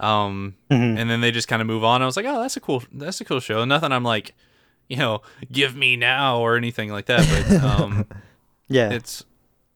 Um, 0.00 0.54
Mhm. 0.70 0.96
and 0.98 1.10
then 1.10 1.20
they 1.20 1.30
just 1.30 1.48
kind 1.48 1.60
of 1.60 1.66
move 1.66 1.82
on. 1.84 2.02
I 2.02 2.06
was 2.06 2.16
like, 2.16 2.26
oh, 2.26 2.40
that's 2.40 2.56
a 2.56 2.60
cool, 2.60 2.82
that's 2.92 3.20
a 3.20 3.24
cool 3.24 3.40
show. 3.40 3.64
Nothing 3.64 3.90
I'm 3.92 4.04
like, 4.04 4.34
you 4.88 4.96
know, 4.96 5.22
give 5.50 5.74
me 5.76 5.96
now 5.96 6.38
or 6.40 6.56
anything 6.56 6.90
like 6.90 7.06
that. 7.06 7.26
But 7.28 7.62
um, 7.64 8.06
Yeah. 8.68 8.90
it's 8.90 9.24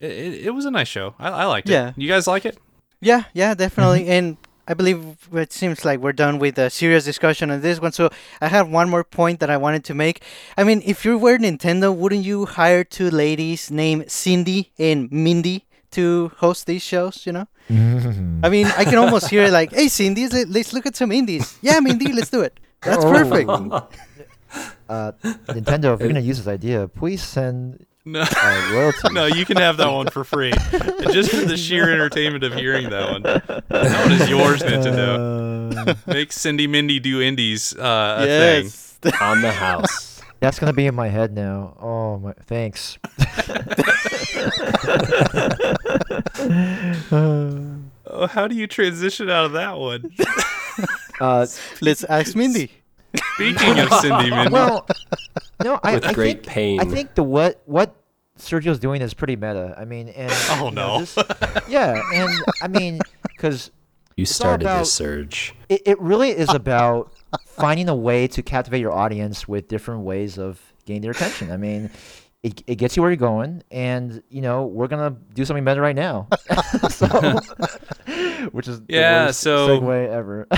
it, 0.00 0.10
it, 0.10 0.46
it 0.46 0.50
was 0.50 0.64
a 0.64 0.70
nice 0.70 0.88
show. 0.88 1.14
I, 1.18 1.28
I 1.28 1.44
liked 1.46 1.68
it. 1.68 1.72
Yeah. 1.72 1.92
You 1.96 2.08
guys 2.08 2.26
like 2.26 2.44
it? 2.44 2.56
Yeah, 3.00 3.24
yeah, 3.34 3.54
definitely. 3.54 4.06
And 4.08 4.36
I 4.68 4.74
believe 4.74 5.28
it 5.32 5.52
seems 5.52 5.84
like 5.84 5.98
we're 5.98 6.12
done 6.12 6.38
with 6.38 6.56
a 6.56 6.70
serious 6.70 7.04
discussion 7.04 7.50
on 7.50 7.60
this 7.60 7.80
one. 7.80 7.90
So 7.92 8.10
I 8.40 8.46
have 8.48 8.68
one 8.68 8.88
more 8.88 9.02
point 9.02 9.40
that 9.40 9.50
I 9.50 9.56
wanted 9.56 9.82
to 9.86 9.94
make. 9.94 10.22
I 10.56 10.62
mean, 10.62 10.82
if 10.86 11.04
you 11.04 11.18
were 11.18 11.36
Nintendo, 11.38 11.92
wouldn't 11.94 12.24
you 12.24 12.46
hire 12.46 12.84
two 12.84 13.10
ladies 13.10 13.70
named 13.72 14.08
Cindy 14.10 14.70
and 14.78 15.10
Mindy 15.10 15.64
to 15.92 16.30
host 16.36 16.66
these 16.66 16.82
shows? 16.82 17.26
You 17.26 17.32
know, 17.32 17.46
I 18.42 18.48
mean, 18.48 18.66
I 18.76 18.84
can 18.84 18.98
almost 18.98 19.28
hear 19.30 19.44
it 19.44 19.52
like, 19.52 19.72
"Hey, 19.72 19.88
Cindy, 19.88 20.26
let- 20.28 20.48
let's 20.48 20.72
look 20.72 20.86
at 20.86 20.96
some 20.96 21.12
indies." 21.12 21.56
Yeah, 21.62 21.80
Mindy, 21.80 22.12
let's 22.12 22.30
do 22.30 22.40
it. 22.42 22.58
That's 22.82 23.04
Oh. 23.04 23.12
perfect. 23.12 23.48
Uh, 24.88 25.12
Nintendo, 25.48 25.94
if 25.94 26.00
you're 26.00 26.08
gonna 26.08 26.20
use 26.20 26.36
this 26.36 26.46
idea, 26.46 26.86
please 26.86 27.22
send 27.22 27.86
No. 28.04 28.20
uh, 28.20 28.70
royalties. 28.74 29.00
No, 29.12 29.24
you 29.24 29.46
can 29.46 29.56
have 29.56 29.78
that 29.78 29.88
one 29.90 30.08
for 30.10 30.24
free, 30.24 30.52
just 31.10 31.30
for 31.30 31.46
the 31.46 31.56
sheer 31.56 31.90
entertainment 31.90 32.44
of 32.44 32.52
hearing 32.52 32.90
that 32.90 33.10
one. 33.12 33.22
That 33.22 34.04
one 34.04 34.12
is 34.12 34.28
yours, 34.28 34.60
Nintendo. 34.60 35.72
Uh, 35.88 35.94
Make 36.06 36.32
Cindy 36.32 36.66
Mindy 36.66 37.00
do 37.00 37.22
indies 37.22 37.72
uh, 37.74 38.16
a 38.20 38.26
thing. 38.26 38.64
yes. 38.64 38.98
On 39.22 39.40
the 39.40 39.52
house. 39.52 40.11
That's 40.42 40.58
gonna 40.58 40.72
be 40.74 40.86
in 40.86 40.94
my 40.94 41.08
head 41.08 41.32
now. 41.32 41.76
Oh 41.80 42.18
my, 42.18 42.32
thanks. 42.46 42.98
Oh, 48.14 48.26
how 48.26 48.46
do 48.48 48.54
you 48.54 48.66
transition 48.66 49.30
out 49.30 49.44
of 49.46 49.52
that 49.52 49.78
one? 49.78 50.12
uh, 51.20 51.46
Let's 51.80 52.04
ask 52.04 52.34
Mindy. 52.36 52.70
Speaking 53.34 53.78
of 53.78 53.92
Cindy 53.94 54.30
Mindy, 54.30 54.52
well, 54.52 54.86
no, 55.62 55.78
I, 55.82 55.94
With 55.94 56.06
I 56.06 56.12
great 56.12 56.38
think, 56.42 56.46
pain. 56.46 56.80
I 56.80 56.84
think 56.84 57.14
the 57.14 57.22
what 57.22 57.62
what 57.66 57.94
Sergio's 58.38 58.78
doing 58.78 59.02
is 59.02 59.14
pretty 59.14 59.36
meta. 59.36 59.74
I 59.78 59.84
mean, 59.84 60.08
and 60.08 60.32
Oh, 60.50 60.68
you 60.68 60.74
know, 60.74 60.98
no. 60.98 61.00
this- 61.00 61.16
yeah, 61.68 62.02
and 62.14 62.30
I 62.62 62.68
mean, 62.68 63.00
because 63.24 63.70
you 64.16 64.24
started 64.26 64.64
about- 64.64 64.80
this 64.80 64.92
surge. 64.92 65.54
it, 65.68 65.82
it 65.86 66.00
really 66.00 66.30
is 66.30 66.48
about 66.52 67.11
finding 67.46 67.88
a 67.88 67.94
way 67.94 68.26
to 68.28 68.42
captivate 68.42 68.80
your 68.80 68.92
audience 68.92 69.46
with 69.48 69.68
different 69.68 70.02
ways 70.02 70.38
of 70.38 70.60
getting 70.86 71.02
their 71.02 71.12
attention. 71.12 71.50
I 71.50 71.56
mean, 71.56 71.90
it, 72.42 72.62
it 72.66 72.74
gets 72.76 72.96
you 72.96 73.02
where 73.02 73.10
you're 73.10 73.16
going, 73.16 73.62
and 73.70 74.22
you 74.28 74.40
know 74.42 74.64
we're 74.66 74.88
gonna 74.88 75.16
do 75.34 75.44
something 75.44 75.64
better 75.64 75.80
right 75.80 75.94
now. 75.96 76.26
so, 76.90 77.06
which 78.52 78.66
is 78.68 78.80
the 78.80 78.86
Yeah, 78.94 79.26
worst 79.26 79.40
so- 79.40 79.80
segue 79.80 80.08
ever. 80.08 80.46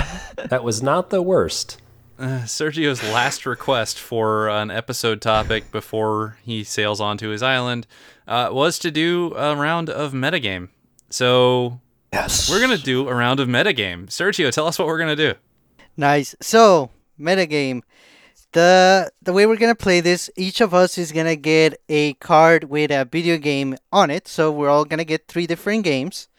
That 0.49 0.63
was 0.63 0.83
not 0.83 1.09
the 1.09 1.21
worst. 1.23 1.81
uh, 2.19 2.41
Sergio's 2.45 3.01
last 3.03 3.45
request 3.47 3.99
for 3.99 4.47
an 4.49 4.69
episode 4.69 5.21
topic 5.21 5.71
before 5.71 6.37
he 6.43 6.63
sails 6.63 7.01
onto 7.01 7.29
his 7.29 7.41
island 7.41 7.87
uh, 8.27 8.49
was 8.51 8.77
to 8.79 8.91
do 8.91 9.33
a 9.35 9.55
round 9.55 9.89
of 9.89 10.13
metagame. 10.13 10.69
So 11.09 11.79
yes, 12.13 12.49
we're 12.49 12.61
gonna 12.61 12.77
do 12.77 13.07
a 13.09 13.15
round 13.15 13.39
of 13.39 13.47
metagame. 13.47 14.05
Sergio, 14.07 14.51
tell 14.51 14.67
us 14.67 14.77
what 14.77 14.87
we're 14.87 14.99
gonna 14.99 15.15
do. 15.15 15.33
Nice. 15.97 16.35
So, 16.41 16.89
metagame. 17.19 17.81
The 18.51 19.11
the 19.21 19.33
way 19.33 19.45
we're 19.45 19.57
gonna 19.57 19.75
play 19.75 19.99
this, 19.99 20.29
each 20.37 20.61
of 20.61 20.73
us 20.73 20.97
is 20.97 21.11
gonna 21.11 21.35
get 21.35 21.79
a 21.89 22.13
card 22.15 22.65
with 22.65 22.89
a 22.91 23.03
video 23.03 23.37
game 23.37 23.75
on 23.91 24.09
it. 24.09 24.27
So 24.27 24.49
we're 24.51 24.69
all 24.69 24.85
gonna 24.85 25.03
get 25.03 25.27
three 25.27 25.45
different 25.45 25.83
games 25.83 26.29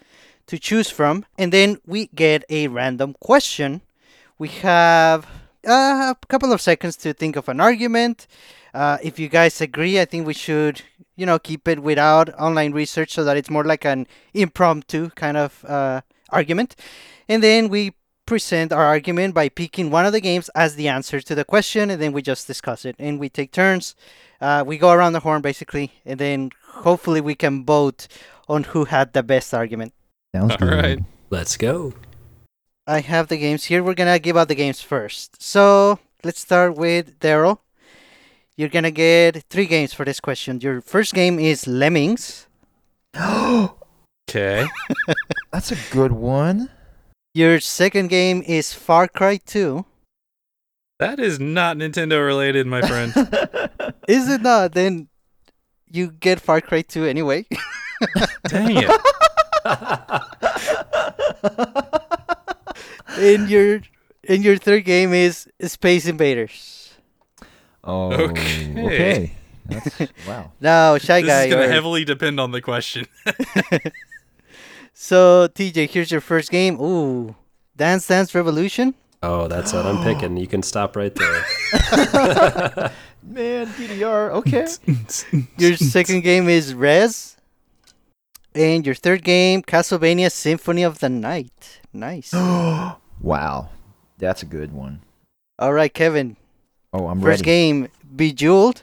to 0.46 0.58
choose 0.58 0.88
from, 0.88 1.26
and 1.36 1.52
then 1.52 1.78
we 1.86 2.06
get 2.14 2.44
a 2.48 2.68
random 2.68 3.14
question. 3.20 3.82
We 4.38 4.48
have 4.48 5.26
uh, 5.66 6.14
a 6.14 6.26
couple 6.28 6.52
of 6.52 6.60
seconds 6.60 6.96
to 6.98 7.12
think 7.12 7.36
of 7.36 7.48
an 7.48 7.60
argument. 7.60 8.26
Uh, 8.72 8.98
if 9.02 9.18
you 9.18 9.28
guys 9.28 9.60
agree, 9.60 10.00
I 10.00 10.04
think 10.04 10.26
we 10.26 10.34
should, 10.34 10.82
you 11.16 11.26
know, 11.26 11.38
keep 11.38 11.66
it 11.68 11.82
without 11.82 12.32
online 12.38 12.72
research 12.72 13.12
so 13.12 13.24
that 13.24 13.36
it's 13.36 13.50
more 13.50 13.64
like 13.64 13.84
an 13.84 14.06
impromptu 14.32 15.10
kind 15.10 15.36
of 15.36 15.64
uh, 15.66 16.00
argument. 16.30 16.76
And 17.28 17.42
then 17.42 17.68
we 17.68 17.92
present 18.26 18.72
our 18.72 18.84
argument 18.84 19.34
by 19.34 19.48
picking 19.48 19.90
one 19.90 20.04
of 20.04 20.12
the 20.12 20.20
games 20.20 20.50
as 20.54 20.74
the 20.74 20.88
answer 20.88 21.20
to 21.20 21.34
the 21.34 21.44
question, 21.44 21.90
and 21.90 22.00
then 22.02 22.12
we 22.12 22.22
just 22.22 22.46
discuss 22.46 22.84
it. 22.84 22.96
And 22.98 23.18
we 23.18 23.28
take 23.28 23.52
turns. 23.52 23.94
Uh, 24.40 24.64
we 24.66 24.76
go 24.76 24.90
around 24.90 25.12
the 25.12 25.20
horn 25.20 25.42
basically, 25.42 25.92
and 26.04 26.18
then 26.18 26.50
hopefully 26.66 27.20
we 27.20 27.34
can 27.34 27.64
vote 27.64 28.08
on 28.48 28.64
who 28.64 28.84
had 28.84 29.12
the 29.12 29.22
best 29.22 29.54
argument. 29.54 29.94
sounds 30.34 30.52
All 30.52 30.58
good. 30.58 30.82
right. 30.82 30.98
Let's 31.30 31.56
go. 31.56 31.94
I 32.86 33.00
have 33.00 33.28
the 33.28 33.36
games 33.36 33.64
here. 33.64 33.82
We're 33.82 33.94
gonna 33.94 34.18
give 34.18 34.36
out 34.36 34.48
the 34.48 34.54
games 34.54 34.80
first. 34.80 35.42
So 35.42 35.98
let's 36.22 36.40
start 36.40 36.76
with 36.76 37.18
Daryl. 37.18 37.58
You're 38.56 38.68
gonna 38.68 38.90
get 38.90 39.44
three 39.50 39.66
games 39.66 39.92
for 39.92 40.04
this 40.04 40.20
question. 40.20 40.60
Your 40.60 40.80
first 40.80 41.14
game 41.14 41.38
is 41.38 41.66
Lemmings. 41.66 42.46
Okay. 44.28 44.66
That's 45.52 45.70
a 45.70 45.76
good 45.92 46.10
one. 46.10 46.68
Your 47.36 47.60
second 47.60 48.08
game 48.08 48.42
is 48.46 48.72
Far 48.72 49.06
Cry 49.08 49.36
2. 49.36 49.84
That 50.98 51.20
is 51.20 51.38
not 51.38 51.76
Nintendo 51.76 52.24
related, 52.24 52.66
my 52.66 52.80
friend. 52.80 53.12
Is 54.08 54.30
it 54.30 54.40
not? 54.40 54.72
Then 54.72 55.08
you 55.92 56.12
get 56.12 56.40
Far 56.40 56.62
Cry 56.62 56.80
2 56.80 57.04
anyway. 57.04 57.44
Dang 58.48 58.76
it. 58.88 59.00
and 63.18 63.50
your 63.50 63.80
and 64.26 64.42
your 64.42 64.56
third 64.56 64.86
game 64.86 65.12
is 65.12 65.46
Space 65.60 66.06
Invaders. 66.06 66.94
oh, 67.84 68.12
Okay. 68.14 68.72
okay. 68.86 69.32
That's, 69.66 70.00
wow. 70.26 70.52
Now, 70.62 70.96
shy 70.96 71.20
This 71.20 71.44
is 71.44 71.50
going 71.52 71.62
to 71.64 71.68
or- 71.68 71.70
heavily 71.70 72.06
depend 72.06 72.40
on 72.40 72.52
the 72.52 72.62
question. 72.62 73.06
So 75.06 75.46
TJ, 75.48 75.90
here's 75.90 76.10
your 76.10 76.22
first 76.22 76.50
game. 76.50 76.80
Ooh, 76.80 77.36
Dance 77.76 78.06
Dance 78.06 78.34
Revolution. 78.34 78.94
Oh, 79.22 79.46
that's 79.46 79.74
what 79.74 79.84
I'm 79.84 80.02
picking. 80.02 80.38
You 80.38 80.46
can 80.46 80.62
stop 80.62 80.96
right 80.96 81.14
there. 81.14 81.44
Man, 83.22 83.66
DDR. 83.66 84.30
Okay. 84.30 84.66
Your 85.58 85.76
second 85.76 86.22
game 86.22 86.48
is 86.48 86.72
Rez. 86.72 87.36
And 88.54 88.86
your 88.86 88.94
third 88.94 89.22
game, 89.22 89.60
Castlevania 89.60 90.32
Symphony 90.32 90.82
of 90.82 91.00
the 91.00 91.10
Night. 91.10 91.80
Nice. 91.92 92.32
wow, 93.20 93.68
that's 94.16 94.42
a 94.42 94.46
good 94.46 94.72
one. 94.72 95.02
All 95.58 95.74
right, 95.74 95.92
Kevin. 95.92 96.38
Oh, 96.94 97.08
I'm 97.08 97.20
First 97.20 97.40
ready. 97.40 97.42
game, 97.42 97.88
Bejeweled. 98.16 98.80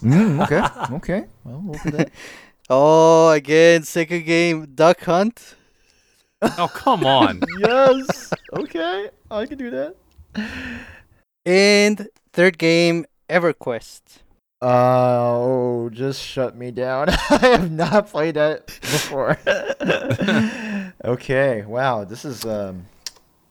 Mm, 0.00 0.42
okay. 0.42 0.94
Okay. 0.96 1.24
Well, 1.44 1.62
we'll 1.64 1.78
do 1.84 1.90
that. 1.92 2.10
Oh, 2.74 3.28
again, 3.32 3.82
second 3.82 4.24
game, 4.24 4.64
Duck 4.74 5.02
Hunt. 5.02 5.56
oh, 6.40 6.70
come 6.72 7.04
on. 7.04 7.42
yes. 7.58 8.32
Okay. 8.54 9.10
I 9.30 9.44
can 9.44 9.58
do 9.58 9.68
that. 9.68 9.94
And 11.44 12.08
third 12.32 12.56
game, 12.56 13.04
EverQuest. 13.28 14.00
Uh, 14.62 15.34
oh, 15.34 15.90
just 15.92 16.22
shut 16.22 16.56
me 16.56 16.70
down. 16.70 17.08
I 17.30 17.38
have 17.42 17.70
not 17.70 18.08
played 18.08 18.36
that 18.36 18.66
before. 18.66 19.36
okay. 21.04 21.64
Wow. 21.66 22.04
This 22.04 22.24
is 22.24 22.46
um. 22.46 22.86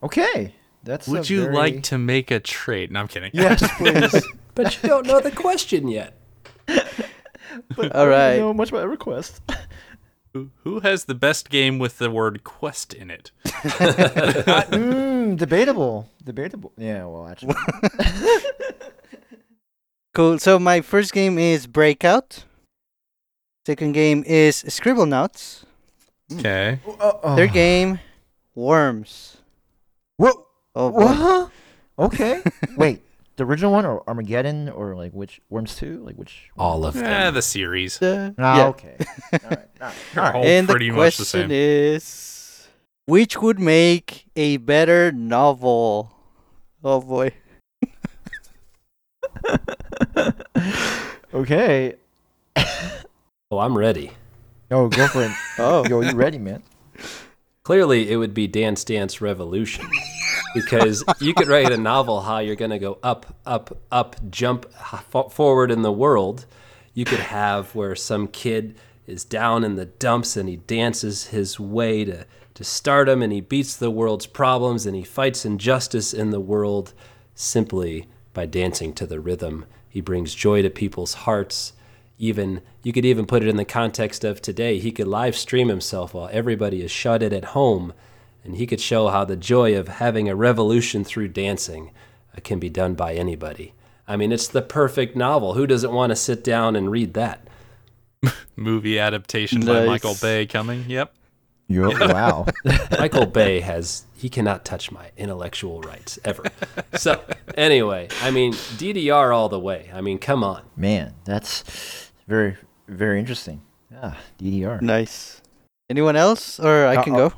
Okay. 0.01 0.55
That's. 0.83 1.07
Would 1.07 1.29
you 1.29 1.43
very- 1.43 1.55
like 1.55 1.83
to 1.83 1.99
make 1.99 2.31
a 2.31 2.39
trade? 2.39 2.91
No, 2.91 3.01
I'm 3.01 3.07
kidding. 3.07 3.29
Yes, 3.35 3.61
please. 3.77 4.25
But 4.55 4.81
you 4.81 4.89
don't 4.89 5.05
know 5.05 5.19
the 5.19 5.31
question 5.31 5.87
yet. 5.89 6.17
but 7.75 7.95
All 7.95 8.13
I 8.13 8.37
don't 8.37 8.39
know 8.39 8.53
much 8.53 8.69
about 8.69 8.87
EverQuest. 8.87 9.39
Who, 10.33 10.49
who 10.63 10.79
has 10.79 11.05
the 11.05 11.15
best 11.15 11.49
game 11.49 11.77
with 11.77 11.97
the 11.97 12.09
word 12.09 12.43
quest 12.43 12.93
in 12.93 13.11
it? 13.11 13.31
mm, 13.45 15.37
debatable. 15.37 16.09
Debatable. 16.23 16.71
Yeah. 16.77 17.05
Well, 17.05 17.27
actually. 17.27 17.55
Cool. 20.13 20.39
So 20.39 20.59
my 20.59 20.81
first 20.81 21.13
game 21.13 21.37
is 21.37 21.67
Breakout. 21.67 22.43
Second 23.65 23.93
game 23.93 24.23
is 24.27 24.57
Scribble 24.67 25.05
Scribblenauts. 25.05 25.63
Okay. 26.33 26.79
Uh, 26.99 27.35
Third 27.35 27.53
game, 27.53 27.99
Worms. 28.55 29.37
Whoa. 30.17 30.47
Oh 30.75 30.91
boy. 30.91 30.99
What? 31.05 31.51
Okay. 31.97 32.41
Wait. 32.75 33.01
The 33.41 33.47
original 33.47 33.71
one 33.71 33.87
or 33.87 34.07
Armageddon 34.07 34.69
or 34.69 34.95
like 34.95 35.13
which 35.13 35.41
Worms 35.49 35.75
two? 35.75 35.97
Like 36.05 36.15
which? 36.15 36.51
All 36.59 36.85
of 36.85 36.95
Eh, 36.95 37.01
them. 37.01 37.33
the 37.33 37.41
series. 37.41 37.99
Uh, 37.99 38.33
Ah, 38.37 38.57
yeah. 38.57 38.67
okay. 38.67 38.95
All 39.33 39.39
right. 39.49 39.57
All 39.81 39.87
right. 39.87 39.95
They're 40.13 40.35
all 40.35 40.43
And 40.45 40.69
pretty 40.69 40.91
the 40.91 40.95
much 40.95 41.17
the 41.17 41.23
question 41.23 41.49
same. 41.49 41.51
is, 41.51 42.67
which 43.07 43.41
would 43.41 43.57
make 43.59 44.27
a 44.35 44.57
better 44.57 45.11
novel? 45.11 46.13
Oh 46.83 47.01
boy. 47.01 47.31
Okay. 51.33 51.95
Oh, 53.49 53.57
I'm 53.57 53.75
ready. 53.77 54.11
Oh, 54.69 54.87
girlfriend. 54.87 55.33
Oh. 55.57 55.83
Yo, 55.87 56.01
you 56.01 56.11
ready, 56.11 56.37
man? 56.37 56.61
Clearly, 57.63 58.11
it 58.11 58.17
would 58.17 58.33
be 58.35 58.45
Dance 58.47 58.83
Dance 58.83 59.19
Revolution. 59.21 59.89
Because 60.53 61.03
you 61.19 61.33
could 61.33 61.47
write 61.47 61.71
a 61.71 61.77
novel 61.77 62.21
how 62.21 62.39
you're 62.39 62.55
going 62.55 62.71
to 62.71 62.79
go 62.79 62.97
up, 63.03 63.35
up, 63.45 63.77
up, 63.91 64.15
jump 64.29 64.71
forward 65.29 65.71
in 65.71 65.81
the 65.81 65.91
world. 65.91 66.45
You 66.93 67.05
could 67.05 67.19
have 67.19 67.73
where 67.75 67.95
some 67.95 68.27
kid 68.27 68.75
is 69.07 69.23
down 69.23 69.63
in 69.63 69.75
the 69.75 69.85
dumps 69.85 70.37
and 70.37 70.47
he 70.47 70.57
dances 70.57 71.27
his 71.27 71.59
way 71.59 72.05
to, 72.05 72.25
to 72.53 72.63
stardom 72.63 73.21
and 73.21 73.31
he 73.33 73.41
beats 73.41 73.75
the 73.75 73.91
world's 73.91 74.25
problems 74.25 74.85
and 74.85 74.95
he 74.95 75.03
fights 75.03 75.45
injustice 75.45 76.13
in 76.13 76.29
the 76.29 76.39
world 76.39 76.93
simply 77.35 78.07
by 78.33 78.45
dancing 78.45 78.93
to 78.93 79.05
the 79.05 79.19
rhythm. 79.19 79.65
He 79.89 80.01
brings 80.01 80.33
joy 80.33 80.61
to 80.61 80.69
people's 80.69 81.13
hearts. 81.13 81.73
Even 82.17 82.61
you 82.83 82.93
could 82.93 83.05
even 83.05 83.25
put 83.25 83.43
it 83.43 83.49
in 83.49 83.57
the 83.57 83.65
context 83.65 84.23
of 84.23 84.41
today. 84.41 84.79
He 84.79 84.91
could 84.91 85.07
live 85.07 85.35
stream 85.35 85.69
himself 85.69 86.13
while 86.13 86.29
everybody 86.31 86.81
is 86.81 86.91
shut 86.91 87.23
in 87.23 87.33
at 87.33 87.45
home, 87.45 87.93
and 88.43 88.55
he 88.55 88.65
could 88.67 88.81
show 88.81 89.07
how 89.09 89.25
the 89.25 89.35
joy 89.35 89.77
of 89.77 89.87
having 89.87 90.29
a 90.29 90.35
revolution 90.35 91.03
through 91.03 91.29
dancing 91.29 91.91
uh, 92.35 92.39
can 92.43 92.59
be 92.59 92.69
done 92.69 92.93
by 92.95 93.13
anybody. 93.13 93.73
I 94.07 94.15
mean, 94.17 94.31
it's 94.31 94.47
the 94.47 94.61
perfect 94.61 95.15
novel. 95.15 95.53
Who 95.53 95.67
doesn't 95.67 95.91
want 95.91 96.09
to 96.11 96.15
sit 96.15 96.43
down 96.43 96.75
and 96.75 96.91
read 96.91 97.13
that? 97.13 97.47
Movie 98.55 98.99
adaptation 98.99 99.65
by 99.65 99.85
Michael 99.85 100.15
Bay 100.21 100.45
coming. 100.45 100.85
Yep. 100.87 101.13
You're, 101.67 101.89
wow. 101.99 102.45
Michael 102.99 103.25
Bay 103.25 103.61
has 103.61 104.03
he 104.17 104.29
cannot 104.29 104.65
touch 104.65 104.91
my 104.91 105.09
intellectual 105.17 105.81
rights 105.81 106.19
ever. 106.25 106.43
So 106.95 107.23
anyway, 107.55 108.09
I 108.21 108.29
mean 108.31 108.53
DDR 108.53 109.33
all 109.33 109.47
the 109.49 109.59
way. 109.59 109.89
I 109.93 110.01
mean, 110.01 110.19
come 110.19 110.43
on. 110.43 110.63
Man, 110.75 111.13
that's 111.23 112.11
very, 112.27 112.57
very 112.87 113.19
interesting. 113.19 113.61
Yeah, 113.89 114.15
DDR. 114.39 114.81
Nice. 114.81 115.41
Anyone 115.89 116.15
else, 116.15 116.59
or 116.59 116.85
I 116.87 116.97
Uh, 116.97 117.03
can 117.03 117.13
uh, 117.13 117.17
go? 117.29 117.33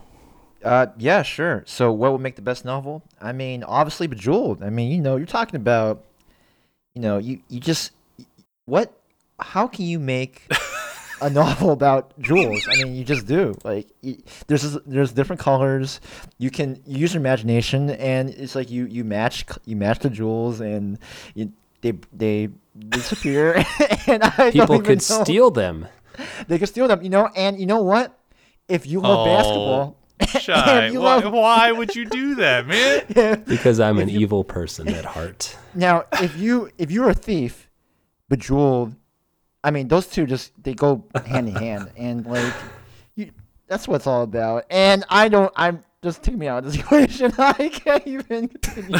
Uh, 0.63 0.87
yeah, 0.97 1.21
sure. 1.23 1.63
So, 1.67 1.91
what 1.91 2.11
would 2.13 2.21
make 2.21 2.35
the 2.35 2.41
best 2.41 2.63
novel? 2.65 3.03
I 3.21 3.31
mean, 3.33 3.63
obviously, 3.63 4.07
Bejeweled. 4.07 4.63
I 4.63 4.69
mean, 4.69 4.91
you 4.91 5.01
know, 5.01 5.17
you're 5.17 5.25
talking 5.25 5.57
about, 5.57 6.03
you 6.95 7.01
know, 7.01 7.17
you 7.17 7.41
you 7.49 7.59
just 7.59 7.91
what? 8.65 8.93
How 9.39 9.67
can 9.67 9.85
you 9.85 9.99
make 9.99 10.47
a 11.21 11.29
novel 11.41 11.71
about 11.71 12.17
jewels? 12.19 12.65
I 12.71 12.83
mean, 12.83 12.95
you 12.95 13.03
just 13.03 13.25
do. 13.27 13.55
Like, 13.63 13.87
y 14.01 14.17
there's 14.47 14.77
there's 14.85 15.11
different 15.11 15.41
colors. 15.41 15.99
You 16.37 16.49
can 16.49 16.81
use 16.85 17.13
your 17.13 17.19
imagination, 17.21 17.89
and 17.89 18.29
it's 18.29 18.55
like 18.55 18.71
you 18.71 18.85
you 18.85 19.03
match 19.03 19.45
you 19.65 19.75
match 19.75 19.99
the 19.99 20.09
jewels, 20.09 20.61
and 20.61 20.97
you, 21.35 21.51
they 21.81 21.93
they 22.13 22.49
disappear. 22.89 23.65
and 24.07 24.23
I 24.23 24.51
People 24.51 24.79
could 24.81 24.99
know- 25.09 25.23
steal 25.23 25.51
them. 25.51 25.87
They 26.47 26.59
could 26.59 26.69
steal 26.69 26.87
them, 26.87 27.01
you 27.01 27.09
know. 27.09 27.27
And 27.35 27.59
you 27.59 27.65
know 27.65 27.81
what? 27.81 28.17
If 28.69 28.85
you 28.87 29.01
love 29.01 29.19
Oh. 29.19 29.25
basketball. 29.25 29.97
Shy. 30.25 30.87
you 30.91 31.01
Why, 31.01 31.15
love- 31.17 31.33
why 31.33 31.71
would 31.71 31.95
you 31.95 32.05
do 32.05 32.35
that, 32.35 32.67
man? 32.67 33.43
Because 33.47 33.79
I'm 33.79 33.99
an 33.99 34.09
evil 34.09 34.43
person 34.43 34.87
at 34.89 35.05
heart. 35.05 35.55
Now, 35.73 36.05
if 36.13 36.37
you 36.37 36.69
if 36.77 36.91
you're 36.91 37.09
a 37.09 37.13
thief, 37.13 37.69
bejeweled, 38.29 38.95
I 39.63 39.71
mean 39.71 39.87
those 39.87 40.07
two 40.07 40.25
just 40.25 40.51
they 40.63 40.73
go 40.73 41.05
hand 41.25 41.49
in 41.49 41.55
hand, 41.55 41.91
and 41.97 42.25
like 42.25 42.53
you, 43.15 43.31
that's 43.67 43.87
what 43.87 43.97
it's 43.97 44.07
all 44.07 44.23
about. 44.23 44.65
And 44.69 45.05
I 45.09 45.29
don't, 45.29 45.51
I'm 45.55 45.83
just 46.03 46.23
take 46.23 46.35
me 46.35 46.47
out 46.47 46.65
of 46.65 46.71
this 46.71 46.79
equation. 46.79 47.33
I 47.37 47.69
can't 47.69 48.05
even 48.05 48.47
continue. 48.49 48.99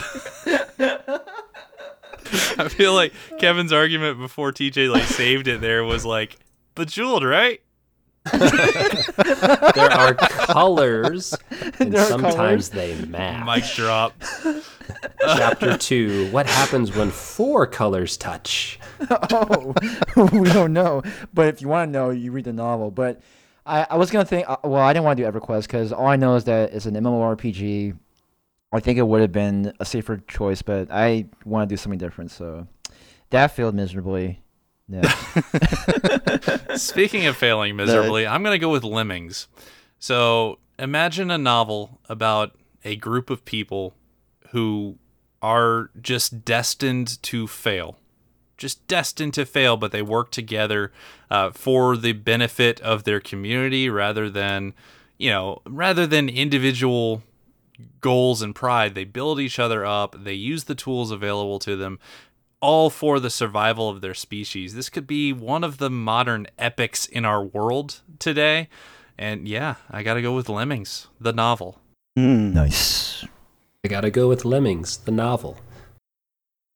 I 2.57 2.67
feel 2.69 2.93
like 2.93 3.13
Kevin's 3.39 3.74
argument 3.74 4.17
before 4.19 4.51
TJ 4.51 4.89
like 4.89 5.03
saved 5.03 5.47
it 5.47 5.61
there 5.61 5.84
was 5.84 6.05
like 6.05 6.38
bejeweled, 6.76 7.24
right? 7.24 7.61
There 9.76 9.91
are 9.91 10.13
colors, 10.15 11.36
and 11.80 11.91
There 11.91 12.01
are 12.01 12.05
sometimes 12.05 12.69
they 12.69 12.95
match. 13.05 13.45
Mic 13.45 13.76
drop. 13.76 14.13
Chapter 15.21 15.78
two: 15.78 16.30
What 16.32 16.45
happens 16.45 16.95
when 16.95 17.11
four 17.11 17.67
colors 17.67 18.15
touch? 18.17 18.80
oh, 19.09 19.74
we 20.32 20.49
don't 20.49 20.74
know. 20.74 21.01
But 21.34 21.47
if 21.47 21.61
you 21.61 21.67
want 21.67 21.89
to 21.89 21.91
know, 21.91 22.09
you 22.11 22.32
read 22.32 22.45
the 22.45 22.53
novel. 22.53 22.91
But 22.91 23.21
I, 23.65 23.88
I 23.89 23.97
was 23.97 24.09
gonna 24.11 24.26
think. 24.26 24.49
Uh, 24.49 24.57
well, 24.63 24.82
I 24.82 24.93
didn't 24.93 25.05
want 25.05 25.17
to 25.17 25.24
do 25.24 25.32
EverQuest 25.32 25.63
because 25.63 25.91
all 25.91 26.07
I 26.07 26.15
know 26.15 26.36
is 26.36 26.45
that 26.45 26.74
it's 26.74 26.86
an 26.86 26.95
MMORPG. 26.95 27.97
I 28.71 28.80
think 28.80 28.97
it 28.97 29.03
would 29.03 29.21
have 29.21 29.32
been 29.32 29.74
a 29.80 29.86
safer 29.86 30.17
choice, 30.28 30.61
but 30.61 30.89
I 30.91 31.28
want 31.45 31.69
to 31.69 31.74
do 31.74 31.78
something 31.78 31.99
different. 31.99 32.32
So 32.32 32.67
that 33.30 33.47
failed 33.55 33.76
miserably. 33.76 34.42
Yeah. 34.88 35.09
Speaking 36.75 37.25
of 37.25 37.38
failing 37.38 37.75
miserably, 37.75 38.27
I'm 38.27 38.43
going 38.43 38.53
to 38.53 38.59
go 38.59 38.71
with 38.71 38.84
Lemmings. 38.84 39.47
So 39.99 40.59
imagine 40.77 41.31
a 41.31 41.38
novel 41.38 41.99
about 42.09 42.57
a 42.84 42.95
group 42.95 43.29
of 43.29 43.45
people 43.45 43.93
who 44.49 44.97
are 45.41 45.89
just 46.01 46.45
destined 46.45 47.21
to 47.23 47.47
fail. 47.47 47.97
Just 48.57 48.86
destined 48.88 49.34
to 49.34 49.45
fail, 49.45 49.77
but 49.77 49.91
they 49.91 50.01
work 50.01 50.31
together 50.31 50.91
uh, 51.29 51.51
for 51.51 51.97
the 51.97 52.13
benefit 52.13 52.79
of 52.81 53.03
their 53.03 53.19
community 53.19 53.89
rather 53.89 54.29
than, 54.29 54.73
you 55.17 55.29
know, 55.29 55.61
rather 55.65 56.05
than 56.05 56.29
individual 56.29 57.23
goals 57.99 58.41
and 58.41 58.55
pride. 58.55 58.95
They 58.95 59.03
build 59.05 59.39
each 59.39 59.59
other 59.59 59.86
up, 59.86 60.23
they 60.23 60.34
use 60.34 60.65
the 60.65 60.75
tools 60.75 61.11
available 61.11 61.59
to 61.59 61.75
them, 61.75 61.99
all 62.64 62.89
for 62.89 63.20
the 63.20 63.30
survival 63.30 63.89
of 63.89 63.99
their 63.99 64.14
species. 64.14 64.74
This 64.74 64.89
could 64.89 65.05
be 65.05 65.34
one 65.34 65.66
of 65.66 65.80
the 65.80 65.89
modern 65.89 66.47
epics 66.57 67.05
in 67.05 67.26
our 67.26 67.43
world 67.43 67.99
today. 68.20 68.70
And 69.18 69.47
yeah, 69.47 69.76
I 69.91 70.01
got 70.01 70.14
to 70.14 70.22
go 70.22 70.34
with 70.34 70.47
Lemmings, 70.47 71.07
the 71.20 71.34
novel. 71.34 71.82
Hmm. 72.16 72.53
nice. 72.53 73.26
I 73.86 73.89
gotta 73.89 74.11
go 74.11 74.30
with 74.30 74.45
Lemmings, 74.45 74.95
the 74.97 75.11
novel. 75.11 75.57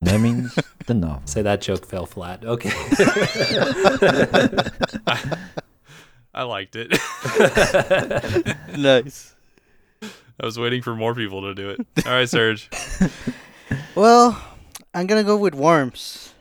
That 0.02 0.20
means 0.20 0.54
the 0.88 0.94
novel. 0.94 1.22
Say 1.26 1.42
that 1.42 1.62
joke 1.62 1.86
fell 1.86 2.06
flat. 2.06 2.44
Okay. 2.44 2.72
I 6.34 6.44
liked 6.44 6.76
it. 6.76 7.00
Nice. 8.78 9.36
I 10.04 10.46
was 10.46 10.60
waiting 10.60 10.82
for 10.82 10.96
more 10.96 11.16
people 11.16 11.42
to 11.44 11.56
do 11.56 11.70
it. 11.70 11.80
All 12.06 12.12
right, 12.12 12.30
Serge. 12.30 12.70
Well, 13.96 14.40
I'm 14.98 15.06
gonna 15.06 15.24
go 15.24 15.38
with 15.38 15.54
worms. 15.54 16.34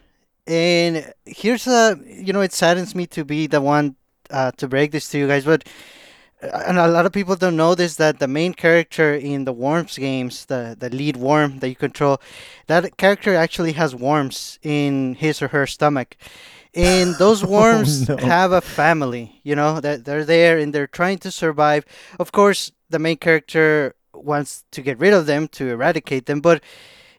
And 0.47 1.13
here's 1.27 1.67
a, 1.67 2.01
you 2.07 2.33
know, 2.33 2.41
it 2.41 2.55
saddens 2.55 2.95
me 2.95 3.07
to 3.09 3.23
be 3.23 3.47
the 3.47 3.61
one 3.61 3.97
uh, 4.31 4.53
to 4.53 4.67
break 4.67 4.93
this 4.93 5.11
to 5.11 5.19
you 5.19 5.29
guys, 5.29 5.45
but 5.45 5.69
uh, 6.43 6.63
and 6.67 6.79
a 6.79 6.89
lot 6.89 7.05
of 7.05 7.13
people 7.13 7.37
don't 7.37 7.57
know 7.57 7.75
this 7.75 7.97
that 7.97 8.19
the 8.19 8.27
main 8.27 8.55
character 8.55 9.15
in 9.15 9.45
the 9.45 9.53
worms 9.53 9.99
games, 9.99 10.47
the 10.47 10.75
the 10.79 10.89
lead 10.89 11.19
worm 11.19 11.59
that 11.59 11.69
you 11.69 11.77
control, 11.77 12.19
that 12.67 12.97
character 12.97 13.35
actually 13.35 13.73
has 13.73 13.95
worms 13.95 14.59
in 14.63 15.17
his 15.17 15.43
or 15.43 15.49
her 15.49 15.67
stomach. 15.67 16.17
And 16.73 17.15
those 17.17 17.45
worms 17.59 18.09
no. 18.09 18.17
have 18.17 18.53
a 18.53 18.63
family, 18.63 19.39
you 19.43 19.55
know, 19.55 19.81
that 19.81 20.07
they're 20.07 20.25
there 20.25 20.57
and 20.57 20.75
they're 20.75 20.87
trying 20.87 21.19
to 21.19 21.31
survive. 21.31 21.85
Of 22.19 22.33
course, 22.33 22.73
the 22.89 22.99
main 22.99 23.19
character 23.19 23.95
wants 24.15 24.65
to 24.71 24.81
get 24.81 24.99
rid 24.99 25.13
of 25.13 25.27
them 25.27 25.47
to 25.49 25.69
eradicate 25.69 26.25
them, 26.25 26.41
but 26.41 26.63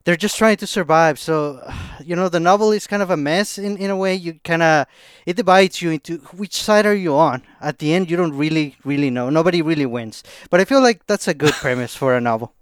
they're 0.07 0.15
just 0.15 0.37
trying 0.37 0.55
to 0.55 0.65
survive. 0.65 1.19
So, 1.19 1.59
you 2.03 2.15
know, 2.15 2.29
the 2.29 2.39
novel 2.39 2.71
is 2.71 2.87
kind 2.87 3.03
of 3.03 3.09
a 3.09 3.17
mess 3.17 3.57
in, 3.57 3.75
in 3.75 3.89
a 3.89 3.97
way. 3.97 4.15
You 4.15 4.39
kind 4.45 4.63
of, 4.63 4.87
it 5.25 5.35
divides 5.35 5.81
you 5.81 5.91
into 5.91 6.19
which 6.31 6.55
side 6.55 6.85
are 6.85 6.95
you 6.95 7.13
on. 7.13 7.43
At 7.59 7.79
the 7.79 7.93
end, 7.93 8.09
you 8.09 8.15
don't 8.15 8.31
really, 8.31 8.77
really 8.85 9.09
know. 9.09 9.29
Nobody 9.29 9.61
really 9.61 9.85
wins. 9.85 10.23
But 10.49 10.61
I 10.61 10.65
feel 10.65 10.81
like 10.81 11.05
that's 11.07 11.27
a 11.27 11.33
good 11.33 11.51
premise 11.55 11.93
for 11.93 12.15
a 12.15 12.21
novel. 12.21 12.53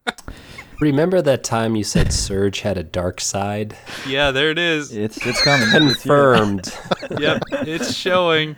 Remember 0.80 1.22
that 1.22 1.42
time 1.42 1.74
you 1.74 1.84
said 1.84 2.12
Surge 2.12 2.60
had 2.60 2.76
a 2.76 2.84
dark 2.84 3.22
side? 3.22 3.74
Yeah, 4.06 4.30
there 4.30 4.50
it 4.50 4.58
is. 4.58 4.92
It's 4.92 5.26
it's 5.26 5.42
coming. 5.42 5.68
Confirmed. 5.70 6.72
Yep, 7.18 7.42
it's 7.52 7.94
showing. 7.94 8.54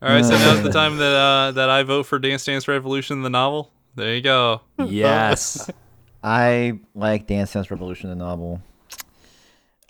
All 0.00 0.08
right, 0.08 0.24
so 0.24 0.30
now's 0.30 0.62
the 0.62 0.70
time 0.70 0.98
that 0.98 1.12
uh, 1.12 1.50
that 1.50 1.68
I 1.68 1.82
vote 1.82 2.04
for 2.06 2.20
Dance 2.20 2.44
Dance 2.44 2.68
Revolution, 2.68 3.22
the 3.22 3.28
novel. 3.28 3.72
There 3.96 4.14
you 4.14 4.20
go. 4.20 4.60
yes. 4.78 5.68
I 6.22 6.80
like 6.94 7.26
Dance 7.26 7.52
Dance 7.52 7.70
Revolution, 7.70 8.10
the 8.10 8.16
novel. 8.16 8.60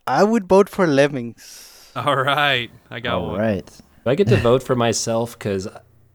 I 0.06 0.24
would 0.24 0.48
vote 0.48 0.68
for 0.68 0.86
Lemmings. 0.86 1.90
All 1.96 2.16
right, 2.16 2.70
I 2.90 3.00
got 3.00 3.14
All 3.14 3.28
one. 3.30 3.40
right. 3.40 3.66
Do 4.04 4.10
I 4.10 4.14
get 4.14 4.28
to 4.28 4.36
vote 4.36 4.62
for 4.62 4.76
myself? 4.76 5.38
Because 5.38 5.66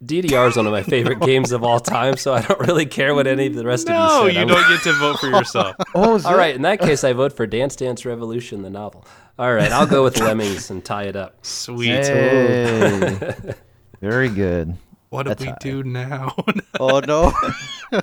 DDR 0.04 0.50
is 0.50 0.56
one 0.58 0.66
of 0.66 0.72
my 0.72 0.84
favorite 0.84 1.20
games 1.32 1.52
of 1.52 1.64
all 1.64 1.80
time, 1.80 2.18
so 2.18 2.34
I 2.34 2.42
don't 2.42 2.60
really 2.62 2.86
care 2.86 3.14
what 3.16 3.28
any 3.28 3.48
of 3.48 3.56
the 3.56 3.66
rest 3.66 3.88
No, 3.88 3.94
of 3.96 4.28
you 4.28 4.34
said. 4.34 4.34
you 4.34 4.40
I'm- 4.40 4.48
don't 4.48 4.70
get 4.70 4.84
to 4.84 4.94
vote 4.94 5.20
for 5.20 5.28
yourself. 5.30 5.76
Oh, 5.96 6.16
is 6.16 6.26
All 6.26 6.34
it? 6.34 6.38
right, 6.38 6.56
in 6.56 6.64
that 6.64 6.80
case, 6.80 7.04
I 7.04 7.14
vote 7.14 7.34
for 7.34 7.46
Dance 7.46 7.76
Dance 7.76 8.06
Revolution, 8.06 8.62
the 8.64 8.70
novel. 8.70 9.06
All 9.38 9.54
right, 9.54 9.72
I'll 9.72 9.86
go 9.88 10.04
with 10.04 10.20
Lemmings 10.20 10.70
and 10.72 10.84
tie 10.84 11.04
it 11.04 11.16
up. 11.16 11.46
Sweet. 11.46 11.90
Hey. 12.06 13.54
Very 14.02 14.30
good. 14.30 14.76
What 15.14 15.28
do 15.28 15.36
we 15.38 15.46
high. 15.52 15.58
do 15.60 15.84
now? 15.84 16.36
Oh, 16.80 17.00
no. 17.02 17.26
All 17.94 18.02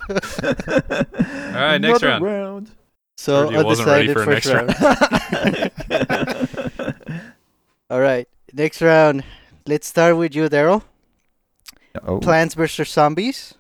right, 1.53 1.79
next 1.79 2.05
round. 2.05 2.25
round. 2.25 2.71
so, 3.17 3.51
Sergio 3.51 3.65
wasn't 3.65 3.89
ready 3.89 4.09
undecided 4.11 4.15
for 4.15 4.25
first 4.25 4.47
next 4.47 5.91
round. 5.91 6.95
All 7.91 8.01
right. 8.01 8.29
Next 8.53 8.81
round. 8.81 9.25
Let's 9.67 9.89
start 9.89 10.17
with 10.17 10.37
you, 10.37 10.49
Daryl. 10.49 10.85
Oh. 12.07 12.21
Plants 12.21 12.55
vs. 12.55 12.89
Zombies. 12.89 13.55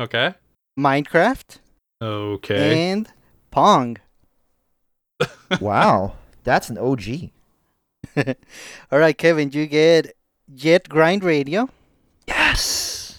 Okay. 0.00 0.34
Minecraft, 0.78 1.58
Okay. 2.02 2.90
and 2.90 3.08
Pong. 3.52 3.96
wow, 5.60 6.14
that's 6.44 6.68
an 6.70 6.78
OG. 6.78 7.30
All 8.92 8.98
right, 8.98 9.16
Kevin, 9.18 9.50
you 9.50 9.66
get 9.66 10.14
Jet 10.54 10.88
Grind 10.88 11.22
Radio. 11.24 11.68
Yes. 12.58 13.18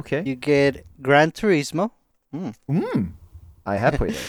Okay. 0.00 0.22
You 0.24 0.36
get 0.36 0.86
Gran 1.02 1.32
Turismo 1.32 1.90
Mm. 2.34 3.12
I 3.64 3.76
have 3.76 3.94
played 3.94 4.14
it. 4.14 4.20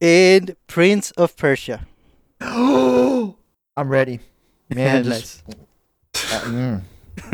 and 0.00 0.56
Prince 0.66 1.12
of 1.12 1.36
Persia. 1.36 1.86
Oh, 2.40 3.36
I'm 3.76 3.88
ready. 3.88 4.18
Man, 4.68 5.08
Nice. 5.08 5.42
just, 5.42 6.32
uh, 6.34 6.40
mm. 6.46 6.82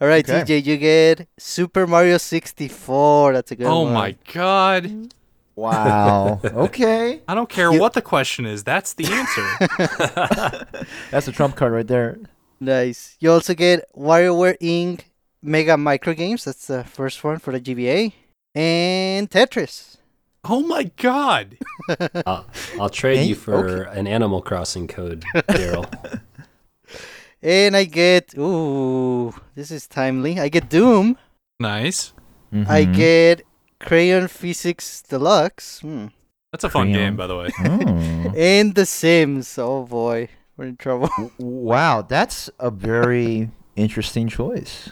All 0.00 0.08
right, 0.08 0.28
Okay. 0.28 0.60
TJ, 0.60 0.64
you 0.66 0.76
get 0.76 1.26
Super 1.38 1.86
Mario 1.86 2.18
64. 2.18 3.32
That's 3.32 3.50
a 3.52 3.56
good 3.56 3.66
oh 3.66 3.82
one. 3.84 3.92
my 3.94 4.16
god. 4.32 5.14
Wow. 5.56 6.40
okay. 6.44 7.22
I 7.26 7.34
don't 7.34 7.48
care 7.48 7.72
You- 7.72 7.80
what 7.80 7.94
the 7.94 8.02
question 8.02 8.44
is. 8.44 8.62
That's 8.64 8.92
the 8.94 9.06
answer. 9.06 10.86
That's 11.10 11.28
a 11.28 11.32
trump 11.32 11.56
card 11.56 11.72
right 11.72 11.86
there. 11.86 12.18
Nice. 12.60 13.16
You 13.20 13.30
also 13.32 13.54
get 13.54 13.84
WarioWare 13.96 14.58
Inc. 14.60 15.00
Mega 15.44 15.76
Micro 15.76 16.14
Games. 16.14 16.44
That's 16.44 16.66
the 16.66 16.82
first 16.84 17.22
one 17.22 17.38
for 17.38 17.52
the 17.52 17.60
GBA. 17.60 18.12
And 18.54 19.30
Tetris. 19.30 19.96
oh 20.44 20.62
my 20.62 20.84
god. 20.96 21.58
I'll, 22.26 22.46
I'll 22.80 22.88
trade 22.88 23.18
Hey, 23.18 23.24
you 23.24 23.34
for 23.34 23.82
an 23.84 24.06
Animal 24.06 24.40
Crossing 24.42 24.88
code, 24.88 25.24
Daryl. 25.34 25.86
And 27.42 27.76
I 27.76 27.84
get, 27.84 28.34
ooh, 28.38 29.34
this 29.54 29.70
is 29.70 29.86
timely. 29.86 30.40
I 30.40 30.48
get 30.48 30.70
Doom. 30.70 31.18
Nice. 31.60 32.14
I 32.52 32.86
Mhm. 32.86 32.94
get 32.96 33.42
Crayon 33.80 34.28
Physics 34.28 35.02
Deluxe. 35.02 35.80
Hmm. 35.80 36.06
That's 36.52 36.64
a 36.64 36.70
fun 36.70 36.86
Crayon. 36.92 37.00
game, 37.10 37.16
by 37.16 37.26
the 37.26 37.36
way. 37.36 37.48
Mm. 37.48 38.34
And 38.38 38.74
The 38.74 38.86
Sims. 38.86 39.58
Oh 39.58 39.84
boy, 39.84 40.28
we're 40.56 40.66
in 40.66 40.76
trouble. 40.78 41.10
wow, 41.38 42.00
that's 42.00 42.48
a 42.58 42.70
very 42.70 43.50
interesting 43.76 44.28
choice. 44.28 44.88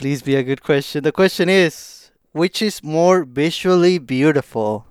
Please 0.00 0.22
be 0.22 0.34
a 0.34 0.42
good 0.42 0.62
question. 0.62 1.04
The 1.04 1.12
question 1.12 1.50
is, 1.50 2.10
which 2.32 2.62
is 2.62 2.82
more 2.82 3.22
visually 3.22 3.98
beautiful? 3.98 4.86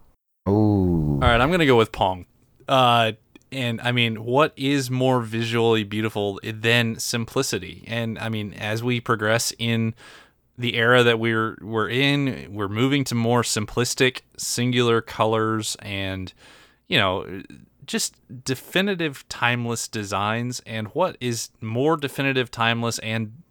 Oh. 0.46 1.14
All 1.14 1.18
right, 1.22 1.42
I'm 1.42 1.50
gonna 1.50 1.66
go 1.66 1.78
with 1.78 1.92
Pong. 1.92 2.28
Uh, 2.68 3.14
and 3.52 3.82
I 3.82 3.92
mean, 3.92 4.24
what 4.24 4.54
is 4.56 4.92
more 4.92 5.22
visually 5.22 5.84
beautiful 5.84 6.40
than 6.44 7.00
simplicity? 7.00 7.84
And 7.88 8.20
I 8.20 8.30
mean, 8.30 8.54
as 8.54 8.84
we 8.84 9.02
progress 9.02 9.52
in 9.58 9.96
the 10.60 10.76
era 10.76 11.02
that 11.02 11.20
we're 11.20 11.58
we're 11.60 11.90
in, 11.90 12.54
we're 12.54 12.68
moving 12.68 13.04
to 13.06 13.16
more 13.16 13.42
simplistic, 13.42 14.22
singular 14.38 15.02
colors, 15.02 15.76
and 15.80 16.32
you 16.88 17.00
know, 17.00 17.42
just 17.88 18.14
definitive, 18.46 19.28
timeless 19.28 19.88
designs. 19.88 20.62
And 20.68 20.90
what 20.90 21.18
is 21.20 21.50
more 21.62 21.98
definitive, 21.98 22.52
timeless, 22.52 23.00
and 23.00 23.42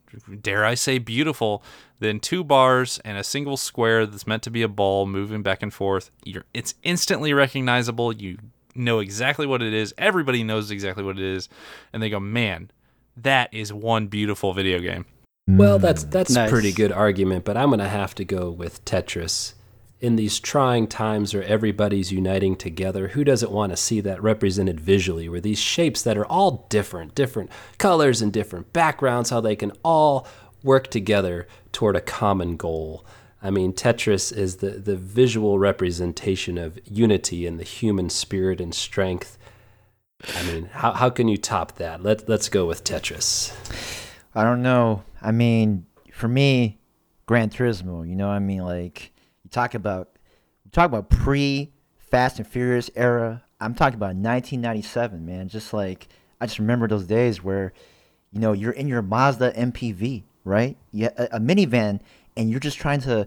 dare 0.40 0.64
I 0.64 0.74
say, 0.74 0.98
beautiful 0.98 1.62
than 1.98 2.20
two 2.20 2.44
bars 2.44 3.00
and 3.04 3.18
a 3.18 3.24
single 3.24 3.56
square 3.56 4.06
that's 4.06 4.26
meant 4.26 4.42
to 4.44 4.50
be 4.50 4.62
a 4.62 4.68
ball 4.68 5.06
moving 5.06 5.42
back 5.42 5.62
and 5.62 5.72
forth. 5.72 6.10
You're, 6.24 6.44
it's 6.54 6.74
instantly 6.82 7.32
recognizable. 7.32 8.12
You 8.12 8.38
know 8.74 9.00
exactly 9.00 9.46
what 9.46 9.62
it 9.62 9.74
is. 9.74 9.94
Everybody 9.98 10.44
knows 10.44 10.70
exactly 10.70 11.04
what 11.04 11.18
it 11.18 11.24
is, 11.24 11.48
and 11.92 12.02
they 12.02 12.10
go, 12.10 12.20
"Man, 12.20 12.70
that 13.16 13.52
is 13.52 13.72
one 13.72 14.06
beautiful 14.06 14.52
video 14.52 14.78
game." 14.78 15.04
Well, 15.48 15.78
that's 15.78 16.04
that's 16.04 16.36
a 16.36 16.46
pretty 16.48 16.72
good 16.72 16.92
argument, 16.92 17.44
but 17.44 17.56
I'm 17.56 17.70
gonna 17.70 17.88
have 17.88 18.14
to 18.16 18.24
go 18.24 18.50
with 18.50 18.84
Tetris. 18.84 19.54
In 20.00 20.14
these 20.14 20.38
trying 20.38 20.86
times 20.86 21.34
where 21.34 21.42
everybody's 21.42 22.12
uniting 22.12 22.54
together, 22.54 23.08
who 23.08 23.24
doesn't 23.24 23.50
want 23.50 23.72
to 23.72 23.76
see 23.76 24.00
that 24.02 24.22
represented 24.22 24.78
visually? 24.78 25.28
Where 25.28 25.40
these 25.40 25.58
shapes 25.58 26.02
that 26.02 26.16
are 26.16 26.26
all 26.26 26.66
different, 26.68 27.16
different 27.16 27.50
colors 27.78 28.22
and 28.22 28.32
different 28.32 28.72
backgrounds, 28.72 29.30
how 29.30 29.40
they 29.40 29.56
can 29.56 29.72
all 29.82 30.28
work 30.62 30.88
together 30.88 31.48
toward 31.72 31.96
a 31.96 32.00
common 32.00 32.56
goal. 32.56 33.04
I 33.42 33.50
mean, 33.50 33.72
Tetris 33.72 34.36
is 34.36 34.56
the, 34.56 34.70
the 34.70 34.96
visual 34.96 35.58
representation 35.58 36.58
of 36.58 36.78
unity 36.84 37.46
and 37.46 37.58
the 37.58 37.64
human 37.64 38.10
spirit 38.10 38.60
and 38.60 38.74
strength. 38.74 39.38
I 40.34 40.42
mean, 40.44 40.66
how, 40.72 40.92
how 40.92 41.10
can 41.10 41.28
you 41.28 41.36
top 41.36 41.76
that? 41.76 42.02
Let, 42.02 42.28
let's 42.28 42.48
go 42.48 42.66
with 42.66 42.82
Tetris. 42.82 43.52
I 44.34 44.42
don't 44.42 44.62
know. 44.62 45.04
I 45.22 45.30
mean, 45.30 45.86
for 46.12 46.28
me, 46.28 46.78
Gran 47.26 47.50
Turismo. 47.50 48.08
You 48.08 48.16
know, 48.16 48.28
I 48.28 48.40
mean, 48.40 48.64
like 48.64 49.12
talk 49.50 49.74
about, 49.74 50.10
talk 50.72 50.86
about 50.86 51.10
pre 51.10 51.72
Fast 51.96 52.38
and 52.38 52.46
Furious 52.46 52.90
era. 52.94 53.44
I'm 53.60 53.74
talking 53.74 53.96
about 53.96 54.14
1997, 54.16 55.24
man. 55.24 55.48
Just 55.48 55.72
like 55.72 56.08
I 56.40 56.46
just 56.46 56.58
remember 56.58 56.88
those 56.88 57.06
days 57.06 57.42
where, 57.42 57.72
you 58.32 58.40
know, 58.40 58.52
you're 58.52 58.72
in 58.72 58.88
your 58.88 59.02
Mazda 59.02 59.52
MPV, 59.52 60.22
right? 60.44 60.76
Yeah, 60.90 61.10
a, 61.16 61.24
a 61.36 61.40
minivan, 61.40 62.00
and 62.36 62.50
you're 62.50 62.60
just 62.60 62.78
trying 62.78 63.00
to, 63.02 63.26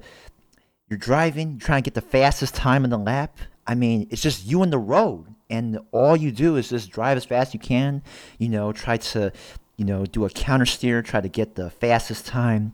you're 0.90 1.00
driving, 1.00 1.52
you're 1.52 1.60
trying 1.60 1.84
to 1.84 1.88
get 1.90 1.94
the 1.94 2.02
fastest 2.02 2.56
time 2.56 2.84
in 2.84 2.90
the 2.90 2.98
lap. 2.98 3.38
I 3.68 3.76
mean, 3.76 4.08
it's 4.10 4.22
just 4.22 4.46
you 4.46 4.64
and 4.64 4.72
the 4.72 4.80
road, 4.80 5.36
and 5.50 5.80
all 5.92 6.16
you 6.16 6.32
do 6.32 6.56
is 6.56 6.70
just 6.70 6.92
drive 6.92 7.18
as 7.18 7.26
fast 7.26 7.50
as 7.50 7.54
you 7.54 7.60
can. 7.60 8.02
You 8.40 8.50
know, 8.50 8.72
try 8.72 8.98
to, 8.98 9.32
you 9.78 9.86
know, 9.86 10.06
do 10.06 10.26
a 10.26 10.30
counter 10.30 10.66
steer, 10.66 11.02
try 11.02 11.22
to 11.22 11.30
get 11.30 11.56
the 11.56 11.70
fastest 11.70 12.26
time. 12.26 12.74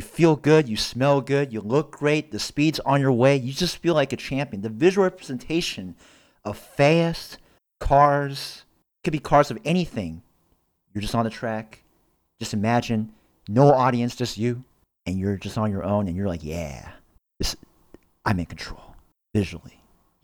You 0.00 0.06
feel 0.06 0.34
good, 0.34 0.66
you 0.66 0.78
smell 0.78 1.20
good, 1.20 1.52
you 1.52 1.60
look 1.60 1.90
great, 1.90 2.30
the 2.30 2.38
speed's 2.38 2.80
on 2.86 3.02
your 3.02 3.12
way. 3.12 3.36
You 3.36 3.52
just 3.52 3.76
feel 3.76 3.92
like 3.92 4.14
a 4.14 4.16
champion. 4.16 4.62
The 4.62 4.70
visual 4.70 5.04
representation 5.04 5.94
of 6.42 6.56
fast 6.56 7.36
cars 7.80 8.62
could 9.04 9.12
be 9.12 9.18
cars 9.18 9.50
of 9.50 9.58
anything. 9.62 10.22
You're 10.94 11.02
just 11.02 11.14
on 11.14 11.24
the 11.24 11.30
track. 11.30 11.82
Just 12.38 12.54
imagine 12.54 13.12
no 13.46 13.74
audience, 13.74 14.16
just 14.16 14.38
you, 14.38 14.64
and 15.04 15.18
you're 15.18 15.36
just 15.36 15.58
on 15.58 15.70
your 15.70 15.84
own, 15.84 16.08
and 16.08 16.16
you're 16.16 16.28
like, 16.28 16.42
yeah, 16.42 16.92
this, 17.38 17.54
I'm 18.24 18.40
in 18.40 18.46
control 18.46 18.96
visually. 19.34 19.82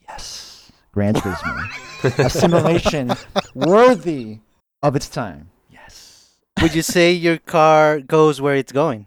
Yes, 0.09 0.73
Gran 0.93 1.13
Turismo, 1.17 2.25
a 2.25 2.31
simulation 2.31 3.13
worthy 3.55 4.39
of 4.83 4.97
its 4.97 5.11
time. 5.11 5.51
Yes, 5.71 6.31
Would 6.63 6.75
you 6.75 6.81
say 6.81 7.13
your 7.13 7.37
car 7.37 8.01
goes 8.01 8.41
where 8.41 8.57
it's 8.57 8.73
going? 8.73 9.05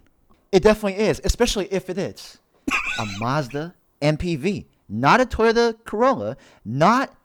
It 0.52 0.64
definitely 0.64 1.04
is, 1.04 1.22
especially 1.24 1.68
if 1.72 1.90
it 1.90 1.98
is 1.98 2.40
a 3.00 3.06
Mazda 3.20 3.76
MPV, 4.02 4.66
not 4.88 5.22
a 5.22 5.26
Toyota 5.26 5.76
Corolla, 5.86 6.38
not 6.66 7.16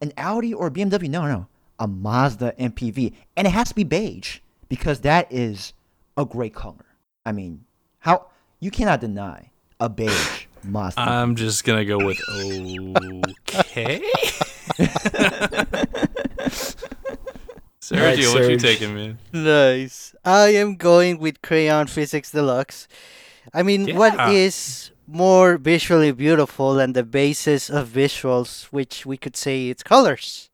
an 0.00 0.12
Audi 0.16 0.54
or 0.54 0.70
BMW. 0.70 1.08
No, 1.08 1.26
no, 1.26 1.46
a 1.78 1.86
Mazda 1.86 2.54
MPV, 2.58 3.12
and 3.36 3.46
it 3.46 3.50
has 3.50 3.68
to 3.68 3.74
be 3.74 3.84
beige 3.84 4.38
because 4.68 5.00
that 5.00 5.30
is 5.30 5.72
a 6.16 6.24
great 6.24 6.54
color. 6.54 6.76
I 7.24 7.32
mean, 7.32 7.64
how 7.98 8.26
you 8.60 8.70
cannot 8.70 9.00
deny 9.00 9.50
a 9.78 9.88
beige 9.88 10.46
Mazda. 10.64 11.00
I'm 11.00 11.36
just 11.36 11.64
gonna 11.64 11.84
go 11.84 11.98
with 11.98 12.20
okay. 13.54 14.02
Sergio, 17.80 18.34
right, 18.34 18.42
what 18.42 18.50
you 18.50 18.58
taking, 18.58 18.94
man? 18.94 19.18
Nice. 19.32 20.14
I 20.24 20.48
am 20.50 20.76
going 20.76 21.18
with 21.18 21.40
Crayon 21.40 21.86
Physics 21.86 22.30
Deluxe. 22.30 22.86
I 23.54 23.62
mean, 23.62 23.96
what 23.96 24.14
Yeah. 24.14 24.30
is 24.30 24.90
more 25.06 25.56
visually 25.56 26.12
beautiful 26.12 26.74
than 26.74 26.92
the 26.92 27.02
basis 27.02 27.70
of 27.70 27.88
visuals, 27.88 28.64
which 28.64 29.06
we 29.06 29.16
could 29.16 29.34
say 29.36 29.68
it's 29.68 29.82
colors? 29.82 30.50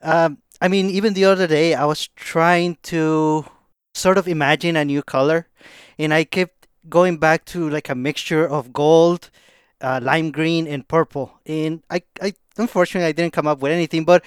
Um, 0.00 0.38
I 0.60 0.68
mean, 0.68 0.90
even 0.90 1.14
the 1.14 1.24
other 1.24 1.48
day, 1.48 1.74
I 1.74 1.84
was 1.86 2.08
trying 2.14 2.78
to 2.84 3.46
sort 3.92 4.16
of 4.16 4.28
imagine 4.28 4.76
a 4.76 4.84
new 4.84 5.02
color, 5.02 5.48
and 5.98 6.14
I 6.14 6.22
kept 6.24 6.68
going 6.88 7.18
back 7.18 7.44
to 7.46 7.68
like 7.68 7.88
a 7.88 7.94
mixture 7.96 8.46
of 8.48 8.72
gold, 8.72 9.30
uh, 9.80 9.98
lime 10.00 10.30
green, 10.30 10.68
and 10.68 10.86
purple. 10.86 11.40
And 11.46 11.82
I, 11.90 12.02
I 12.22 12.34
unfortunately, 12.56 13.08
I 13.08 13.12
didn't 13.12 13.32
come 13.32 13.48
up 13.48 13.58
with 13.58 13.72
anything, 13.72 14.04
but 14.04 14.24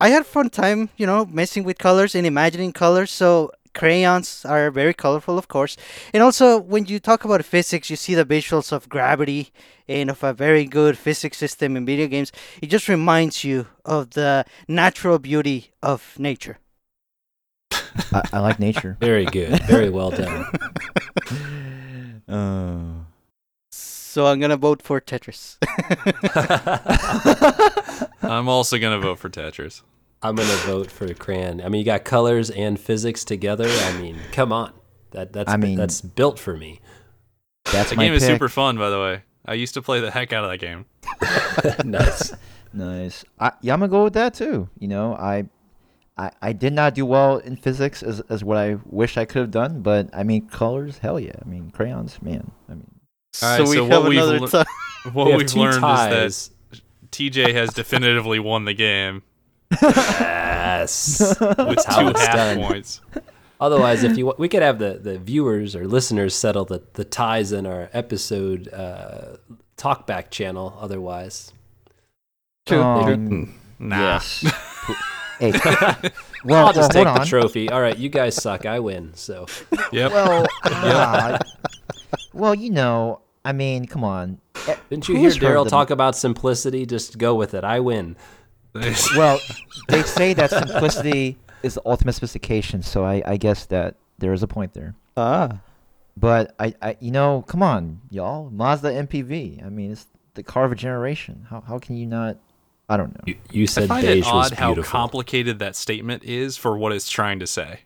I 0.00 0.08
had 0.08 0.24
fun 0.24 0.48
time, 0.48 0.88
you 0.96 1.06
know, 1.06 1.26
messing 1.26 1.62
with 1.64 1.78
colors 1.78 2.14
and 2.14 2.26
imagining 2.26 2.72
colors. 2.72 3.10
So 3.10 3.52
crayons 3.74 4.44
are 4.44 4.70
very 4.70 4.94
colorful, 4.94 5.36
of 5.38 5.48
course. 5.48 5.76
And 6.14 6.22
also, 6.22 6.58
when 6.58 6.86
you 6.86 6.98
talk 6.98 7.24
about 7.24 7.44
physics, 7.44 7.90
you 7.90 7.96
see 7.96 8.14
the 8.14 8.24
visuals 8.24 8.72
of 8.72 8.88
gravity 8.88 9.52
and 9.88 10.10
of 10.10 10.22
a 10.22 10.32
very 10.32 10.64
good 10.64 10.96
physics 10.96 11.36
system 11.36 11.76
in 11.76 11.84
video 11.84 12.06
games. 12.06 12.32
It 12.62 12.68
just 12.68 12.88
reminds 12.88 13.44
you 13.44 13.66
of 13.84 14.10
the 14.10 14.46
natural 14.66 15.18
beauty 15.18 15.72
of 15.82 16.18
nature. 16.18 16.58
I, 18.12 18.22
I 18.32 18.38
like 18.40 18.58
nature. 18.58 18.96
Very 19.00 19.24
good. 19.26 19.62
Very 19.64 19.90
well 19.90 20.10
done. 20.10 20.46
Uh, 22.28 22.94
So 24.10 24.26
I'm 24.26 24.40
gonna 24.40 24.56
vote 24.56 24.82
for 24.82 25.00
Tetris. 25.00 25.56
I'm 28.22 28.48
also 28.48 28.76
gonna 28.76 28.98
vote 28.98 29.20
for 29.20 29.28
Tetris. 29.30 29.82
I'm 30.20 30.34
gonna 30.34 30.48
vote 30.66 30.90
for 30.90 31.14
Crayon. 31.14 31.60
I 31.60 31.68
mean, 31.68 31.78
you 31.78 31.84
got 31.84 32.02
colors 32.04 32.50
and 32.50 32.78
physics 32.78 33.24
together. 33.24 33.68
I 33.68 34.00
mean, 34.00 34.18
come 34.32 34.52
on, 34.52 34.72
that 35.12 35.32
that's 35.32 35.48
I 35.52 35.56
mean- 35.56 35.78
that's 35.78 36.00
built 36.00 36.40
for 36.40 36.56
me. 36.56 36.80
That's 37.70 37.90
The 37.90 37.96
my 37.96 38.06
game 38.06 38.14
is 38.14 38.26
super 38.26 38.48
fun, 38.48 38.76
by 38.76 38.90
the 38.90 38.98
way. 38.98 39.22
I 39.44 39.54
used 39.54 39.74
to 39.74 39.82
play 39.82 40.00
the 40.00 40.10
heck 40.10 40.32
out 40.32 40.42
of 40.42 40.50
that 40.50 40.58
game. 40.58 40.86
nice. 41.88 42.32
Nice. 42.72 43.24
I, 43.38 43.52
yeah, 43.60 43.74
I'm 43.74 43.78
gonna 43.78 43.90
go 43.90 44.02
with 44.02 44.14
that 44.14 44.34
too. 44.34 44.68
You 44.80 44.88
know, 44.88 45.14
I, 45.14 45.44
I, 46.18 46.32
I 46.42 46.52
did 46.52 46.72
not 46.72 46.96
do 46.96 47.06
well 47.06 47.38
in 47.38 47.54
physics 47.54 48.02
as 48.02 48.18
as 48.28 48.42
what 48.42 48.56
I 48.56 48.78
wish 48.86 49.16
I 49.16 49.24
could 49.24 49.38
have 49.42 49.52
done, 49.52 49.82
but 49.82 50.10
I 50.12 50.24
mean, 50.24 50.48
colors, 50.48 50.98
hell 50.98 51.20
yeah. 51.20 51.36
I 51.40 51.48
mean, 51.48 51.70
crayons, 51.70 52.20
man. 52.20 52.50
I 52.68 52.72
mean, 52.72 52.99
All 53.42 53.48
right, 53.48 53.56
so 53.58 53.70
we 53.70 53.76
so 53.76 53.84
have 53.86 54.02
what 54.02 54.08
we've 54.08 54.18
another 54.18 54.40
lear- 54.40 54.64
What 55.12 55.24
we 55.26 55.30
have 55.32 55.38
we've 55.40 55.46
two 55.50 55.60
learned 55.60 55.74
is 55.76 55.80
ties. 55.80 56.50
that 56.70 56.80
TJ 57.10 57.52
has 57.54 57.70
definitively 57.72 58.38
won 58.38 58.64
the 58.64 58.74
game 58.74 59.22
Yes. 59.80 61.20
with 61.40 61.56
That's 61.56 61.84
two 61.84 62.04
half 62.06 62.14
done. 62.34 62.58
points. 62.58 63.00
Otherwise, 63.60 64.02
if 64.04 64.16
you 64.16 64.34
we 64.38 64.48
could 64.48 64.62
have 64.62 64.78
the, 64.78 64.94
the 64.94 65.18
viewers 65.18 65.76
or 65.76 65.86
listeners 65.86 66.34
settle 66.34 66.64
the, 66.64 66.82
the 66.94 67.04
ties 67.04 67.52
in 67.52 67.66
our 67.66 67.88
episode 67.92 68.68
uh, 68.72 69.36
talkback 69.76 70.30
channel. 70.30 70.76
Otherwise, 70.80 71.52
True. 72.66 72.82
um, 72.82 73.54
Nah. 73.78 73.96
yes. 73.96 74.40
hey, 75.38 75.52
well, 76.44 76.66
I'll 76.66 76.72
just 76.72 76.92
well, 76.94 77.04
take 77.04 77.14
the 77.14 77.20
on. 77.20 77.26
trophy. 77.26 77.68
All 77.70 77.80
right, 77.80 77.96
you 77.96 78.08
guys 78.08 78.34
suck. 78.34 78.66
I 78.66 78.80
win. 78.80 79.12
So 79.14 79.46
Yep. 79.92 80.12
Well, 80.12 80.46
ah, 80.64 81.38
well, 82.32 82.54
you 82.54 82.70
know, 82.70 83.20
I 83.44 83.52
mean, 83.52 83.86
come 83.86 84.04
on. 84.04 84.40
Didn't 84.90 85.08
you 85.08 85.14
hear 85.16 85.24
who's 85.24 85.36
heard 85.36 85.56
Daryl 85.56 85.64
the- 85.64 85.70
talk 85.70 85.90
about 85.90 86.16
simplicity? 86.16 86.86
Just 86.86 87.18
go 87.18 87.34
with 87.34 87.54
it. 87.54 87.64
I 87.64 87.80
win. 87.80 88.16
Well, 89.16 89.40
they 89.88 90.02
say 90.04 90.32
that 90.34 90.50
simplicity 90.50 91.36
is 91.64 91.74
the 91.74 91.82
ultimate 91.84 92.12
sophistication, 92.12 92.82
so 92.82 93.04
I, 93.04 93.20
I 93.26 93.36
guess 93.36 93.66
that 93.66 93.96
there 94.18 94.32
is 94.32 94.44
a 94.44 94.46
point 94.46 94.74
there. 94.74 94.94
Ah. 95.16 95.60
But 96.16 96.54
I, 96.60 96.74
I, 96.80 96.96
you 97.00 97.10
know, 97.10 97.42
come 97.48 97.62
on, 97.64 98.00
y'all, 98.10 98.48
Mazda 98.50 98.90
MPV. 99.06 99.64
I 99.66 99.68
mean, 99.70 99.90
it's 99.90 100.06
the 100.34 100.44
car 100.44 100.64
of 100.64 100.70
a 100.72 100.76
generation. 100.76 101.46
How 101.50 101.60
how 101.62 101.78
can 101.80 101.96
you 101.96 102.06
not? 102.06 102.36
I 102.88 102.96
don't 102.96 103.12
know. 103.14 103.22
You, 103.26 103.36
you 103.50 103.62
I 103.62 103.66
said 103.66 103.88
find 103.88 104.06
beige 104.06 104.26
it 104.28 104.32
was 104.32 104.52
odd 104.52 104.58
how 104.58 104.74
complicated 104.82 105.58
that 105.60 105.74
statement 105.74 106.22
is 106.24 106.56
for 106.56 106.76
what 106.78 106.92
it's 106.92 107.08
trying 107.08 107.40
to 107.40 107.46
say. 107.48 107.80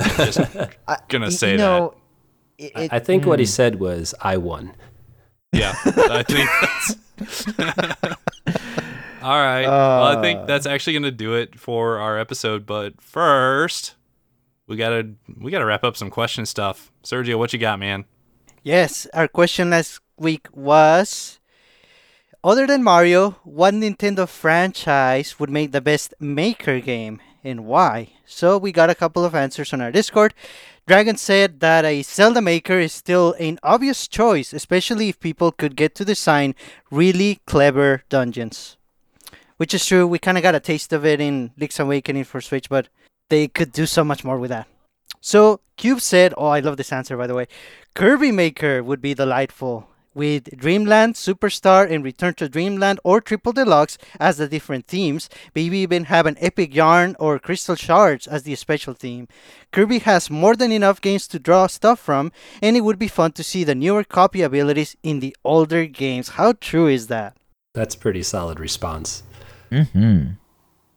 I'm 0.00 0.16
just 0.16 0.38
gonna 1.08 1.26
y- 1.26 1.30
say 1.30 1.52
you 1.52 1.58
that. 1.58 1.92
Know, 2.58 2.66
it, 2.66 2.72
I- 2.74 2.82
it- 2.84 2.92
I 2.92 2.98
think 2.98 3.26
what 3.26 3.38
he 3.38 3.44
mm. 3.46 3.48
said 3.48 3.80
was, 3.80 4.14
"I 4.20 4.36
won." 4.36 4.72
Yeah, 5.52 5.74
I 5.84 6.22
think 6.26 6.50
that's. 6.60 8.04
All 9.22 9.40
right. 9.40 9.66
well, 9.66 10.18
I 10.18 10.20
think 10.20 10.40
Uh. 10.40 10.44
that's 10.44 10.66
actually 10.66 10.92
going 10.94 11.04
to 11.04 11.10
do 11.10 11.34
it 11.34 11.58
for 11.58 11.98
our 11.98 12.18
episode. 12.18 12.66
But 12.66 13.00
first, 13.00 13.94
we 14.66 14.76
gotta 14.76 15.10
we 15.40 15.50
gotta 15.50 15.64
wrap 15.64 15.84
up 15.84 15.96
some 15.96 16.10
question 16.10 16.44
stuff. 16.44 16.92
Sergio, 17.02 17.38
what 17.38 17.52
you 17.52 17.58
got, 17.58 17.78
man? 17.78 18.04
Yes, 18.62 19.06
our 19.14 19.28
question 19.28 19.70
last 19.70 20.00
week 20.18 20.46
was 20.52 21.38
Other 22.42 22.66
than 22.66 22.82
Mario, 22.82 23.36
what 23.44 23.72
Nintendo 23.72 24.28
franchise 24.28 25.38
would 25.40 25.48
make 25.50 25.72
the 25.72 25.80
best 25.80 26.12
maker 26.20 26.80
game 26.80 27.20
and 27.42 27.64
why? 27.64 28.12
So 28.26 28.58
we 28.58 28.72
got 28.72 28.90
a 28.90 28.94
couple 28.94 29.24
of 29.24 29.34
answers 29.34 29.72
on 29.72 29.80
our 29.80 29.90
Discord. 29.92 30.34
Dragon 30.86 31.16
said 31.16 31.60
that 31.60 31.86
a 31.86 32.02
Zelda 32.02 32.42
maker 32.42 32.78
is 32.78 32.92
still 32.92 33.34
an 33.40 33.58
obvious 33.62 34.06
choice, 34.06 34.52
especially 34.52 35.08
if 35.08 35.18
people 35.18 35.50
could 35.50 35.76
get 35.76 35.94
to 35.94 36.04
design 36.04 36.54
really 36.90 37.40
clever 37.46 38.02
dungeons. 38.10 38.76
Which 39.56 39.72
is 39.72 39.86
true, 39.86 40.06
we 40.06 40.18
kind 40.18 40.36
of 40.36 40.42
got 40.42 40.54
a 40.54 40.60
taste 40.60 40.92
of 40.92 41.06
it 41.06 41.22
in 41.22 41.52
Link's 41.56 41.78
Awakening 41.78 42.24
for 42.24 42.42
Switch, 42.42 42.68
but 42.68 42.88
they 43.30 43.48
could 43.48 43.72
do 43.72 43.86
so 43.86 44.04
much 44.04 44.24
more 44.24 44.38
with 44.38 44.50
that. 44.50 44.68
So 45.22 45.60
Cube 45.78 46.02
said, 46.02 46.34
"Oh, 46.36 46.48
I 46.48 46.60
love 46.60 46.76
this 46.76 46.92
answer 46.92 47.16
by 47.16 47.26
the 47.28 47.34
way. 47.34 47.48
Kirby 47.94 48.30
Maker 48.30 48.82
would 48.82 49.00
be 49.00 49.14
delightful 49.14 49.88
with 50.14 50.56
Dreamland, 50.56 51.14
Superstar, 51.14 51.90
and 51.90 52.04
Return 52.04 52.34
to 52.34 52.48
Dreamland 52.48 53.00
or 53.04 53.20
Triple 53.20 53.52
Deluxe 53.52 53.98
as 54.18 54.38
the 54.38 54.48
different 54.48 54.86
themes. 54.86 55.28
Maybe 55.54 55.78
even 55.78 56.04
have 56.04 56.26
an 56.26 56.36
Epic 56.40 56.74
Yarn 56.74 57.16
or 57.18 57.38
Crystal 57.38 57.74
Shards 57.74 58.26
as 58.26 58.44
the 58.44 58.54
special 58.54 58.94
theme. 58.94 59.28
Kirby 59.72 59.98
has 60.00 60.30
more 60.30 60.56
than 60.56 60.72
enough 60.72 61.00
games 61.00 61.26
to 61.28 61.38
draw 61.38 61.66
stuff 61.66 61.98
from, 61.98 62.32
and 62.62 62.76
it 62.76 62.82
would 62.82 62.98
be 62.98 63.08
fun 63.08 63.32
to 63.32 63.42
see 63.42 63.64
the 63.64 63.74
newer 63.74 64.04
copy 64.04 64.42
abilities 64.42 64.96
in 65.02 65.20
the 65.20 65.36
older 65.44 65.86
games. 65.86 66.30
How 66.30 66.52
true 66.52 66.86
is 66.86 67.08
that? 67.08 67.36
That's 67.74 67.96
pretty 67.96 68.22
solid 68.22 68.60
response. 68.60 69.24
Mhm. 69.70 70.36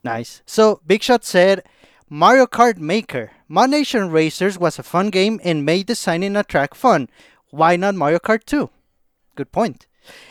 Nice. 0.04 0.42
So 0.46 0.80
Big 0.86 1.02
Shot 1.02 1.26
said, 1.26 1.64
Mario 2.10 2.46
Kart 2.46 2.78
Maker. 2.78 3.32
ModNation 3.50 4.12
Racers 4.12 4.58
was 4.58 4.78
a 4.78 4.84
fun 4.84 5.10
game 5.10 5.42
and 5.44 5.66
made 5.66 5.88
designing 5.88 6.36
a 6.36 6.44
track 6.44 6.76
fun. 6.76 7.10
Why 7.50 7.76
not 7.76 7.96
Mario 7.96 8.20
Kart 8.20 8.46
2? 8.46 8.70
Good 9.38 9.52
point. 9.54 9.88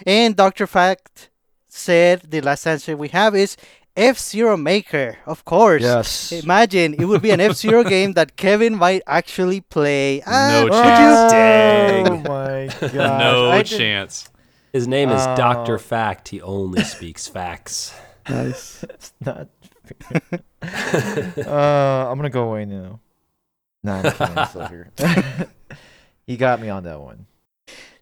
And 0.06 0.34
Dr. 0.36 0.66
Fact 0.66 1.30
said 1.68 2.22
the 2.28 2.40
last 2.42 2.66
answer 2.66 2.96
we 2.96 3.08
have 3.08 3.34
is 3.34 3.56
F 3.96 4.18
Zero 4.18 4.56
Maker. 4.56 5.16
Of 5.26 5.44
course. 5.44 5.82
Yes. 5.82 6.32
Imagine 6.32 6.94
it 6.94 7.04
would 7.06 7.22
be 7.22 7.30
an 7.30 7.40
F 7.50 7.54
Zero 7.56 7.84
game 7.84 8.12
that 8.14 8.36
Kevin 8.36 8.74
might 8.76 9.02
actually 9.06 9.60
play. 9.62 10.22
Ah, 10.26 10.48
No 10.52 10.64
would 10.64 10.72
chance. 10.72 11.32
Dang. 11.32 12.08
Oh 12.08 12.16
my 12.28 12.66
god. 12.92 13.18
no 13.20 13.50
I 13.50 13.62
did- 13.62 13.78
chance. 13.78 14.28
His 14.72 14.86
name 14.86 15.08
is 15.08 15.22
Oh. 15.24 15.36
Doctor 15.36 15.78
Fact. 15.78 16.28
He 16.28 16.42
only 16.42 16.82
speaks 16.84 17.26
facts. 17.28 17.94
Nice. 18.28 18.82
it's 18.82 19.12
not. 19.24 19.46
uh, 20.62 22.10
I'm 22.10 22.18
gonna 22.18 22.28
go 22.28 22.48
away 22.48 22.64
now. 22.64 22.98
Nah, 23.84 24.02
I'm. 24.02 24.38
I'm 24.38 24.48
still 24.48 24.66
here. 24.66 24.90
he 26.26 26.36
got 26.36 26.60
me 26.60 26.68
on 26.68 26.82
that 26.84 27.00
one. 27.00 27.26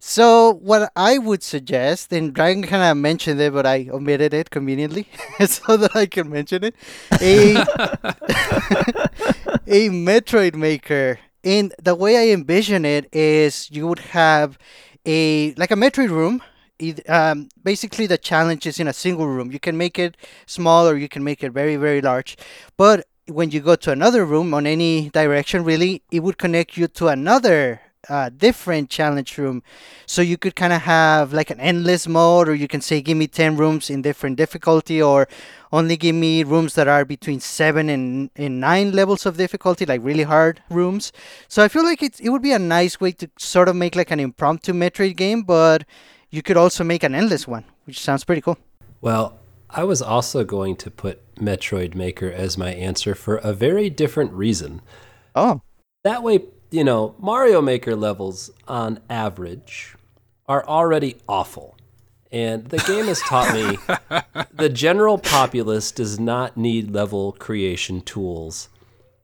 So 0.06 0.52
what 0.60 0.92
I 0.94 1.16
would 1.16 1.42
suggest, 1.42 2.12
and 2.12 2.34
Dragon 2.34 2.62
kind 2.64 2.82
of 2.82 2.94
mentioned 2.98 3.40
it, 3.40 3.54
but 3.54 3.64
I 3.64 3.88
omitted 3.90 4.34
it 4.34 4.50
conveniently 4.50 5.08
so 5.46 5.78
that 5.78 5.96
I 5.96 6.04
can 6.04 6.28
mention 6.28 6.62
it. 6.62 6.74
A 7.22 7.56
a 9.66 9.88
Metroid 9.88 10.54
Maker, 10.54 11.18
and 11.42 11.74
the 11.82 11.94
way 11.94 12.18
I 12.18 12.34
envision 12.34 12.84
it 12.84 13.08
is 13.14 13.70
you 13.70 13.86
would 13.88 14.00
have 14.12 14.58
a 15.06 15.54
like 15.54 15.70
a 15.70 15.74
Metroid 15.76 16.10
room. 16.10 16.42
Eith- 16.78 17.08
Um, 17.08 17.48
basically, 17.62 18.06
the 18.06 18.18
challenge 18.18 18.66
is 18.66 18.78
in 18.78 18.88
a 18.88 18.92
single 18.92 19.26
room. 19.26 19.52
You 19.52 19.60
can 19.60 19.78
make 19.78 19.98
it 19.98 20.18
small 20.44 20.86
or 20.86 20.96
you 20.96 21.08
can 21.08 21.24
make 21.24 21.42
it 21.42 21.52
very, 21.52 21.76
very 21.76 22.02
large. 22.02 22.36
But 22.76 23.06
when 23.26 23.52
you 23.52 23.60
go 23.60 23.74
to 23.76 23.90
another 23.90 24.26
room 24.26 24.52
on 24.52 24.66
any 24.66 25.08
direction, 25.10 25.64
really, 25.64 26.02
it 26.10 26.20
would 26.20 26.36
connect 26.36 26.76
you 26.76 26.88
to 26.88 27.08
another 27.08 27.80
uh, 28.08 28.30
different 28.30 28.90
challenge 28.90 29.38
room. 29.38 29.62
So 30.06 30.22
you 30.22 30.36
could 30.36 30.56
kind 30.56 30.72
of 30.72 30.82
have 30.82 31.32
like 31.32 31.50
an 31.50 31.60
endless 31.60 32.06
mode, 32.06 32.48
or 32.48 32.54
you 32.54 32.68
can 32.68 32.80
say, 32.80 33.00
give 33.00 33.16
me 33.16 33.26
10 33.26 33.56
rooms 33.56 33.90
in 33.90 34.02
different 34.02 34.36
difficulty, 34.36 35.02
or 35.02 35.28
only 35.72 35.96
give 35.96 36.14
me 36.14 36.44
rooms 36.44 36.74
that 36.74 36.88
are 36.88 37.04
between 37.04 37.40
7 37.40 37.88
and, 37.88 38.30
and 38.36 38.60
9 38.60 38.92
levels 38.92 39.26
of 39.26 39.36
difficulty, 39.36 39.84
like 39.86 40.00
really 40.02 40.22
hard 40.22 40.62
rooms. 40.70 41.12
So 41.48 41.62
I 41.62 41.68
feel 41.68 41.84
like 41.84 42.02
it, 42.02 42.20
it 42.20 42.30
would 42.30 42.42
be 42.42 42.52
a 42.52 42.58
nice 42.58 43.00
way 43.00 43.12
to 43.12 43.30
sort 43.38 43.68
of 43.68 43.76
make 43.76 43.96
like 43.96 44.10
an 44.10 44.20
impromptu 44.20 44.72
Metroid 44.72 45.16
game, 45.16 45.42
but 45.42 45.84
you 46.30 46.42
could 46.42 46.56
also 46.56 46.84
make 46.84 47.02
an 47.02 47.14
endless 47.14 47.46
one, 47.46 47.64
which 47.84 48.00
sounds 48.00 48.24
pretty 48.24 48.40
cool. 48.40 48.58
Well, 49.00 49.38
I 49.70 49.84
was 49.84 50.00
also 50.00 50.44
going 50.44 50.76
to 50.76 50.90
put 50.90 51.20
Metroid 51.36 51.94
Maker 51.94 52.30
as 52.30 52.56
my 52.56 52.72
answer 52.72 53.14
for 53.14 53.36
a 53.36 53.52
very 53.52 53.90
different 53.90 54.32
reason. 54.32 54.80
Oh, 55.34 55.62
That 56.04 56.22
way, 56.22 56.44
you 56.74 56.82
know, 56.84 57.14
Mario 57.20 57.62
Maker 57.62 57.94
levels 57.94 58.50
on 58.66 58.98
average 59.08 59.94
are 60.48 60.66
already 60.66 61.16
awful. 61.28 61.76
And 62.32 62.64
the 62.66 62.78
game 62.78 63.06
has 63.06 63.20
taught 63.20 63.54
me 63.54 63.78
the 64.52 64.68
general 64.68 65.18
populace 65.18 65.92
does 65.92 66.18
not 66.18 66.56
need 66.56 66.90
level 66.92 67.30
creation 67.32 68.00
tools. 68.00 68.68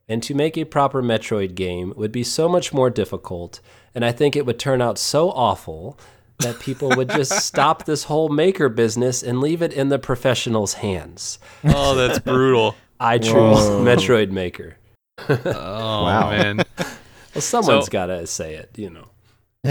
And 0.09 0.23
to 0.23 0.35
make 0.35 0.57
a 0.57 0.65
proper 0.65 1.03
Metroid 1.03 1.57
game 1.57 1.93
would 1.97 2.13
be 2.13 2.23
so 2.23 2.49
much 2.49 2.73
more 2.73 2.89
difficult. 2.89 3.59
And 3.97 4.05
I 4.05 4.13
think 4.13 4.37
it 4.37 4.47
would 4.47 4.61
turn 4.61 4.81
out 4.81 4.97
so 4.97 5.31
awful 5.31 5.99
that 6.39 6.61
people 6.61 6.91
would 6.91 7.11
just 7.11 7.33
stop 7.47 7.85
this 7.85 8.05
whole 8.05 8.29
maker 8.29 8.69
business 8.69 9.25
and 9.25 9.41
leave 9.41 9.61
it 9.61 9.73
in 9.73 9.89
the 9.89 9.99
professionals' 9.99 10.75
hands. 10.75 11.41
Oh, 11.65 11.97
that's 11.97 12.21
brutal. 12.21 12.77
I 13.01 13.19
choose 13.19 13.35
Metroid 13.83 14.31
Maker. 14.31 14.77
Oh 15.29 16.05
Wow. 16.05 16.31
man. 16.31 16.63
Well, 17.35 17.43
someone's 17.43 17.87
So- 17.87 17.91
got 17.91 18.07
to 18.07 18.27
say 18.27 18.55
it, 18.55 18.71
you 18.77 18.91
know. 18.91 19.07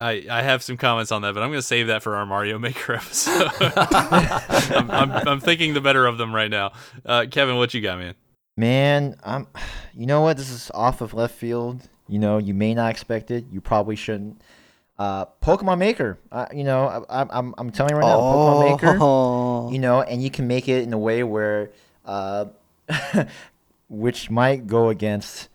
I, 0.00 0.26
I 0.28 0.42
have 0.42 0.62
some 0.62 0.76
comments 0.76 1.12
on 1.12 1.22
that, 1.22 1.34
but 1.34 1.42
I'm 1.42 1.50
going 1.50 1.60
to 1.60 1.66
save 1.66 1.86
that 1.86 2.02
for 2.02 2.16
our 2.16 2.26
Mario 2.26 2.58
Maker 2.58 2.94
episode. 2.94 3.48
I'm, 3.60 4.90
I'm, 4.90 5.12
I'm 5.28 5.40
thinking 5.40 5.72
the 5.72 5.80
better 5.80 6.06
of 6.06 6.18
them 6.18 6.34
right 6.34 6.50
now. 6.50 6.72
Uh, 7.06 7.26
Kevin, 7.30 7.56
what 7.56 7.72
you 7.72 7.80
got, 7.80 7.98
man? 7.98 8.14
Man, 8.56 9.16
I'm. 9.24 9.46
You 9.94 10.06
know 10.06 10.20
what? 10.20 10.36
This 10.36 10.50
is 10.50 10.70
off 10.74 11.00
of 11.00 11.14
left 11.14 11.34
field. 11.34 11.88
You 12.08 12.18
know, 12.18 12.38
you 12.38 12.54
may 12.54 12.74
not 12.74 12.90
expect 12.90 13.30
it. 13.30 13.46
You 13.50 13.60
probably 13.60 13.96
shouldn't. 13.96 14.40
Uh, 14.98 15.26
Pokemon 15.42 15.78
Maker. 15.78 16.18
Uh, 16.30 16.46
you 16.52 16.64
know, 16.64 17.04
I, 17.08 17.22
I'm 17.22 17.30
I'm 17.30 17.54
I'm 17.58 17.70
telling 17.70 17.94
you 17.94 18.00
right 18.00 18.06
now, 18.06 18.18
Pokemon 18.20 18.70
Maker. 18.72 18.98
Oh. 19.00 19.70
You 19.72 19.78
know, 19.78 20.02
and 20.02 20.22
you 20.22 20.30
can 20.30 20.46
make 20.46 20.68
it 20.68 20.82
in 20.82 20.92
a 20.92 20.98
way 20.98 21.24
where, 21.24 21.70
uh, 22.04 22.46
which 23.88 24.30
might 24.30 24.66
go 24.66 24.88
against 24.88 25.48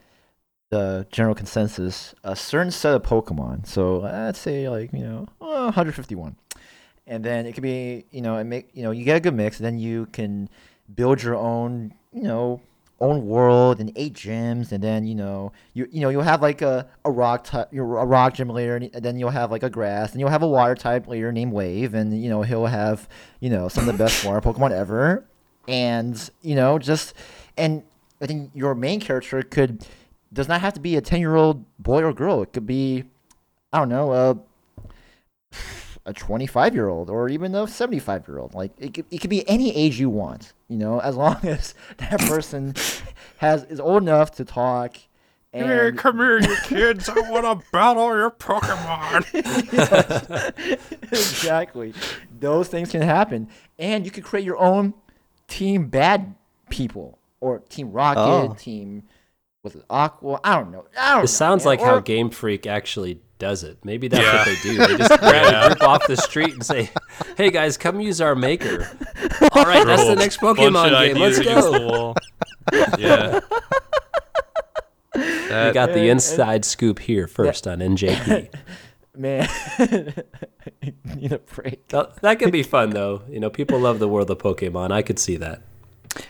the 0.69 1.07
general 1.11 1.35
consensus, 1.35 2.13
a 2.23 2.35
certain 2.35 2.71
set 2.71 2.93
of 2.93 3.03
Pokemon. 3.03 3.65
So 3.65 3.99
let's 3.99 4.39
say 4.39 4.69
like 4.69 4.93
you 4.93 5.03
know 5.03 5.27
uh, 5.41 5.71
151, 5.71 6.35
and 7.07 7.23
then 7.23 7.45
it 7.45 7.53
could 7.53 7.63
be 7.63 8.05
you 8.11 8.21
know 8.21 8.37
and 8.37 8.49
make 8.49 8.69
you 8.73 8.83
know 8.83 8.91
you 8.91 9.03
get 9.03 9.17
a 9.17 9.19
good 9.19 9.33
mix. 9.33 9.57
Then 9.57 9.79
you 9.79 10.07
can 10.07 10.49
build 10.93 11.23
your 11.23 11.35
own 11.35 11.93
you 12.13 12.23
know 12.23 12.61
own 13.01 13.25
world 13.25 13.79
and 13.79 13.91
eight 13.95 14.13
gyms, 14.13 14.71
and 14.71 14.83
then 14.83 15.05
you 15.05 15.15
know 15.15 15.51
you 15.73 15.87
you 15.91 16.01
know 16.01 16.09
you'll 16.09 16.21
have 16.21 16.41
like 16.41 16.61
a, 16.61 16.87
a 17.05 17.11
rock 17.11 17.43
type, 17.45 17.73
a 17.73 17.81
rock 17.81 18.35
gym 18.35 18.49
leader, 18.49 18.75
and 18.75 18.91
then 18.91 19.17
you'll 19.17 19.29
have 19.29 19.51
like 19.51 19.63
a 19.63 19.69
grass, 19.69 20.11
and 20.11 20.19
you'll 20.19 20.29
have 20.29 20.43
a 20.43 20.47
water 20.47 20.75
type 20.75 21.07
leader 21.07 21.31
named 21.31 21.51
Wave, 21.51 21.93
and 21.93 22.21
you 22.21 22.29
know 22.29 22.43
he'll 22.43 22.67
have 22.67 23.07
you 23.39 23.49
know 23.49 23.67
some 23.67 23.87
of 23.87 23.97
the 23.97 24.03
best 24.03 24.23
water 24.23 24.41
Pokemon 24.41 24.71
ever, 24.71 25.25
and 25.67 26.29
you 26.41 26.55
know 26.55 26.77
just 26.77 27.13
and 27.57 27.83
I 28.21 28.25
think 28.25 28.51
your 28.53 28.75
main 28.75 28.99
character 28.99 29.41
could 29.41 29.85
does 30.31 30.47
not 30.47 30.61
have 30.61 30.73
to 30.75 30.79
be 30.79 30.95
a 30.95 31.01
ten 31.01 31.19
year 31.19 31.35
old 31.35 31.65
boy 31.77 32.03
or 32.03 32.13
girl. 32.13 32.41
It 32.41 32.53
could 32.53 32.67
be 32.67 33.05
I 33.71 33.79
don't 33.79 33.89
know 33.89 34.13
a 34.13 34.37
a 36.05 36.13
25 36.13 36.73
year 36.73 36.89
old 36.89 37.09
or 37.09 37.29
even 37.29 37.53
a 37.53 37.67
75 37.67 38.27
year 38.27 38.39
old 38.39 38.53
like 38.55 38.71
it 38.79 38.93
could, 38.95 39.05
it 39.11 39.19
could 39.19 39.29
be 39.29 39.47
any 39.47 39.75
age 39.75 39.99
you 39.99 40.09
want 40.09 40.53
you 40.67 40.77
know 40.77 40.99
as 41.01 41.15
long 41.15 41.37
as 41.43 41.75
that 41.97 42.19
person 42.21 42.73
has 43.37 43.63
is 43.65 43.79
old 43.79 44.01
enough 44.01 44.31
to 44.31 44.43
talk 44.43 44.97
and 45.51 45.97
come 45.97 46.17
here, 46.17 46.39
you 46.39 46.55
kids! 46.63 47.09
I 47.09 47.27
want 47.27 47.43
to 47.43 47.67
battle 47.71 48.15
your 48.15 48.29
Pokemon. 48.29 49.25
exactly 51.03 51.93
those 52.39 52.67
things 52.67 52.91
can 52.91 53.01
happen 53.01 53.47
and 53.77 54.03
you 54.05 54.11
could 54.11 54.23
create 54.23 54.45
your 54.45 54.57
own 54.57 54.95
team 55.47 55.89
bad 55.89 56.33
people 56.69 57.18
or 57.41 57.59
team 57.69 57.91
rocket 57.91 58.19
Oh. 58.21 58.55
team 58.57 59.03
with 59.63 59.83
aqua 59.89 60.39
i 60.43 60.55
don't 60.55 60.71
know 60.71 60.85
i 60.97 61.13
don't 61.13 61.21
This 61.23 61.33
know, 61.39 61.45
sounds 61.47 61.63
man. 61.65 61.69
like 61.71 61.81
how 61.81 61.99
Game 61.99 62.29
Freak 62.29 62.65
actually 62.67 63.21
does 63.39 63.63
it. 63.63 63.77
Maybe 63.85 64.09
that's 64.09 64.21
Yeah. 64.21 64.35
what 64.37 64.45
they 64.47 64.55
do. 64.61 64.77
They 64.85 64.97
just 64.97 65.19
grab 65.21 65.53
a 65.63 65.67
group 65.69 65.81
off 65.87 66.05
the 66.07 66.17
street 66.17 66.53
and 66.53 66.65
say, 66.65 66.89
"Hey 67.37 67.49
guys, 67.51 67.77
come 67.77 68.01
use 68.01 68.19
our 68.19 68.35
maker." 68.35 68.85
All 69.53 69.63
right, 69.63 69.85
that's 69.87 70.03
the 70.05 70.15
next 70.17 70.41
Bunch 70.41 70.59
Pokemon 70.59 70.87
of 70.91 70.99
game. 71.13 71.17
Let's 71.17 71.39
ideas 71.39 71.39
against 71.39 71.71
the 71.71 71.79
go. 71.79 72.15
Yeah. 72.97 73.39
We 75.15 75.21
That- 75.21 75.73
got 75.73 75.87
the 75.93 75.99
and- 76.01 76.09
inside 76.09 76.65
scoop 76.65 76.99
here 76.99 77.27
first 77.27 77.65
on 77.67 77.79
NJP. 77.79 78.53
man 79.15 79.49
need 81.15 81.31
a 81.33 81.39
break 81.39 81.85
That, 81.89 82.21
that 82.21 82.39
could 82.39 82.51
be 82.51 82.63
fun 82.63 82.91
though. 82.91 83.21
You 83.29 83.39
know, 83.39 83.49
people 83.49 83.79
love 83.79 83.99
the 83.99 84.07
world 84.07 84.29
of 84.29 84.37
Pokemon. 84.37 84.91
I 84.91 85.01
could 85.01 85.17
see 85.19 85.37
that. 85.37 85.61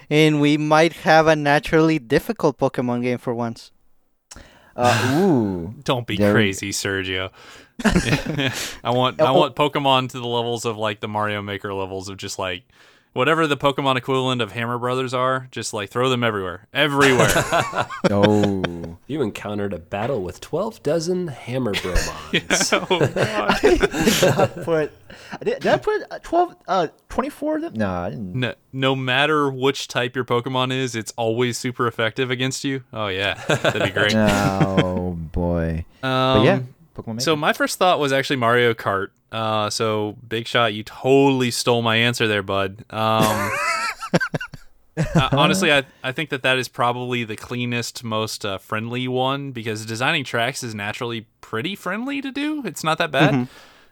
And 0.10 0.42
we 0.42 0.58
might 0.58 0.94
have 0.94 1.28
a 1.28 1.36
naturally 1.36 2.00
difficult 2.00 2.58
Pokemon 2.58 3.04
game 3.04 3.18
for 3.18 3.34
once. 3.34 3.72
uh, 4.76 5.16
ooh 5.20 5.74
Don't 5.84 6.06
be 6.08 6.18
There- 6.18 6.34
crazy, 6.34 6.72
Sergio. 6.72 7.32
I 8.84 8.90
want 8.92 9.22
I 9.22 9.28
Oh. 9.30 9.34
want 9.34 9.56
Pokemon 9.56 10.10
to 10.10 10.20
the 10.20 10.28
levels 10.28 10.66
of 10.66 10.78
like 10.78 11.00
the 11.00 11.08
Mario 11.08 11.42
Maker 11.42 11.74
levels 11.74 12.10
of 12.10 12.18
just 12.18 12.38
like 12.38 12.64
whatever 13.14 13.48
the 13.48 13.56
Pokemon 13.58 13.96
equivalent 13.96 14.42
of 14.42 14.52
Hammer 14.52 14.78
Brothers 14.78 15.14
are, 15.14 15.48
just 15.52 15.74
like 15.74 15.90
throw 15.90 16.10
them 16.10 16.24
everywhere. 16.24 16.68
Everywhere. 16.74 17.30
oh 18.12 18.98
You 19.08 19.22
encountered 19.22 19.74
a 19.74 19.80
battle 19.80 20.22
with 20.22 20.42
12 20.42 20.84
dozen 20.84 21.28
Hammer 21.30 21.74
Bromons. 21.74 22.74
oh, 22.74 23.00
God. 23.00 23.58
I 24.40 24.48
put 24.64 24.92
did, 25.44 25.60
did 25.62 25.68
i 25.68 25.78
put 25.78 26.02
uh, 26.12 26.20
12 26.20 26.56
uh 26.68 26.88
24 27.10 27.56
of 27.58 27.62
them 27.62 27.74
no 27.74 27.90
i 27.90 28.10
didn't 28.10 28.36
no, 28.36 28.54
no 28.74 28.96
matter 28.96 29.50
which 29.52 29.88
type 29.88 30.16
your 30.16 30.26
Pokemon 30.26 30.72
is, 30.74 30.96
it's 30.96 31.14
always 31.18 31.58
super 31.58 31.88
effective 31.88 32.30
against 32.32 32.64
you. 32.64 32.84
Oh 32.94 33.08
yeah, 33.08 33.34
that'd 33.48 33.82
be 33.84 33.90
great. 33.90 34.14
oh 34.16 35.18
boy 35.32 35.86
Um, 36.04 36.40
but 36.40 36.44
yeah 36.44 36.60
pokemon 36.96 37.22
So 37.22 37.36
my 37.36 37.54
first 37.54 37.78
thought 37.80 38.00
was 38.00 38.12
actually 38.12 38.38
Mario 38.38 38.74
Kart. 38.74 39.08
Uh, 39.32 39.70
so 39.70 40.18
Big 40.28 40.48
Shot, 40.48 40.74
you 40.74 40.84
totally 40.84 41.52
stole 41.52 41.82
my 41.82 41.96
answer 41.98 42.28
there, 42.28 42.42
bud. 42.44 42.84
Um, 42.90 43.52
uh, 44.98 45.30
honestly, 45.32 45.72
I 45.72 45.84
I 46.04 46.12
think 46.12 46.30
that 46.30 46.42
that 46.44 46.58
is 46.58 46.68
probably 46.68 47.24
the 47.24 47.36
cleanest, 47.36 48.04
most 48.04 48.46
uh, 48.46 48.58
friendly 48.58 49.08
one 49.08 49.52
because 49.52 49.86
designing 49.86 50.24
tracks 50.24 50.64
is 50.64 50.74
naturally 50.74 51.28
pretty 51.42 51.76
friendly 51.76 52.22
to 52.22 52.32
do. 52.32 52.64
It's 52.66 52.84
not 52.84 52.98
that 52.98 53.12
bad. 53.12 53.48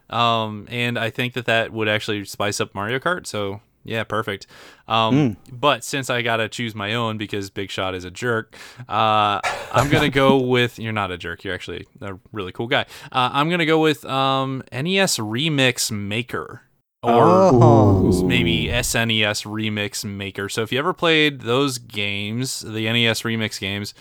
Um, 0.10 0.68
and 0.70 0.98
I 0.98 1.10
think 1.10 1.34
that 1.34 1.46
that 1.46 1.72
would 1.74 1.88
actually 1.88 2.24
spice 2.26 2.60
up 2.62 2.74
Mario 2.74 3.00
Kart. 3.00 3.26
So 3.28 3.62
yeah, 3.84 4.04
perfect. 4.04 4.48
Um, 4.88 5.38
but 5.52 5.84
since 5.84 6.10
I 6.10 6.22
gotta 6.22 6.50
choose 6.50 6.76
my 6.76 6.94
own 6.94 7.18
because 7.18 7.50
Big 7.50 7.70
Shot 7.72 7.96
is 7.96 8.04
a 8.04 8.12
jerk, 8.12 8.56
uh, 8.90 9.40
I'm 9.72 9.90
gonna 9.90 10.10
go 10.10 10.38
with. 10.42 10.78
You're 10.80 10.92
not 10.94 11.12
a 11.12 11.18
jerk. 11.18 11.44
You're 11.44 11.54
actually 11.54 11.88
a 12.02 12.18
really 12.34 12.52
cool 12.52 12.68
guy. 12.68 12.86
Uh, 13.12 13.30
I'm 13.34 13.50
gonna 13.50 13.66
go 13.66 13.80
with 13.82 14.04
um, 14.06 14.64
NES 14.72 15.18
Remix 15.20 15.90
Maker. 15.92 16.64
Or 17.04 17.14
Oh. 17.24 18.24
maybe 18.24 18.66
SNES 18.68 19.46
Remix 19.46 20.04
Maker. 20.04 20.50
So 20.50 20.64
if 20.64 20.72
you 20.72 20.80
ever 20.80 20.94
played 20.94 21.42
those 21.42 21.78
games, 21.78 22.62
the 22.62 22.92
NES 22.92 23.22
Remix 23.22 23.60
games, 23.60 23.94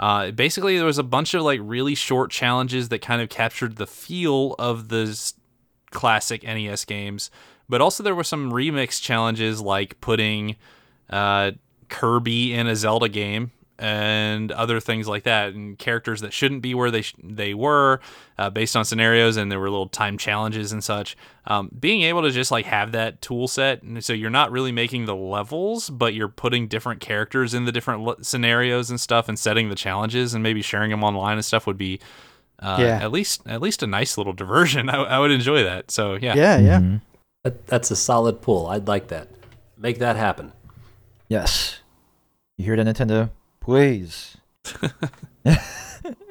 uh, 0.00 0.30
basically 0.30 0.76
there 0.76 0.86
was 0.86 0.96
a 0.98 1.02
bunch 1.02 1.34
of 1.34 1.42
like 1.42 1.60
really 1.62 1.94
short 1.96 2.30
challenges 2.30 2.88
that 2.90 3.00
kind 3.02 3.20
of 3.20 3.28
captured 3.28 3.76
the 3.76 3.86
feel 3.88 4.54
of 4.58 4.88
the 4.88 5.32
classic 5.94 6.42
NES 6.42 6.84
games. 6.84 7.30
But 7.68 7.80
also 7.80 8.02
there 8.02 8.14
were 8.14 8.24
some 8.24 8.52
remix 8.52 9.00
challenges 9.00 9.62
like 9.62 9.98
putting 10.02 10.56
uh, 11.08 11.52
Kirby 11.88 12.52
in 12.52 12.66
a 12.66 12.76
Zelda 12.76 13.08
game 13.08 13.52
and 13.78 14.52
other 14.52 14.78
things 14.78 15.08
like 15.08 15.24
that, 15.24 15.52
and 15.52 15.76
characters 15.78 16.20
that 16.20 16.32
shouldn't 16.32 16.62
be 16.62 16.74
where 16.74 16.90
they 16.90 17.02
sh- 17.02 17.14
they 17.22 17.54
were, 17.54 18.00
uh, 18.38 18.48
based 18.48 18.76
on 18.76 18.84
scenarios, 18.84 19.36
and 19.36 19.50
there 19.50 19.58
were 19.58 19.70
little 19.70 19.88
time 19.88 20.16
challenges 20.16 20.70
and 20.70 20.84
such. 20.84 21.16
Um, 21.46 21.70
being 21.78 22.02
able 22.02 22.22
to 22.22 22.30
just 22.30 22.52
like 22.52 22.66
have 22.66 22.92
that 22.92 23.20
tool 23.20 23.48
set, 23.48 23.82
and 23.82 24.04
so 24.04 24.12
you're 24.12 24.30
not 24.30 24.52
really 24.52 24.70
making 24.70 25.06
the 25.06 25.16
levels, 25.16 25.90
but 25.90 26.14
you're 26.14 26.28
putting 26.28 26.68
different 26.68 27.00
characters 27.00 27.52
in 27.52 27.64
the 27.64 27.72
different 27.72 28.24
scenarios 28.24 28.90
and 28.90 29.00
stuff, 29.00 29.28
and 29.28 29.38
setting 29.38 29.70
the 29.70 29.74
challenges, 29.74 30.34
and 30.34 30.42
maybe 30.42 30.62
sharing 30.62 30.90
them 30.90 31.02
online 31.02 31.36
and 31.36 31.44
stuff 31.44 31.66
would 31.66 31.78
be. 31.78 32.00
Uh, 32.64 32.76
Yeah. 32.80 32.98
At 33.02 33.12
least, 33.12 33.42
at 33.46 33.60
least 33.60 33.82
a 33.82 33.86
nice 33.86 34.16
little 34.18 34.32
diversion. 34.32 34.88
I, 34.94 34.96
I 34.96 35.18
would 35.18 35.30
enjoy 35.30 35.62
that. 35.64 35.90
So 35.90 36.14
yeah. 36.14 36.34
Yeah, 36.34 36.58
yeah. 36.58 36.78
Mhm. 36.80 37.00
That, 37.44 37.66
that's 37.66 37.90
a 37.90 37.96
solid 37.96 38.40
pull. 38.40 38.66
I'd 38.68 38.88
like 38.88 39.08
that. 39.08 39.28
Make 39.76 39.98
that 39.98 40.16
happen. 40.16 40.52
yes 41.28 41.80
you 42.56 42.64
hear 42.66 42.76
that 42.76 42.86
nintendo 42.86 43.30
please 43.60 44.36
All 44.82 45.52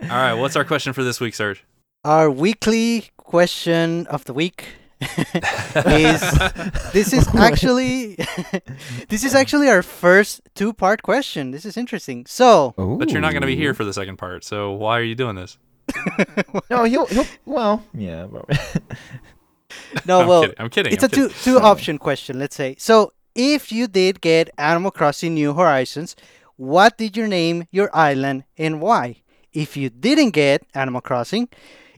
right. 0.09 0.33
What's 0.33 0.55
our 0.55 0.63
question 0.65 0.93
for 0.93 1.03
this 1.03 1.19
week, 1.19 1.33
Serge? 1.35 1.63
Our 2.05 2.29
weekly 2.29 3.09
question 3.17 4.05
of 4.07 4.23
the 4.25 4.33
week 4.33 4.65
is 5.01 6.21
this 6.93 7.11
is 7.13 7.27
actually 7.35 8.15
this 9.09 9.23
is 9.23 9.33
actually 9.35 9.69
our 9.69 9.81
first 9.83 10.41
two-part 10.55 11.01
question. 11.03 11.51
This 11.51 11.65
is 11.65 11.75
interesting. 11.77 12.25
So, 12.25 12.73
But 12.77 13.11
you're 13.11 13.21
not 13.21 13.31
going 13.31 13.41
to 13.41 13.47
be 13.47 13.55
here 13.55 13.73
for 13.73 13.83
the 13.83 13.93
second 13.93 14.17
part. 14.17 14.43
So 14.43 14.71
why 14.71 14.99
are 14.99 15.03
you 15.03 15.15
doing 15.15 15.35
this? 15.35 15.57
no 16.69 16.83
he'll 16.83 17.05
he'll 17.07 17.25
well 17.45 17.83
yeah 17.93 18.27
no, 20.05 20.21
I'm 20.21 20.27
well, 20.27 20.41
kidding. 20.41 20.55
I'm 20.59 20.69
kidding. 20.69 20.93
it's 20.93 21.03
I'm 21.03 21.07
a 21.07 21.15
two 21.15 21.27
kidding. 21.29 21.43
two 21.43 21.59
option 21.59 21.97
question, 21.97 22.39
let's 22.39 22.55
say. 22.55 22.75
So, 22.77 23.13
if 23.35 23.71
you 23.71 23.87
did 23.87 24.21
get 24.21 24.49
Animal 24.57 24.91
Crossing 24.91 25.33
New 25.33 25.53
Horizons, 25.53 26.15
what 26.55 26.97
did 26.97 27.17
you 27.17 27.27
name 27.27 27.67
your 27.71 27.89
island 27.95 28.43
and 28.57 28.81
why? 28.81 29.17
If 29.51 29.77
you 29.77 29.89
didn't 29.89 30.31
get 30.31 30.65
Animal 30.73 31.01
Crossing, 31.01 31.49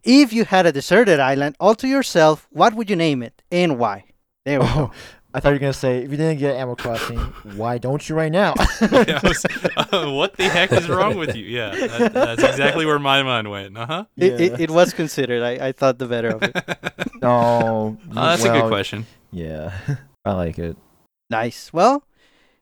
if 0.03 0.31
you 0.33 0.45
had 0.45 0.65
a 0.65 0.71
deserted 0.71 1.19
island 1.19 1.55
all 1.59 1.75
to 1.75 1.88
yourself, 1.88 2.47
what 2.51 2.73
would 2.73 2.89
you 2.89 2.95
name 2.95 3.23
it 3.23 3.41
and 3.51 3.77
why? 3.77 4.05
There 4.45 4.59
we 4.59 4.65
oh, 4.69 4.75
go. 4.75 4.91
I 5.36 5.39
thought 5.39 5.49
you 5.51 5.55
were 5.55 5.65
gonna 5.67 5.73
say 5.73 5.99
if 6.05 6.09
you 6.11 6.17
didn't 6.17 6.39
get 6.39 6.55
animal 6.55 6.75
crossing 6.75 7.19
why 7.59 7.77
don't 7.77 8.07
you 8.07 8.15
right 8.15 8.31
now 8.31 8.53
Yeah, 8.81 9.19
was- 9.23 9.45
uh, 9.75 10.09
what 10.19 10.31
the 10.39 10.47
heck 10.49 10.71
is 10.71 10.88
wrong 10.89 11.17
with 11.17 11.36
you? 11.36 11.43
Yeah, 11.45 11.69
that, 11.75 12.13
that's 12.13 12.43
exactly 12.43 12.86
where 12.86 12.99
my 12.99 13.21
mind 13.23 13.49
went. 13.51 13.77
Uh 13.77 13.86
huh. 13.86 14.03
It, 14.15 14.31
Yeah. 14.39 14.45
it, 14.45 14.51
it 14.65 14.71
was 14.71 14.93
considered. 14.93 15.43
I, 15.43 15.67
I 15.67 15.71
thought 15.73 15.99
the 15.99 16.07
better 16.07 16.29
of 16.29 16.41
it. 16.41 16.55
no 17.21 17.97
that's 18.09 18.43
a 18.45 18.49
good 18.49 18.69
question. 18.69 19.05
yeah 19.31 19.71
i 20.25 20.31
like 20.33 20.57
it 20.57 20.77
Nice. 21.29 21.73
Well, 21.73 22.03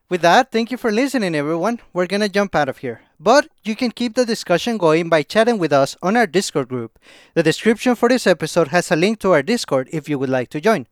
with 0.08 0.22
that, 0.22 0.50
thank 0.50 0.70
you 0.72 0.78
for 0.78 0.90
listening, 0.90 1.34
everyone. 1.34 1.80
We're 1.92 2.06
gonna 2.06 2.30
jump 2.30 2.54
out 2.54 2.68
of 2.70 2.78
here. 2.78 3.02
But 3.20 3.48
you 3.62 3.76
can 3.76 3.90
keep 3.90 4.14
the 4.14 4.24
discussion 4.24 4.78
going 4.78 5.10
by 5.10 5.22
chatting 5.22 5.58
with 5.58 5.70
us 5.72 5.96
on 6.02 6.16
our 6.16 6.26
Discord 6.26 6.68
group. 6.68 6.98
The 7.34 7.42
description 7.42 7.94
for 7.94 8.08
this 8.08 8.26
episode 8.26 8.68
has 8.68 8.90
a 8.90 8.96
link 8.96 9.20
to 9.20 9.32
our 9.32 9.42
Discord 9.42 9.88
if 9.92 10.08
you 10.08 10.18
would 10.18 10.30
like 10.30 10.48
to 10.56 10.60
join. 10.62 10.86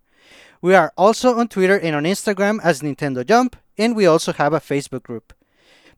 We 0.62 0.76
are 0.76 0.92
also 0.96 1.38
on 1.38 1.48
Twitter 1.48 1.78
and 1.78 1.96
on 1.96 2.04
Instagram 2.04 2.60
as 2.62 2.80
Nintendo 2.80 3.26
Jump, 3.26 3.56
and 3.76 3.96
we 3.96 4.06
also 4.06 4.32
have 4.32 4.52
a 4.52 4.60
Facebook 4.60 5.02
group. 5.02 5.34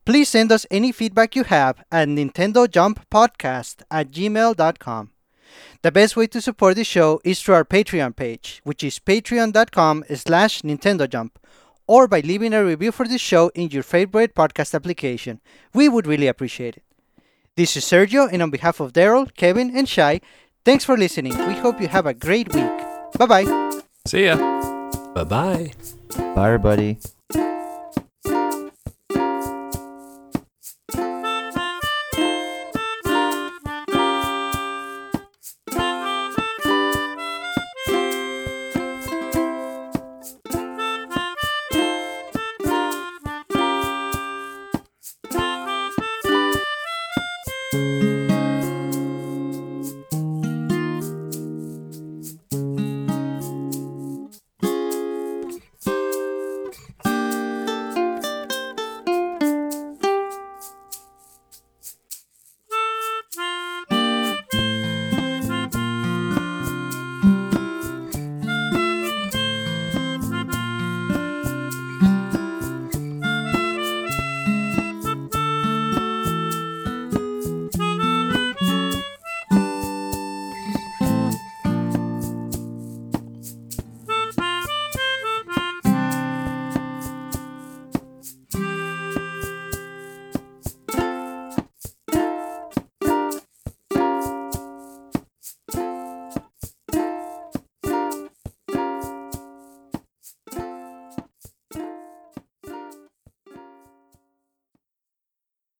Please 0.05 0.29
send 0.29 0.51
us 0.51 0.65
any 0.69 0.91
feedback 0.91 1.35
you 1.35 1.43
have 1.43 1.83
at 1.91 2.07
Nintendo 2.07 2.69
Jump 2.69 3.07
Podcast 3.09 3.83
at 3.89 4.11
gmail.com. 4.11 5.11
The 5.83 5.91
best 5.91 6.15
way 6.15 6.27
to 6.27 6.41
support 6.41 6.75
the 6.75 6.83
show 6.83 7.21
is 7.23 7.41
through 7.41 7.55
our 7.55 7.63
Patreon 7.65 8.15
page, 8.15 8.59
which 8.63 8.83
is 8.83 8.99
patreon.com 8.99 10.03
slash 10.15 10.63
Nintendo 10.63 11.07
Jump, 11.07 11.39
or 11.87 12.07
by 12.07 12.21
leaving 12.21 12.53
a 12.53 12.65
review 12.65 12.91
for 12.91 13.07
the 13.07 13.19
show 13.19 13.49
in 13.53 13.69
your 13.69 13.83
favorite 13.83 14.33
podcast 14.33 14.73
application. 14.73 15.41
We 15.73 15.89
would 15.89 16.07
really 16.07 16.27
appreciate 16.27 16.77
it. 16.77 16.83
This 17.55 17.77
is 17.77 17.85
Sergio, 17.85 18.27
and 18.31 18.41
on 18.41 18.49
behalf 18.49 18.79
of 18.79 18.93
Daryl, 18.93 19.33
Kevin, 19.35 19.77
and 19.77 19.87
Shai, 19.87 20.21
thanks 20.65 20.83
for 20.83 20.97
listening. 20.97 21.37
We 21.47 21.53
hope 21.53 21.79
you 21.79 21.87
have 21.87 22.07
a 22.07 22.13
great 22.13 22.53
week. 22.53 22.77
Bye 23.17 23.25
bye. 23.27 23.64
See 24.07 24.25
ya. 24.25 24.35
Bye 25.15 25.23
bye. 25.23 25.71
Bye, 26.35 26.45
everybody. 26.45 26.97